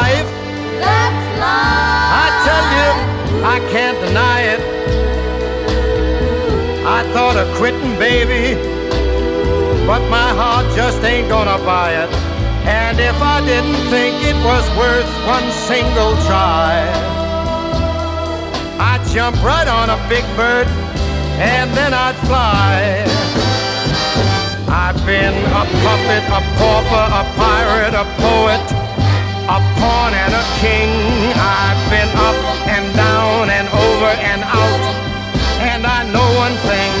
life. 0.00 0.30
That's 0.80 1.26
life. 1.44 2.10
I 2.24 2.26
tell 2.46 2.66
you, 2.78 2.90
I 3.54 3.56
can't 3.72 3.98
deny 4.06 4.40
it. 4.54 4.60
I 6.86 7.00
I 7.00 7.02
thought 7.14 7.36
of 7.36 7.48
quitting, 7.56 7.96
baby, 7.98 8.60
but 9.86 10.02
my 10.10 10.30
heart 10.40 10.66
just 10.76 11.02
ain't 11.02 11.30
gonna 11.30 11.56
buy 11.64 11.92
it. 12.04 12.10
And 12.68 13.00
if 13.00 13.16
I 13.22 13.40
didn't 13.40 13.80
think 13.88 14.20
it 14.20 14.36
was 14.44 14.64
worth 14.76 15.08
one 15.24 15.48
single 15.64 16.12
try, 16.28 16.76
I'd 18.90 19.02
jump 19.14 19.36
right 19.42 19.66
on 19.66 19.88
a 19.88 19.98
big 20.12 20.24
bird 20.36 20.68
and 21.40 21.72
then 21.72 21.94
I'd 21.94 22.18
fly. 22.28 23.00
I've 24.68 25.00
been 25.06 25.32
a 25.32 25.64
puppet, 25.80 26.24
a 26.28 26.40
pauper, 26.60 27.06
a 27.16 27.24
pirate, 27.40 27.94
a 27.96 28.04
poet, 28.20 28.64
a 29.50 29.58
pawn 29.82 30.14
and 30.14 30.32
a 30.32 30.44
king. 30.62 30.90
I've 31.34 31.82
been 31.90 32.10
up 32.28 32.38
and 32.70 32.86
down 32.94 33.50
and 33.50 33.66
over 33.66 34.12
and 34.30 34.42
out. 34.46 34.82
And 35.70 35.82
I 35.86 36.06
know 36.12 36.28
one 36.38 36.56
thing. 36.70 36.92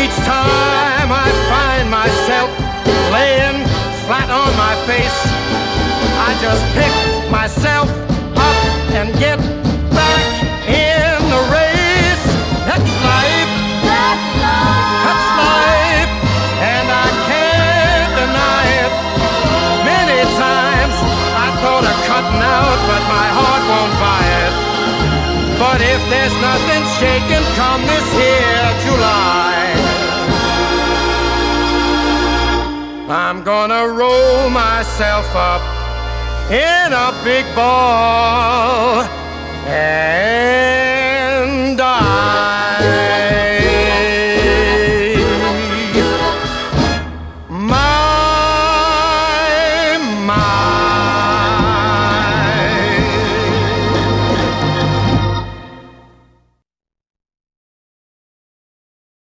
Each 0.00 0.16
time 0.26 1.08
I 1.24 1.28
find 1.52 1.86
myself 1.88 2.50
laying 3.14 3.62
flat 4.02 4.28
on 4.42 4.50
my 4.58 4.74
face, 4.90 5.18
I 6.26 6.30
just 6.42 6.62
pick 6.74 6.94
myself 7.30 7.88
up 8.34 8.58
and 8.98 9.08
get 9.18 9.38
but 22.86 23.02
my 23.10 23.28
heart 23.38 23.62
won't 23.72 23.94
buy 23.98 24.24
it. 24.44 24.54
But 25.58 25.80
if 25.80 26.00
there's 26.12 26.36
nothing 26.50 26.82
shaking 26.98 27.46
come 27.58 27.82
this 27.90 28.06
here 28.22 28.68
July, 28.84 29.56
I'm 33.08 33.42
gonna 33.42 33.88
roll 33.88 34.50
myself 34.50 35.26
up 35.34 35.62
in 36.50 36.92
a 36.92 37.10
big 37.24 37.44
ball 37.54 39.02
and 39.66 40.26